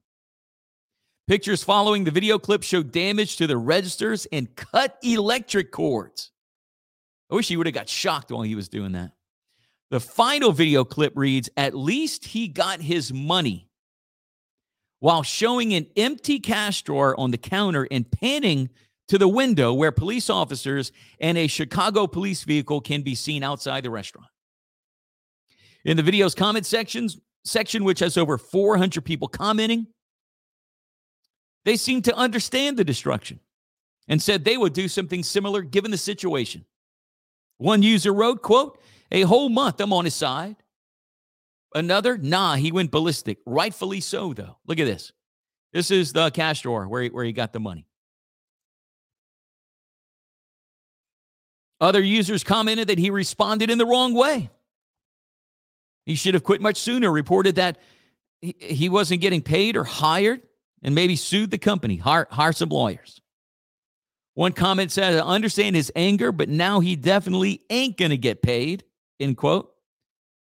Pictures 1.27 1.65
following 1.65 2.05
the 2.05 2.11
video 2.11 2.39
clip 2.39 2.63
show 2.63 2.83
damage 2.83 3.37
to 3.37 3.47
the 3.47 3.57
registers 3.57 4.27
and 4.31 4.55
cut 4.55 4.99
electric 5.03 5.71
cords. 5.71 6.33
I 7.31 7.35
wish 7.35 7.49
he 7.49 7.57
would 7.57 7.67
have 7.67 7.75
got 7.75 7.89
shocked 7.89 8.31
while 8.31 8.43
he 8.43 8.57
was 8.57 8.69
doing 8.69 8.93
that. 8.93 9.13
The 9.91 10.01
final 10.01 10.53
video 10.53 10.85
clip 10.85 11.13
reads 11.17 11.49
At 11.57 11.75
least 11.75 12.27
he 12.27 12.49
got 12.49 12.81
his 12.81 13.13
money 13.13 13.70
while 15.01 15.23
showing 15.23 15.75
an 15.75 15.87
empty 15.97 16.39
cash 16.39 16.83
drawer 16.83 17.19
on 17.19 17.31
the 17.31 17.39
counter 17.39 17.89
and 17.91 18.11
panning 18.11 18.71
to 19.09 19.19
the 19.19 19.29
window 19.29 19.75
where 19.75 19.91
police 19.91 20.31
officers 20.31 20.93
and 21.19 21.37
a 21.37 21.49
Chicago 21.49 22.07
police 22.07 22.45
vehicle 22.45 22.81
can 22.81 23.03
be 23.03 23.15
seen 23.15 23.43
outside 23.43 23.83
the 23.83 23.91
restaurant. 23.91 24.29
In 25.85 25.97
the 25.97 26.03
video's 26.03 26.35
comment 26.35 26.65
sections, 26.65 27.19
section, 27.45 27.85
which 27.85 28.01
has 28.01 28.17
over 28.17 28.39
400 28.39 29.05
people 29.05 29.27
commenting, 29.27 29.87
they 31.65 31.77
seem 31.77 32.03
to 32.03 32.15
understand 32.15 32.77
the 32.77 32.85
destruction 32.85 33.41
and 34.07 34.21
said 34.21 34.45
they 34.45 34.57
would 34.57 34.73
do 34.75 34.89
something 34.89 35.23
similar 35.23 35.63
given 35.63 35.91
the 35.91 35.99
situation. 35.99 36.65
One 37.59 37.83
user 37.83 38.13
wrote, 38.13 38.43
quote, 38.43 38.79
a 39.11 39.23
whole 39.23 39.49
month 39.49 39.81
I'm 39.81 39.93
on 39.93 40.05
his 40.05 40.15
side. 40.15 40.57
Another, 41.75 42.19
nah, 42.19 42.57
he 42.57 42.73
went 42.73 42.91
ballistic. 42.91 43.39
Rightfully 43.47 44.01
so, 44.01 44.33
though. 44.33 44.59
Look 44.67 44.81
at 44.81 44.87
this. 44.87 45.13
This 45.73 45.91
is 45.91 46.13
the 46.13 46.31
cash 46.31 46.63
drawer 46.63 46.89
where 46.89 47.03
he, 47.03 47.09
where 47.11 47.25
he 47.25 47.33
got 47.33 47.53
the 47.53 47.61
money. 47.61 47.87
Other 51.81 52.03
users 52.03 52.45
commented 52.45 52.89
that 52.89 52.99
he 52.99 53.11
responded 53.11 53.71
in 53.71 53.79
the 53.79 53.87
wrong 53.87 54.15
way. 54.15 54.51
He 56.05 56.15
should 56.15 56.35
have 56.35 56.45
quit 56.45 56.61
much 56.61 56.77
sooner, 56.77 57.11
reported 57.11 57.55
that 57.55 57.79
he, 58.41 58.55
he 58.59 58.89
wasn't 58.89 59.21
getting 59.21 59.41
paid 59.41 59.77
or 59.77 59.85
hired, 59.85 60.43
and 60.83 60.95
maybe 60.95 61.15
sued 61.17 61.51
the 61.51 61.59
company, 61.59 61.97
hire, 61.97 62.27
hire 62.31 62.53
some 62.53 62.71
lawyers. 62.71 63.21
One 64.35 64.53
comment 64.53 64.91
said, 64.91 65.15
I 65.15 65.21
understand 65.21 65.77
his 65.77 65.93
anger, 65.95 66.33
but 66.33 66.49
now 66.49 66.81
he 66.81 66.97
definitely 66.97 67.63
ain't 67.71 67.97
going 67.97 68.11
to 68.11 68.17
get 68.17 68.43
paid, 68.43 68.85
end 69.19 69.37
quote. 69.37 69.70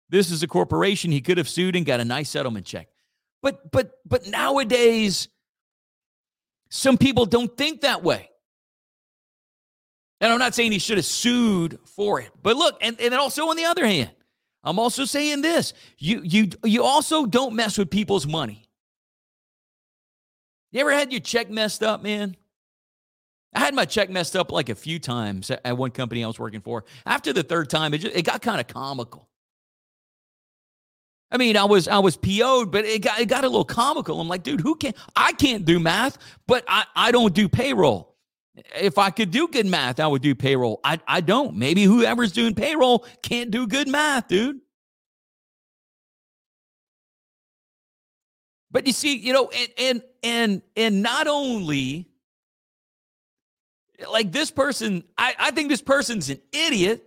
This 0.09 0.31
is 0.31 0.43
a 0.43 0.47
corporation. 0.47 1.11
He 1.11 1.21
could 1.21 1.39
have 1.39 1.49
sued 1.49 1.77
and 1.77 1.85
got 1.85 2.01
a 2.01 2.05
nice 2.05 2.31
settlement 2.31 2.67
check. 2.67 2.89
But 3.43 3.71
but 3.71 3.93
but 4.05 4.27
nowadays, 4.27 5.29
some 6.71 6.99
people 6.99 7.27
don't 7.27 7.57
think 7.57 7.83
that 7.83 8.03
way. 8.03 8.31
And 10.21 10.33
I'm 10.33 10.39
not 10.39 10.55
saying 10.55 10.73
he 10.73 10.79
should 10.79 10.97
have 10.97 11.07
sued 11.07 11.79
for 11.85 12.21
it. 12.21 12.31
But 12.43 12.57
look, 12.57 12.79
and, 12.81 12.99
and 13.01 13.13
also 13.15 13.49
on 13.49 13.57
the 13.57 13.67
other 13.67 13.87
hand, 13.87 14.11
I'm 14.65 14.79
also 14.79 15.05
saying 15.05 15.43
this. 15.43 15.75
You 15.99 16.23
you 16.25 16.51
you 16.65 16.83
also 16.85 17.27
don't 17.27 17.55
mess 17.55 17.79
with 17.79 17.91
people's 17.91 18.27
money. 18.27 18.65
You 20.73 20.81
ever 20.81 20.93
had 20.93 21.13
your 21.13 21.21
check 21.21 21.51
messed 21.51 21.83
up, 21.83 22.03
man? 22.03 22.37
I 23.55 23.61
had 23.61 23.75
my 23.75 23.85
check 23.85 24.11
messed 24.11 24.37
up 24.37 24.53
like 24.53 24.69
a 24.69 24.75
few 24.75 24.99
times 24.99 25.51
at 25.51 25.77
one 25.79 25.91
company 25.91 26.23
I 26.23 26.27
was 26.27 26.39
working 26.39 26.61
for. 26.61 26.85
After 27.07 27.33
the 27.33 27.43
third 27.43 27.71
time, 27.71 27.95
it, 27.95 27.99
just, 27.99 28.15
it 28.15 28.23
got 28.23 28.43
kind 28.43 28.61
of 28.61 28.67
comical. 28.67 29.29
I 31.31 31.39
mean, 31.39 31.57
I 31.57 31.65
was 31.65 31.89
I 31.89 31.99
was 31.99 32.17
PO'd, 32.17 32.71
but 32.71 32.85
it 32.85 33.03
got 33.03 33.21
it 33.21 33.27
got 33.27 33.45
a 33.45 33.49
little 33.49 33.65
comical. 33.65 34.21
I'm 34.21 34.29
like, 34.29 34.43
dude, 34.43 34.61
who 34.61 34.77
can 34.77 34.95
I 35.15 35.33
can't 35.33 35.65
do 35.65 35.81
math, 35.81 36.19
but 36.47 36.65
I, 36.69 36.85
I 36.95 37.11
don't 37.11 37.35
do 37.35 37.49
payroll. 37.49 38.15
If 38.81 38.97
I 38.97 39.11
could 39.11 39.31
do 39.31 39.49
good 39.49 39.67
math, 39.67 40.01
I 40.01 40.07
would 40.07 40.23
do 40.23 40.35
payroll. 40.35 40.81
I, 40.83 40.99
I 41.07 41.21
don't. 41.21 41.57
Maybe 41.57 41.85
whoever's 41.85 42.33
doing 42.33 42.55
payroll 42.55 43.05
can't 43.23 43.51
do 43.51 43.67
good 43.67 43.87
math, 43.87 44.29
dude. 44.29 44.61
But 48.71 48.87
you 48.87 48.93
see, 48.93 49.17
you 49.17 49.33
know, 49.33 49.51
and 49.51 49.69
and 49.79 50.03
and 50.23 50.63
and 50.77 51.03
not 51.03 51.27
only 51.27 52.09
like 54.11 54.33
this 54.33 54.51
person, 54.51 55.05
I, 55.19 55.35
I 55.39 55.51
think 55.51 55.69
this 55.69 55.83
person's 55.83 56.31
an 56.31 56.41
idiot 56.53 57.05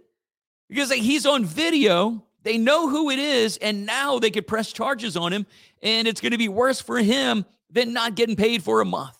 because 0.67 0.89
like, 0.89 1.01
he's 1.01 1.25
on 1.25 1.45
video. 1.45 2.25
They 2.43 2.57
know 2.57 2.89
who 2.89 3.09
it 3.09 3.19
is, 3.19 3.57
and 3.57 3.85
now 3.85 4.19
they 4.19 4.31
could 4.31 4.47
press 4.47 4.71
charges 4.71 5.17
on 5.17 5.33
him, 5.33 5.45
and 5.81 6.07
it's 6.07 6.21
going 6.21 6.31
to 6.31 6.37
be 6.37 6.47
worse 6.47 6.79
for 6.79 6.97
him 6.97 7.45
than 7.69 7.93
not 7.93 8.15
getting 8.15 8.35
paid 8.35 8.63
for 8.63 8.81
a 8.81 8.85
month. 8.85 9.15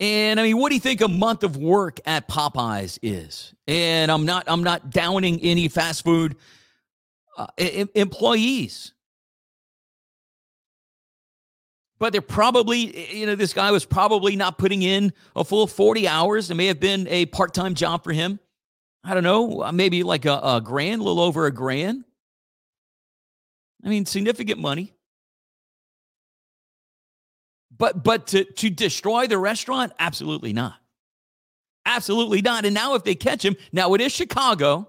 And 0.00 0.40
I 0.40 0.42
mean, 0.42 0.58
what 0.58 0.70
do 0.70 0.74
you 0.74 0.80
think 0.80 1.00
a 1.00 1.08
month 1.08 1.44
of 1.44 1.56
work 1.56 2.00
at 2.04 2.28
Popeyes 2.28 2.98
is? 3.02 3.54
And 3.68 4.10
I'm 4.10 4.26
not 4.26 4.44
I'm 4.48 4.64
not 4.64 4.90
downing 4.90 5.40
any 5.40 5.68
fast 5.68 6.04
food 6.04 6.36
uh, 7.38 7.46
employees. 7.94 8.92
But 12.00 12.12
they're 12.12 12.20
probably, 12.20 13.16
you 13.16 13.24
know, 13.24 13.36
this 13.36 13.54
guy 13.54 13.70
was 13.70 13.84
probably 13.84 14.34
not 14.34 14.58
putting 14.58 14.82
in 14.82 15.12
a 15.36 15.44
full 15.44 15.66
40 15.66 16.08
hours. 16.08 16.50
It 16.50 16.54
may 16.54 16.66
have 16.66 16.80
been 16.80 17.06
a 17.08 17.26
part 17.26 17.54
time 17.54 17.74
job 17.74 18.02
for 18.02 18.12
him. 18.12 18.40
I 19.04 19.12
don't 19.12 19.22
know, 19.22 19.62
uh, 19.62 19.72
maybe 19.72 20.02
like 20.02 20.24
a, 20.24 20.40
a 20.42 20.60
grand, 20.64 21.02
a 21.02 21.04
little 21.04 21.22
over 21.22 21.46
a 21.46 21.52
grand. 21.52 22.04
I 23.84 23.88
mean, 23.88 24.06
significant 24.06 24.60
money. 24.60 24.94
But 27.76 28.02
but 28.02 28.28
to, 28.28 28.44
to 28.44 28.70
destroy 28.70 29.26
the 29.26 29.36
restaurant, 29.36 29.92
absolutely 29.98 30.52
not. 30.52 30.76
Absolutely 31.84 32.40
not. 32.40 32.64
And 32.64 32.74
now 32.74 32.94
if 32.94 33.04
they 33.04 33.14
catch 33.14 33.44
him, 33.44 33.56
now 33.72 33.92
it 33.94 34.00
is 34.00 34.12
Chicago. 34.12 34.88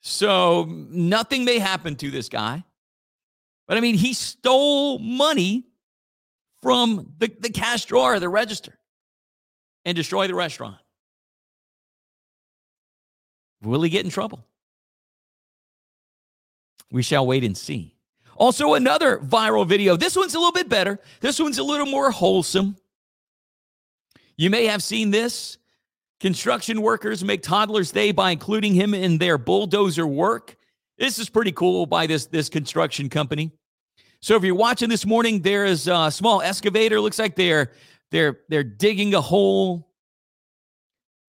So 0.00 0.64
nothing 0.64 1.44
may 1.44 1.58
happen 1.58 1.96
to 1.96 2.10
this 2.10 2.28
guy. 2.28 2.64
But 3.66 3.76
I 3.76 3.80
mean, 3.80 3.96
he 3.96 4.14
stole 4.14 4.98
money 4.98 5.66
from 6.62 7.12
the, 7.18 7.30
the 7.38 7.50
cash 7.50 7.84
drawer, 7.84 8.18
the 8.18 8.28
register, 8.28 8.78
and 9.84 9.94
destroy 9.94 10.26
the 10.26 10.34
restaurant. 10.34 10.76
Will 13.62 13.82
he 13.82 13.90
get 13.90 14.04
in 14.04 14.10
trouble? 14.10 14.44
We 16.90 17.02
shall 17.02 17.26
wait 17.26 17.44
and 17.44 17.56
see. 17.56 17.94
Also, 18.36 18.74
another 18.74 19.18
viral 19.18 19.66
video. 19.66 19.96
This 19.96 20.16
one's 20.16 20.34
a 20.34 20.38
little 20.38 20.52
bit 20.52 20.68
better. 20.68 21.00
This 21.20 21.40
one's 21.40 21.58
a 21.58 21.62
little 21.64 21.86
more 21.86 22.10
wholesome. 22.10 22.76
You 24.36 24.48
may 24.48 24.66
have 24.66 24.82
seen 24.82 25.10
this. 25.10 25.58
Construction 26.20 26.82
workers 26.82 27.22
make 27.24 27.42
toddler's 27.42 27.92
day 27.92 28.12
by 28.12 28.30
including 28.30 28.74
him 28.74 28.94
in 28.94 29.18
their 29.18 29.38
bulldozer 29.38 30.06
work. 30.06 30.56
This 30.98 31.18
is 31.18 31.28
pretty 31.28 31.52
cool 31.52 31.86
by 31.86 32.06
this, 32.06 32.26
this 32.26 32.48
construction 32.48 33.08
company. 33.08 33.52
So 34.20 34.34
if 34.34 34.42
you're 34.42 34.54
watching 34.54 34.88
this 34.88 35.06
morning, 35.06 35.42
there 35.42 35.64
is 35.64 35.86
a 35.86 36.10
small 36.10 36.42
excavator. 36.42 37.00
Looks 37.00 37.20
like 37.20 37.36
they're 37.36 37.72
they're 38.10 38.40
they're 38.48 38.64
digging 38.64 39.14
a 39.14 39.20
hole, 39.20 39.87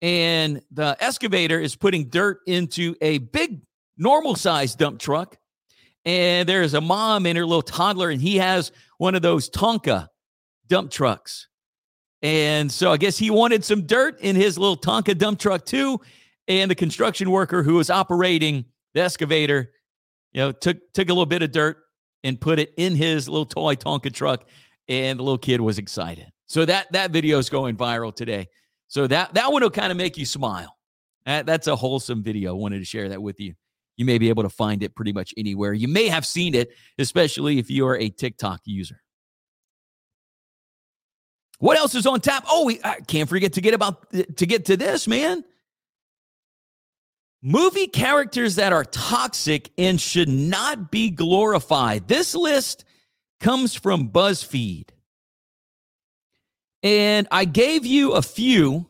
and 0.01 0.61
the 0.71 0.95
excavator 0.99 1.59
is 1.59 1.75
putting 1.75 2.09
dirt 2.09 2.39
into 2.47 2.95
a 3.01 3.17
big 3.17 3.61
normal 3.97 4.35
size 4.35 4.75
dump 4.75 4.99
truck 4.99 5.37
and 6.05 6.47
there's 6.47 6.73
a 6.73 6.81
mom 6.81 7.25
and 7.25 7.37
her 7.37 7.45
little 7.45 7.61
toddler, 7.61 8.09
and 8.09 8.21
he 8.21 8.37
has 8.37 8.71
one 8.97 9.15
of 9.15 9.21
those 9.21 9.49
Tonka 9.49 10.07
dump 10.67 10.91
trucks. 10.91 11.47
And 12.21 12.71
so 12.71 12.91
I 12.91 12.97
guess 12.97 13.17
he 13.17 13.29
wanted 13.29 13.63
some 13.63 13.85
dirt 13.85 14.19
in 14.21 14.35
his 14.35 14.57
little 14.57 14.77
Tonka 14.77 15.17
dump 15.17 15.39
truck 15.39 15.65
too. 15.65 15.99
And 16.47 16.69
the 16.69 16.75
construction 16.75 17.29
worker 17.29 17.63
who 17.63 17.75
was 17.75 17.89
operating 17.89 18.65
the 18.93 19.01
excavator, 19.01 19.71
you 20.31 20.41
know, 20.41 20.51
took 20.51 20.77
took 20.93 21.09
a 21.09 21.13
little 21.13 21.25
bit 21.25 21.43
of 21.43 21.51
dirt 21.51 21.77
and 22.23 22.39
put 22.41 22.59
it 22.59 22.73
in 22.77 22.95
his 22.95 23.29
little 23.29 23.45
toy 23.45 23.75
Tonka 23.75 24.11
truck, 24.11 24.45
and 24.87 25.19
the 25.19 25.23
little 25.23 25.37
kid 25.37 25.61
was 25.61 25.77
excited. 25.77 26.31
So 26.47 26.65
that 26.65 26.91
that 26.93 27.11
video 27.11 27.37
is 27.37 27.49
going 27.49 27.77
viral 27.77 28.15
today. 28.15 28.47
So 28.89 29.07
that 29.07 29.35
that 29.35 29.51
one 29.51 29.61
will 29.61 29.69
kind 29.69 29.91
of 29.91 29.97
make 29.97 30.17
you 30.17 30.25
smile. 30.25 30.75
That, 31.25 31.45
that's 31.45 31.67
a 31.67 31.75
wholesome 31.75 32.23
video. 32.23 32.51
I 32.51 32.57
wanted 32.57 32.79
to 32.79 32.85
share 32.85 33.09
that 33.09 33.21
with 33.21 33.39
you. 33.39 33.53
You 33.97 34.05
may 34.05 34.17
be 34.17 34.29
able 34.29 34.43
to 34.43 34.49
find 34.49 34.81
it 34.81 34.95
pretty 34.95 35.13
much 35.13 35.33
anywhere. 35.37 35.73
You 35.73 35.87
may 35.87 36.07
have 36.07 36.25
seen 36.25 36.55
it, 36.55 36.71
especially 36.97 37.59
if 37.59 37.69
you 37.69 37.85
are 37.87 37.97
a 37.97 38.09
TikTok 38.09 38.61
user. 38.65 39.01
What 41.59 41.77
else 41.77 41.93
is 41.93 42.07
on 42.07 42.21
tap? 42.21 42.45
Oh, 42.49 42.65
we 42.65 42.79
I 42.83 43.01
can't 43.01 43.29
forget 43.29 43.53
to 43.53 43.61
get 43.61 43.73
about 43.73 44.07
eh, 44.13 44.23
to 44.37 44.45
get 44.45 44.65
to 44.65 44.77
this, 44.77 45.07
man. 45.07 45.43
Movie 47.41 47.87
characters 47.87 48.55
that 48.55 48.73
are 48.73 48.83
toxic 48.83 49.71
and 49.77 49.99
should 50.01 50.29
not 50.29 50.91
be 50.91 51.09
glorified. 51.09 52.07
This 52.07 52.35
list 52.35 52.85
comes 53.39 53.73
from 53.73 54.09
BuzzFeed. 54.09 54.89
And 56.81 57.27
I 57.31 57.45
gave 57.45 57.85
you 57.85 58.13
a 58.13 58.21
few 58.21 58.89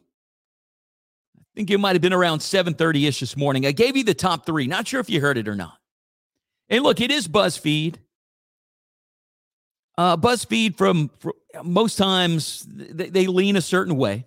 I 1.40 1.60
think 1.60 1.72
it 1.72 1.78
might 1.80 1.94
have 1.94 2.02
been 2.02 2.14
around 2.14 2.40
7:30ish 2.40 3.20
this 3.20 3.36
morning. 3.36 3.66
I 3.66 3.72
gave 3.72 3.98
you 3.98 4.04
the 4.04 4.14
top 4.14 4.46
3. 4.46 4.68
Not 4.68 4.88
sure 4.88 5.00
if 5.00 5.10
you 5.10 5.20
heard 5.20 5.38
it 5.38 5.48
or 5.48 5.56
not. 5.56 5.78
And 6.70 6.84
look, 6.84 7.02
it 7.02 7.12
is 7.12 7.28
BuzzFeed. 7.28 7.96
Uh, 9.98 10.16
BuzzFeed 10.16 10.78
from, 10.78 11.10
from 11.20 11.34
most 11.64 11.98
times 11.98 12.66
they, 12.70 13.10
they, 13.10 13.28
lean 13.28 13.58
a 13.58 13.62
certain 13.62 13.98
way. 13.98 14.26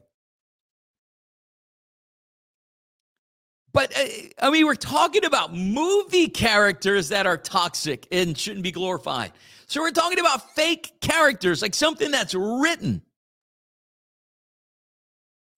But 3.72 3.96
uh, 3.96 4.04
I 4.38 4.50
mean, 4.50 4.66
we're 4.66 4.74
talking 4.74 5.24
about 5.24 5.54
movie 5.54 6.28
characters 6.28 7.08
that 7.08 7.26
are 7.26 7.38
toxic 7.38 8.06
and 8.12 8.36
shouldn't 8.36 8.64
be 8.64 8.72
glorified. 8.72 9.32
So 9.66 9.80
we're 9.80 9.92
talking 9.92 10.18
about 10.18 10.54
fake 10.54 10.92
characters, 11.00 11.62
like 11.62 11.74
something 11.74 12.10
that's 12.10 12.34
written 12.34 13.00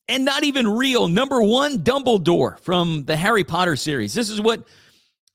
and 0.09 0.25
not 0.25 0.45
even 0.45 0.69
real. 0.69 1.09
Number 1.09 1.43
one, 1.43 1.79
Dumbledore 1.79 2.59
from 2.61 3.05
the 3.05 3.17
Harry 3.17 3.45
Potter 3.45 3.77
series. 3.77 4.15
This 4.15 4.31
is 4.31 4.41
what 4.41 4.67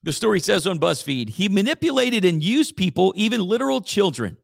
the 0.04 0.14
story 0.14 0.40
says 0.40 0.68
on 0.68 0.80
BuzzFeed. 0.80 1.30
He 1.30 1.50
manipulated 1.50 2.26
and 2.26 2.44
used 2.44 2.78
people, 2.78 3.14
even 3.16 3.42
literal 3.42 3.82
children, 3.82 4.38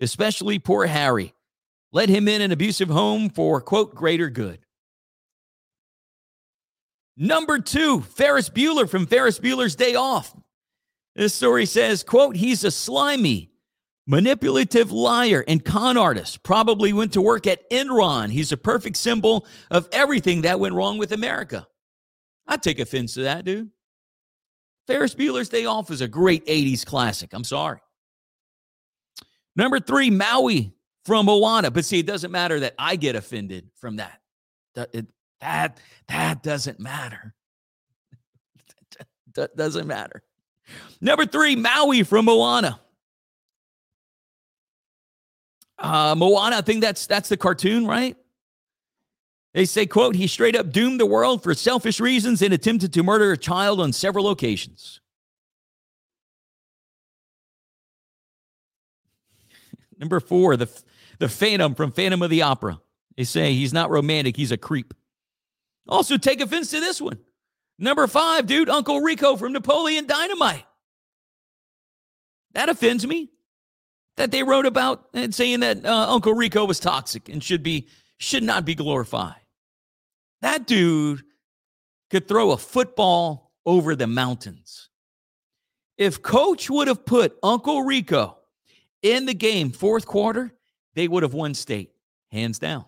especially 0.00 0.58
poor 0.58 0.86
Harry. 0.86 1.34
Let 1.92 2.08
him 2.08 2.28
in 2.28 2.42
an 2.42 2.52
abusive 2.52 2.88
home 2.88 3.30
for, 3.30 3.60
quote, 3.60 3.94
greater 3.94 4.28
good. 4.28 4.58
Number 7.16 7.58
two, 7.58 8.00
Ferris 8.02 8.48
Bueller 8.48 8.88
from 8.88 9.06
Ferris 9.06 9.40
Bueller's 9.40 9.74
Day 9.74 9.94
Off. 9.94 10.34
This 11.16 11.34
story 11.34 11.66
says, 11.66 12.04
quote, 12.04 12.36
he's 12.36 12.62
a 12.62 12.70
slimy, 12.70 13.50
manipulative 14.08 14.90
liar 14.90 15.44
and 15.46 15.64
con 15.64 15.96
artist, 15.96 16.42
probably 16.42 16.92
went 16.92 17.12
to 17.12 17.20
work 17.20 17.46
at 17.46 17.70
Enron. 17.70 18.30
He's 18.30 18.50
a 18.50 18.56
perfect 18.56 18.96
symbol 18.96 19.46
of 19.70 19.88
everything 19.92 20.42
that 20.42 20.58
went 20.58 20.74
wrong 20.74 20.98
with 20.98 21.12
America. 21.12 21.68
I 22.46 22.56
take 22.56 22.80
offense 22.80 23.14
to 23.14 23.22
that, 23.22 23.44
dude. 23.44 23.70
Ferris 24.86 25.14
Bueller's 25.14 25.50
Day 25.50 25.66
Off 25.66 25.90
is 25.90 26.00
a 26.00 26.08
great 26.08 26.46
80s 26.46 26.84
classic. 26.84 27.34
I'm 27.34 27.44
sorry. 27.44 27.80
Number 29.54 29.78
three, 29.78 30.08
Maui 30.08 30.72
from 31.04 31.26
Moana. 31.26 31.70
But 31.70 31.84
see, 31.84 31.98
it 31.98 32.06
doesn't 32.06 32.30
matter 32.30 32.60
that 32.60 32.74
I 32.78 32.96
get 32.96 33.14
offended 33.14 33.68
from 33.76 33.96
that. 33.96 34.20
That, 34.74 35.78
that 36.08 36.42
doesn't 36.42 36.80
matter. 36.80 37.34
that 39.34 39.54
doesn't 39.54 39.86
matter. 39.86 40.22
Number 41.02 41.26
three, 41.26 41.54
Maui 41.54 42.02
from 42.04 42.24
Moana. 42.24 42.80
Uh, 45.78 46.14
Moana, 46.16 46.56
I 46.56 46.60
think 46.60 46.80
that's 46.80 47.06
that's 47.06 47.28
the 47.28 47.36
cartoon, 47.36 47.86
right? 47.86 48.16
They 49.54 49.64
say, 49.64 49.86
quote, 49.86 50.14
he 50.14 50.26
straight 50.26 50.56
up 50.56 50.70
doomed 50.70 51.00
the 51.00 51.06
world 51.06 51.42
for 51.42 51.54
selfish 51.54 52.00
reasons 52.00 52.42
and 52.42 52.52
attempted 52.52 52.92
to 52.92 53.02
murder 53.02 53.32
a 53.32 53.36
child 53.36 53.80
on 53.80 53.92
several 53.92 54.28
occasions. 54.28 55.00
Number 59.98 60.20
four, 60.20 60.56
the, 60.56 60.68
the 61.18 61.28
Phantom 61.28 61.74
from 61.74 61.92
Phantom 61.92 62.22
of 62.22 62.30
the 62.30 62.42
Opera. 62.42 62.80
They 63.16 63.24
say 63.24 63.54
he's 63.54 63.72
not 63.72 63.90
romantic, 63.90 64.36
he's 64.36 64.52
a 64.52 64.56
creep. 64.56 64.94
Also, 65.88 66.18
take 66.18 66.40
offense 66.40 66.70
to 66.70 66.80
this 66.80 67.00
one. 67.00 67.18
Number 67.78 68.06
five, 68.06 68.46
dude, 68.46 68.68
Uncle 68.68 69.00
Rico 69.00 69.36
from 69.36 69.52
Napoleon 69.52 70.06
Dynamite. 70.06 70.66
That 72.52 72.68
offends 72.68 73.06
me 73.06 73.30
that 74.18 74.32
they 74.32 74.42
wrote 74.42 74.66
about 74.66 75.08
and 75.14 75.32
saying 75.32 75.60
that 75.60 75.86
uh, 75.86 76.06
Uncle 76.10 76.34
Rico 76.34 76.64
was 76.64 76.80
toxic 76.80 77.28
and 77.28 77.42
should 77.42 77.62
be 77.62 77.86
should 78.18 78.42
not 78.42 78.64
be 78.64 78.74
glorified. 78.74 79.40
That 80.42 80.66
dude 80.66 81.22
could 82.10 82.26
throw 82.26 82.50
a 82.50 82.56
football 82.56 83.52
over 83.64 83.94
the 83.94 84.08
mountains. 84.08 84.90
If 85.96 86.20
coach 86.20 86.68
would 86.68 86.88
have 86.88 87.06
put 87.06 87.38
Uncle 87.42 87.82
Rico 87.82 88.38
in 89.02 89.26
the 89.26 89.34
game 89.34 89.70
fourth 89.70 90.04
quarter, 90.04 90.52
they 90.94 91.06
would 91.06 91.22
have 91.22 91.34
won 91.34 91.54
state 91.54 91.92
hands 92.32 92.58
down. 92.58 92.84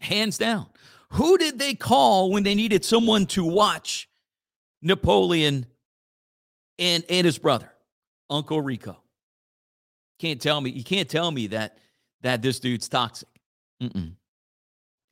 Hands 0.00 0.36
down. 0.36 0.68
Who 1.10 1.36
did 1.36 1.58
they 1.58 1.74
call 1.74 2.30
when 2.30 2.44
they 2.44 2.54
needed 2.54 2.84
someone 2.84 3.26
to 3.26 3.44
watch 3.44 4.08
Napoleon 4.80 5.66
and, 6.78 7.04
and 7.10 7.26
his 7.26 7.38
brother, 7.38 7.70
Uncle 8.30 8.60
Rico? 8.60 9.02
Can't 10.18 10.40
tell 10.40 10.60
me, 10.60 10.70
you 10.70 10.84
can't 10.84 11.08
tell 11.08 11.30
me 11.30 11.48
that 11.48 11.78
that 12.22 12.42
this 12.42 12.58
dude's 12.58 12.88
toxic. 12.88 13.28
Mm-mm. 13.82 14.12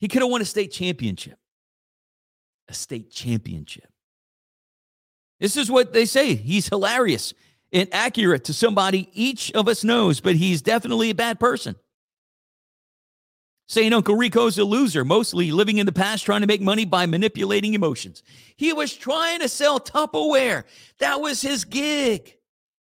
He 0.01 0.09
could 0.09 0.23
have 0.23 0.31
won 0.31 0.41
a 0.41 0.47
state 0.47 0.73
championship. 0.73 1.39
A 2.69 2.75
state 2.75 3.11
championship. 3.11 3.89
This 5.39 5.57
is 5.57 5.71
what 5.71 5.93
they 5.93 6.07
say. 6.07 6.35
He's 6.35 6.69
hilarious 6.69 7.35
and 7.73 7.89
accurate 7.93 8.45
to 8.45 8.55
somebody 8.55 9.11
each 9.13 9.53
of 9.53 9.69
us 9.69 9.85
knows, 9.85 10.21
but 10.21 10.37
he's 10.37 10.63
definitely 10.63 11.11
a 11.11 11.15
bad 11.15 11.39
person 11.39 11.77
saying 13.67 13.93
Uncle 13.93 14.17
Rico's 14.17 14.59
a 14.59 14.65
loser, 14.65 15.05
mostly 15.05 15.51
living 15.51 15.79
in 15.79 15.87
the 15.87 15.93
past, 15.93 16.25
trying 16.25 16.43
to 16.43 16.47
make 16.47 16.61
money 16.61 16.85
by 16.85 17.07
manipulating 17.07 17.75
emotions. 17.75 18.23
He 18.57 18.73
was 18.73 18.95
trying 18.95 19.41
to 19.41 19.49
sell 19.49 19.81
Tupperware. 19.81 20.65
That 20.99 21.21
was 21.21 21.41
his 21.41 21.65
gig. 21.65 22.37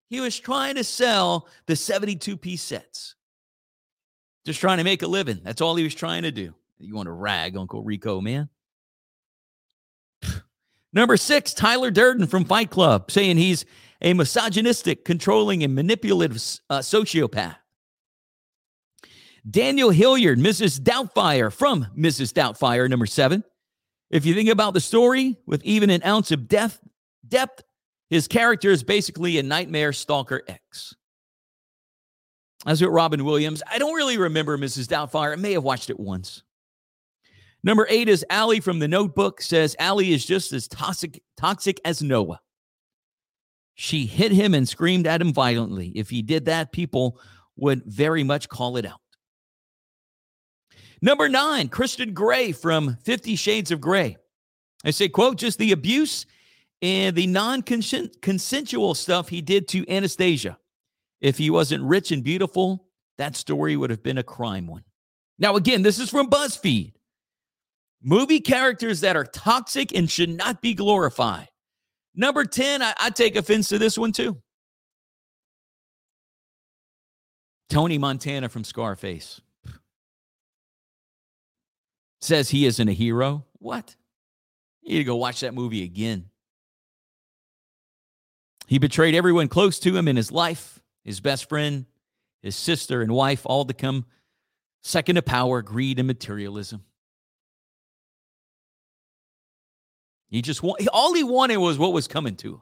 He 0.08 0.20
was 0.20 0.38
trying 0.38 0.76
to 0.76 0.84
sell 0.84 1.48
the 1.66 1.76
72 1.76 2.36
piece 2.36 2.62
sets. 2.62 3.14
Just 4.44 4.60
trying 4.60 4.78
to 4.78 4.84
make 4.84 5.02
a 5.02 5.06
living. 5.06 5.40
That's 5.42 5.60
all 5.60 5.74
he 5.74 5.84
was 5.84 5.94
trying 5.94 6.22
to 6.24 6.30
do. 6.30 6.54
You 6.78 6.94
want 6.94 7.06
to 7.06 7.12
rag 7.12 7.56
Uncle 7.56 7.82
Rico, 7.82 8.20
man? 8.20 8.48
Number 10.92 11.16
six, 11.16 11.54
Tyler 11.54 11.90
Durden 11.90 12.26
from 12.26 12.44
Fight 12.44 12.70
Club, 12.70 13.10
saying 13.10 13.38
he's 13.38 13.64
a 14.02 14.12
misogynistic, 14.12 15.04
controlling, 15.04 15.62
and 15.64 15.74
manipulative 15.74 16.36
uh, 16.68 16.80
sociopath. 16.80 17.56
Daniel 19.48 19.90
Hillard, 19.90 20.38
Mrs. 20.38 20.80
Doubtfire 20.80 21.52
from 21.52 21.86
Mrs. 21.96 22.32
Doubtfire, 22.32 22.88
number 22.88 23.06
seven. 23.06 23.44
If 24.10 24.24
you 24.24 24.34
think 24.34 24.48
about 24.48 24.74
the 24.74 24.80
story 24.80 25.36
with 25.46 25.62
even 25.64 25.90
an 25.90 26.02
ounce 26.04 26.30
of 26.30 26.48
depth, 26.48 26.80
depth, 27.26 27.62
his 28.10 28.28
character 28.28 28.70
is 28.70 28.82
basically 28.82 29.38
a 29.38 29.42
nightmare 29.42 29.92
stalker 29.92 30.42
X. 30.48 30.94
As 32.66 32.80
with 32.80 32.90
Robin 32.90 33.24
Williams, 33.24 33.62
I 33.70 33.78
don't 33.78 33.94
really 33.94 34.16
remember 34.16 34.56
Mrs. 34.56 34.86
Doubtfire. 34.86 35.32
I 35.32 35.36
may 35.36 35.52
have 35.52 35.64
watched 35.64 35.90
it 35.90 36.00
once. 36.00 36.42
Number 37.62 37.86
eight 37.90 38.08
is 38.08 38.24
Allie 38.30 38.60
from 38.60 38.78
the 38.78 38.88
Notebook. 38.88 39.40
Says 39.40 39.76
Allie 39.78 40.12
is 40.12 40.24
just 40.24 40.52
as 40.52 40.68
toxic, 40.68 41.22
toxic 41.36 41.80
as 41.84 42.02
Noah. 42.02 42.40
She 43.74 44.06
hit 44.06 44.32
him 44.32 44.54
and 44.54 44.68
screamed 44.68 45.06
at 45.06 45.20
him 45.20 45.32
violently. 45.32 45.88
If 45.94 46.10
he 46.10 46.22
did 46.22 46.44
that, 46.44 46.72
people 46.72 47.18
would 47.56 47.82
very 47.84 48.22
much 48.22 48.48
call 48.48 48.76
it 48.76 48.86
out. 48.86 49.00
Number 51.02 51.28
nine, 51.28 51.68
Christian 51.68 52.14
Grey 52.14 52.52
from 52.52 52.96
Fifty 53.02 53.36
Shades 53.36 53.70
of 53.70 53.80
Grey. 53.80 54.16
I 54.84 54.90
say, 54.90 55.08
quote, 55.08 55.38
just 55.38 55.58
the 55.58 55.72
abuse 55.72 56.26
and 56.82 57.16
the 57.16 57.26
non 57.26 57.62
consensual 57.62 58.94
stuff 58.94 59.28
he 59.28 59.40
did 59.40 59.68
to 59.68 59.88
Anastasia. 59.88 60.58
If 61.20 61.38
he 61.38 61.50
wasn't 61.50 61.84
rich 61.84 62.12
and 62.12 62.22
beautiful, 62.22 62.86
that 63.18 63.36
story 63.36 63.76
would 63.76 63.90
have 63.90 64.02
been 64.02 64.18
a 64.18 64.22
crime 64.22 64.66
one. 64.66 64.84
Now, 65.38 65.56
again, 65.56 65.82
this 65.82 65.98
is 65.98 66.10
from 66.10 66.28
BuzzFeed. 66.28 66.92
Movie 68.02 68.40
characters 68.40 69.00
that 69.00 69.16
are 69.16 69.24
toxic 69.24 69.94
and 69.96 70.10
should 70.10 70.28
not 70.28 70.60
be 70.60 70.74
glorified. 70.74 71.48
Number 72.14 72.44
10, 72.44 72.82
I, 72.82 72.94
I 73.00 73.10
take 73.10 73.36
offense 73.36 73.68
to 73.70 73.78
this 73.78 73.96
one 73.96 74.12
too. 74.12 74.36
Tony 77.70 77.98
Montana 77.98 78.48
from 78.48 78.62
Scarface 78.62 79.40
says 82.20 82.50
he 82.50 82.66
isn't 82.66 82.88
a 82.88 82.92
hero. 82.92 83.46
What? 83.54 83.96
You 84.82 84.92
need 84.92 84.98
to 84.98 85.04
go 85.04 85.16
watch 85.16 85.40
that 85.40 85.54
movie 85.54 85.82
again. 85.82 86.30
He 88.66 88.78
betrayed 88.78 89.14
everyone 89.14 89.48
close 89.48 89.78
to 89.80 89.96
him 89.96 90.08
in 90.08 90.16
his 90.16 90.32
life, 90.32 90.80
his 91.04 91.20
best 91.20 91.48
friend, 91.48 91.86
his 92.42 92.56
sister, 92.56 93.02
and 93.02 93.12
wife, 93.12 93.42
all 93.44 93.64
to 93.64 93.74
come 93.74 94.06
second 94.82 95.16
to 95.16 95.22
power, 95.22 95.62
greed, 95.62 95.98
and 95.98 96.06
materialism. 96.06 96.84
He 100.28 100.42
just 100.42 100.62
want, 100.62 100.86
all 100.92 101.14
he 101.14 101.22
wanted 101.22 101.58
was 101.58 101.78
what 101.78 101.92
was 101.92 102.08
coming 102.08 102.36
to 102.36 102.54
him. 102.54 102.60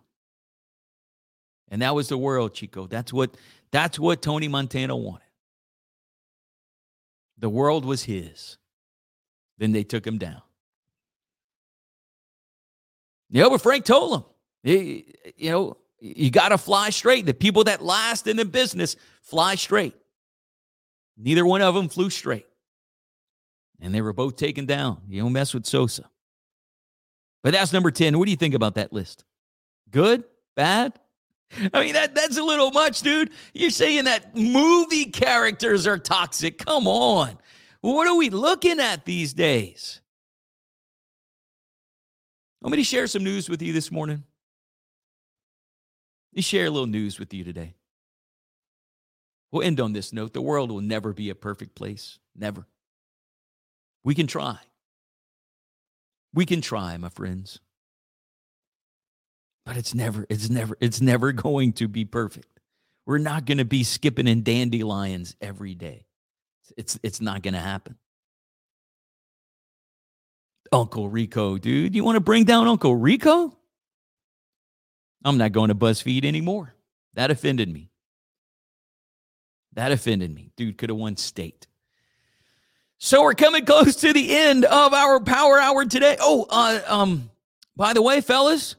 And 1.70 1.80
that 1.82 1.94
was 1.94 2.08
the 2.08 2.18
world, 2.18 2.52
Chico. 2.52 2.86
That's 2.86 3.12
what 3.12 3.34
that's 3.70 3.98
what 3.98 4.20
Tony 4.20 4.46
Montana 4.46 4.94
wanted. 4.94 5.22
The 7.38 7.48
world 7.48 7.86
was 7.86 8.02
his. 8.02 8.58
Then 9.56 9.72
they 9.72 9.82
took 9.82 10.06
him 10.06 10.18
down. 10.18 10.42
You 13.30 13.42
know, 13.42 13.48
but 13.48 13.62
Frank 13.62 13.86
told 13.86 14.14
him, 14.14 14.24
he, 14.62 15.14
you 15.36 15.50
know, 15.50 15.76
you 16.02 16.32
got 16.32 16.48
to 16.48 16.58
fly 16.58 16.90
straight. 16.90 17.26
The 17.26 17.34
people 17.34 17.64
that 17.64 17.80
last 17.80 18.26
in 18.26 18.36
the 18.36 18.44
business 18.44 18.96
fly 19.22 19.54
straight. 19.54 19.94
Neither 21.16 21.46
one 21.46 21.62
of 21.62 21.74
them 21.74 21.88
flew 21.88 22.10
straight. 22.10 22.46
And 23.80 23.94
they 23.94 24.00
were 24.00 24.12
both 24.12 24.34
taken 24.36 24.66
down. 24.66 25.02
You 25.08 25.22
don't 25.22 25.32
mess 25.32 25.54
with 25.54 25.64
Sosa. 25.64 26.10
But 27.44 27.52
that's 27.52 27.72
number 27.72 27.92
10. 27.92 28.18
What 28.18 28.24
do 28.24 28.32
you 28.32 28.36
think 28.36 28.54
about 28.54 28.74
that 28.74 28.92
list? 28.92 29.24
Good? 29.90 30.24
Bad? 30.56 30.98
I 31.72 31.84
mean, 31.84 31.92
that, 31.94 32.16
that's 32.16 32.36
a 32.36 32.42
little 32.42 32.72
much, 32.72 33.02
dude. 33.02 33.30
You're 33.54 33.70
saying 33.70 34.04
that 34.04 34.34
movie 34.36 35.04
characters 35.04 35.86
are 35.86 35.98
toxic. 35.98 36.58
Come 36.58 36.88
on. 36.88 37.38
What 37.80 38.08
are 38.08 38.16
we 38.16 38.30
looking 38.30 38.80
at 38.80 39.04
these 39.04 39.34
days? 39.34 40.00
Want 42.60 42.76
me 42.76 42.82
share 42.82 43.06
some 43.06 43.22
news 43.22 43.48
with 43.48 43.62
you 43.62 43.72
this 43.72 43.90
morning? 43.90 44.24
Let 46.32 46.36
me 46.36 46.42
share 46.42 46.66
a 46.66 46.70
little 46.70 46.86
news 46.86 47.18
with 47.18 47.34
you 47.34 47.44
today. 47.44 47.74
We'll 49.50 49.62
end 49.62 49.80
on 49.80 49.92
this 49.92 50.14
note. 50.14 50.32
The 50.32 50.40
world 50.40 50.70
will 50.70 50.80
never 50.80 51.12
be 51.12 51.28
a 51.28 51.34
perfect 51.34 51.74
place. 51.74 52.18
Never. 52.34 52.66
We 54.02 54.14
can 54.14 54.26
try. 54.26 54.58
We 56.32 56.46
can 56.46 56.62
try, 56.62 56.96
my 56.96 57.10
friends. 57.10 57.60
But 59.66 59.76
it's 59.76 59.94
never, 59.94 60.26
it's 60.30 60.48
never, 60.48 60.76
it's 60.80 61.02
never 61.02 61.32
going 61.32 61.74
to 61.74 61.86
be 61.86 62.06
perfect. 62.06 62.48
We're 63.04 63.18
not 63.18 63.44
going 63.44 63.58
to 63.58 63.66
be 63.66 63.84
skipping 63.84 64.26
in 64.26 64.42
dandelions 64.42 65.36
every 65.40 65.74
day. 65.74 66.06
It's 66.78 66.98
it's 67.02 67.20
not 67.20 67.42
going 67.42 67.54
to 67.54 67.60
happen. 67.60 67.96
Uncle 70.70 71.10
Rico, 71.10 71.58
dude, 71.58 71.94
you 71.94 72.04
want 72.04 72.16
to 72.16 72.20
bring 72.20 72.44
down 72.44 72.68
Uncle 72.68 72.96
Rico? 72.96 73.54
I'm 75.24 75.38
not 75.38 75.52
going 75.52 75.68
to 75.68 75.74
BuzzFeed 75.74 76.24
anymore. 76.24 76.74
That 77.14 77.30
offended 77.30 77.72
me. 77.72 77.90
That 79.74 79.92
offended 79.92 80.34
me. 80.34 80.50
Dude 80.56 80.76
could 80.78 80.90
have 80.90 80.98
won 80.98 81.16
state. 81.16 81.66
So 82.98 83.22
we're 83.22 83.34
coming 83.34 83.64
close 83.64 83.96
to 83.96 84.12
the 84.12 84.36
end 84.36 84.64
of 84.64 84.92
our 84.94 85.20
power 85.20 85.58
hour 85.58 85.84
today. 85.84 86.16
Oh, 86.20 86.46
uh, 86.48 86.80
um, 86.86 87.30
by 87.76 87.92
the 87.92 88.02
way, 88.02 88.20
fellas, 88.20 88.76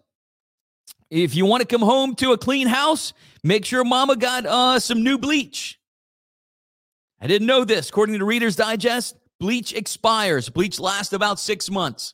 if 1.10 1.36
you 1.36 1.46
want 1.46 1.62
to 1.62 1.68
come 1.68 1.82
home 1.82 2.16
to 2.16 2.32
a 2.32 2.38
clean 2.38 2.68
house, 2.68 3.14
make 3.44 3.66
sure 3.66 3.84
mama 3.84 4.16
got 4.16 4.46
uh, 4.46 4.80
some 4.80 5.04
new 5.04 5.18
bleach. 5.18 5.80
I 7.20 7.28
didn't 7.28 7.48
know 7.48 7.64
this. 7.64 7.90
According 7.90 8.20
to 8.20 8.26
Reader's 8.26 8.56
Digest, 8.56 9.18
bleach 9.40 9.74
expires. 9.74 10.50
Bleach 10.50 10.80
lasts 10.80 11.14
about 11.14 11.40
six 11.40 11.70
months. 11.70 12.14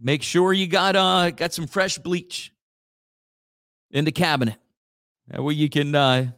Make 0.00 0.22
sure 0.22 0.52
you 0.52 0.66
got 0.66 0.94
uh 0.94 1.30
got 1.30 1.54
some 1.54 1.66
fresh 1.66 1.96
bleach 1.96 2.52
in 3.90 4.04
the 4.04 4.12
cabinet. 4.12 4.56
That 5.28 5.42
way 5.42 5.54
you 5.54 5.68
can 5.68 5.94
uh 5.94 6.32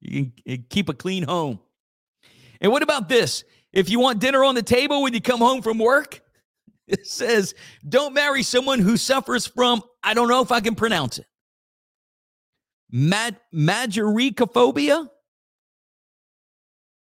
you 0.00 0.32
can 0.46 0.64
keep 0.68 0.88
a 0.88 0.94
clean 0.94 1.22
home. 1.22 1.60
And 2.60 2.70
what 2.72 2.82
about 2.82 3.08
this? 3.08 3.44
If 3.72 3.90
you 3.90 3.98
want 3.98 4.20
dinner 4.20 4.44
on 4.44 4.54
the 4.54 4.62
table 4.62 5.02
when 5.02 5.12
you 5.14 5.20
come 5.20 5.40
home 5.40 5.62
from 5.62 5.78
work, 5.78 6.20
it 6.86 7.06
says, 7.06 7.54
don't 7.86 8.14
marry 8.14 8.42
someone 8.42 8.78
who 8.78 8.96
suffers 8.96 9.46
from, 9.46 9.82
I 10.02 10.14
don't 10.14 10.28
know 10.28 10.42
if 10.42 10.52
I 10.52 10.60
can 10.60 10.74
pronounce 10.74 11.18
it, 11.18 11.26
Mad- 12.90 13.40
Mageirocophobia. 13.52 15.08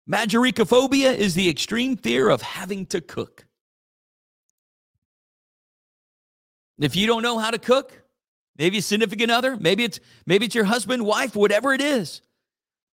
Mageirocophobia 0.10 1.16
is 1.16 1.36
the 1.36 1.48
extreme 1.50 1.96
fear 1.96 2.30
of 2.30 2.42
having 2.42 2.88
to 2.88 3.00
cook. 3.00 3.46
If 6.80 6.96
you 6.96 7.06
don't 7.08 7.22
know 7.22 7.38
how 7.38 7.52
to 7.52 7.60
cook, 7.60 8.02
maybe 8.60 8.78
a 8.78 8.82
significant 8.82 9.32
other, 9.32 9.58
maybe 9.58 9.86
it's 9.86 10.00
maybe 10.28 10.46
it's 10.46 10.54
your 10.54 10.66
husband, 10.66 11.04
wife, 11.06 11.36
whatever 11.36 11.74
it 11.74 11.82
is. 11.82 12.22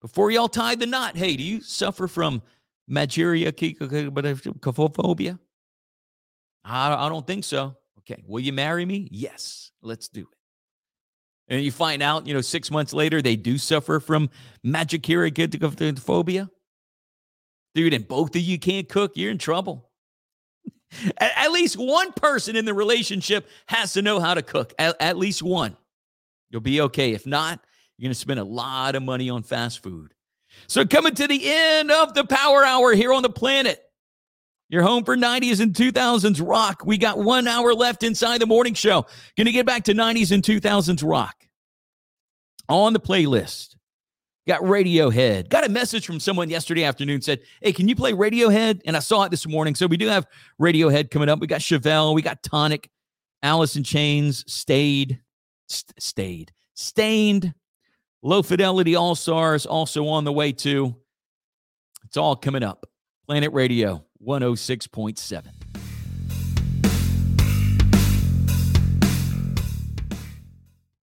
Before 0.00 0.30
y'all 0.30 0.48
tie 0.48 0.76
the 0.76 0.86
knot, 0.86 1.16
hey, 1.16 1.36
do 1.36 1.42
you 1.42 1.60
suffer 1.60 2.08
from 2.08 2.40
mageirocophobia? 2.90 5.38
I, 6.64 7.06
I 7.06 7.08
don't 7.08 7.26
think 7.26 7.44
so. 7.44 7.76
Okay, 7.98 8.22
will 8.26 8.40
you 8.40 8.52
marry 8.52 8.86
me? 8.86 9.08
Yes, 9.10 9.72
let's 9.82 10.08
do 10.08 10.20
it. 10.20 10.28
And 11.48 11.62
you 11.62 11.72
find 11.72 12.02
out, 12.02 12.26
you 12.26 12.34
know, 12.34 12.40
six 12.40 12.70
months 12.70 12.92
later, 12.92 13.22
they 13.22 13.36
do 13.36 13.56
suffer 13.58 14.00
from 14.00 14.30
phobia. 15.98 16.50
Dude, 17.74 17.94
and 17.94 18.08
both 18.08 18.34
of 18.34 18.42
you 18.42 18.58
can't 18.58 18.88
cook, 18.88 19.12
you're 19.16 19.30
in 19.30 19.38
trouble. 19.38 19.85
At, 21.18 21.50
least 21.52 21.76
one 21.76 22.12
person 22.12 22.56
in 22.56 22.64
the 22.64 22.74
relationship 22.74 23.48
has 23.66 23.92
to 23.94 24.02
know 24.02 24.20
how 24.20 24.34
to 24.34 24.42
cook. 24.42 24.72
At, 24.78 24.96
at 25.00 25.16
least 25.16 25.42
one. 25.42 25.76
You'll 26.50 26.60
be 26.60 26.80
okay. 26.82 27.12
If 27.12 27.26
not, 27.26 27.60
you're 27.96 28.06
going 28.06 28.14
to 28.14 28.18
spend 28.18 28.40
a 28.40 28.44
lot 28.44 28.94
of 28.94 29.02
money 29.02 29.30
on 29.30 29.42
fast 29.42 29.82
food. 29.82 30.12
So, 30.68 30.86
coming 30.86 31.14
to 31.14 31.26
the 31.26 31.40
end 31.44 31.90
of 31.90 32.14
the 32.14 32.24
power 32.24 32.64
hour 32.64 32.94
here 32.94 33.12
on 33.12 33.22
the 33.22 33.30
planet. 33.30 33.82
Your 34.68 34.82
home 34.82 35.04
for 35.04 35.16
90s 35.16 35.60
and 35.60 35.72
2000s 35.72 36.44
rock. 36.44 36.82
We 36.84 36.98
got 36.98 37.18
one 37.18 37.46
hour 37.46 37.72
left 37.72 38.02
inside 38.02 38.40
the 38.40 38.46
morning 38.46 38.74
show. 38.74 39.06
Going 39.36 39.46
to 39.46 39.52
get 39.52 39.64
back 39.64 39.84
to 39.84 39.94
90s 39.94 40.32
and 40.32 40.42
2000s 40.42 41.08
rock. 41.08 41.36
On 42.68 42.92
the 42.92 42.98
playlist, 42.98 43.75
got 44.46 44.60
Radiohead. 44.62 45.48
Got 45.48 45.64
a 45.64 45.68
message 45.68 46.06
from 46.06 46.20
someone 46.20 46.48
yesterday 46.50 46.84
afternoon 46.84 47.20
said, 47.20 47.40
Hey, 47.62 47.72
can 47.72 47.88
you 47.88 47.96
play 47.96 48.12
Radiohead? 48.12 48.82
And 48.86 48.96
I 48.96 49.00
saw 49.00 49.24
it 49.24 49.30
this 49.30 49.46
morning. 49.46 49.74
So 49.74 49.86
we 49.86 49.96
do 49.96 50.06
have 50.08 50.26
Radiohead 50.60 51.10
coming 51.10 51.28
up. 51.28 51.40
We 51.40 51.46
got 51.46 51.60
Chevelle, 51.60 52.14
we 52.14 52.22
got 52.22 52.42
Tonic, 52.42 52.88
Alice 53.42 53.76
in 53.76 53.82
Chains, 53.82 54.44
Stayed, 54.46 55.20
st- 55.68 56.02
Stayed, 56.02 56.52
Staind, 56.74 57.54
Low 58.22 58.42
Fidelity 58.42 58.94
All 58.96 59.14
Stars 59.14 59.66
also 59.66 60.06
on 60.08 60.24
the 60.24 60.32
way 60.32 60.52
too. 60.52 60.94
It's 62.04 62.16
all 62.16 62.36
coming 62.36 62.62
up. 62.62 62.88
Planet 63.26 63.52
Radio 63.52 64.04
106.7. 64.26 65.65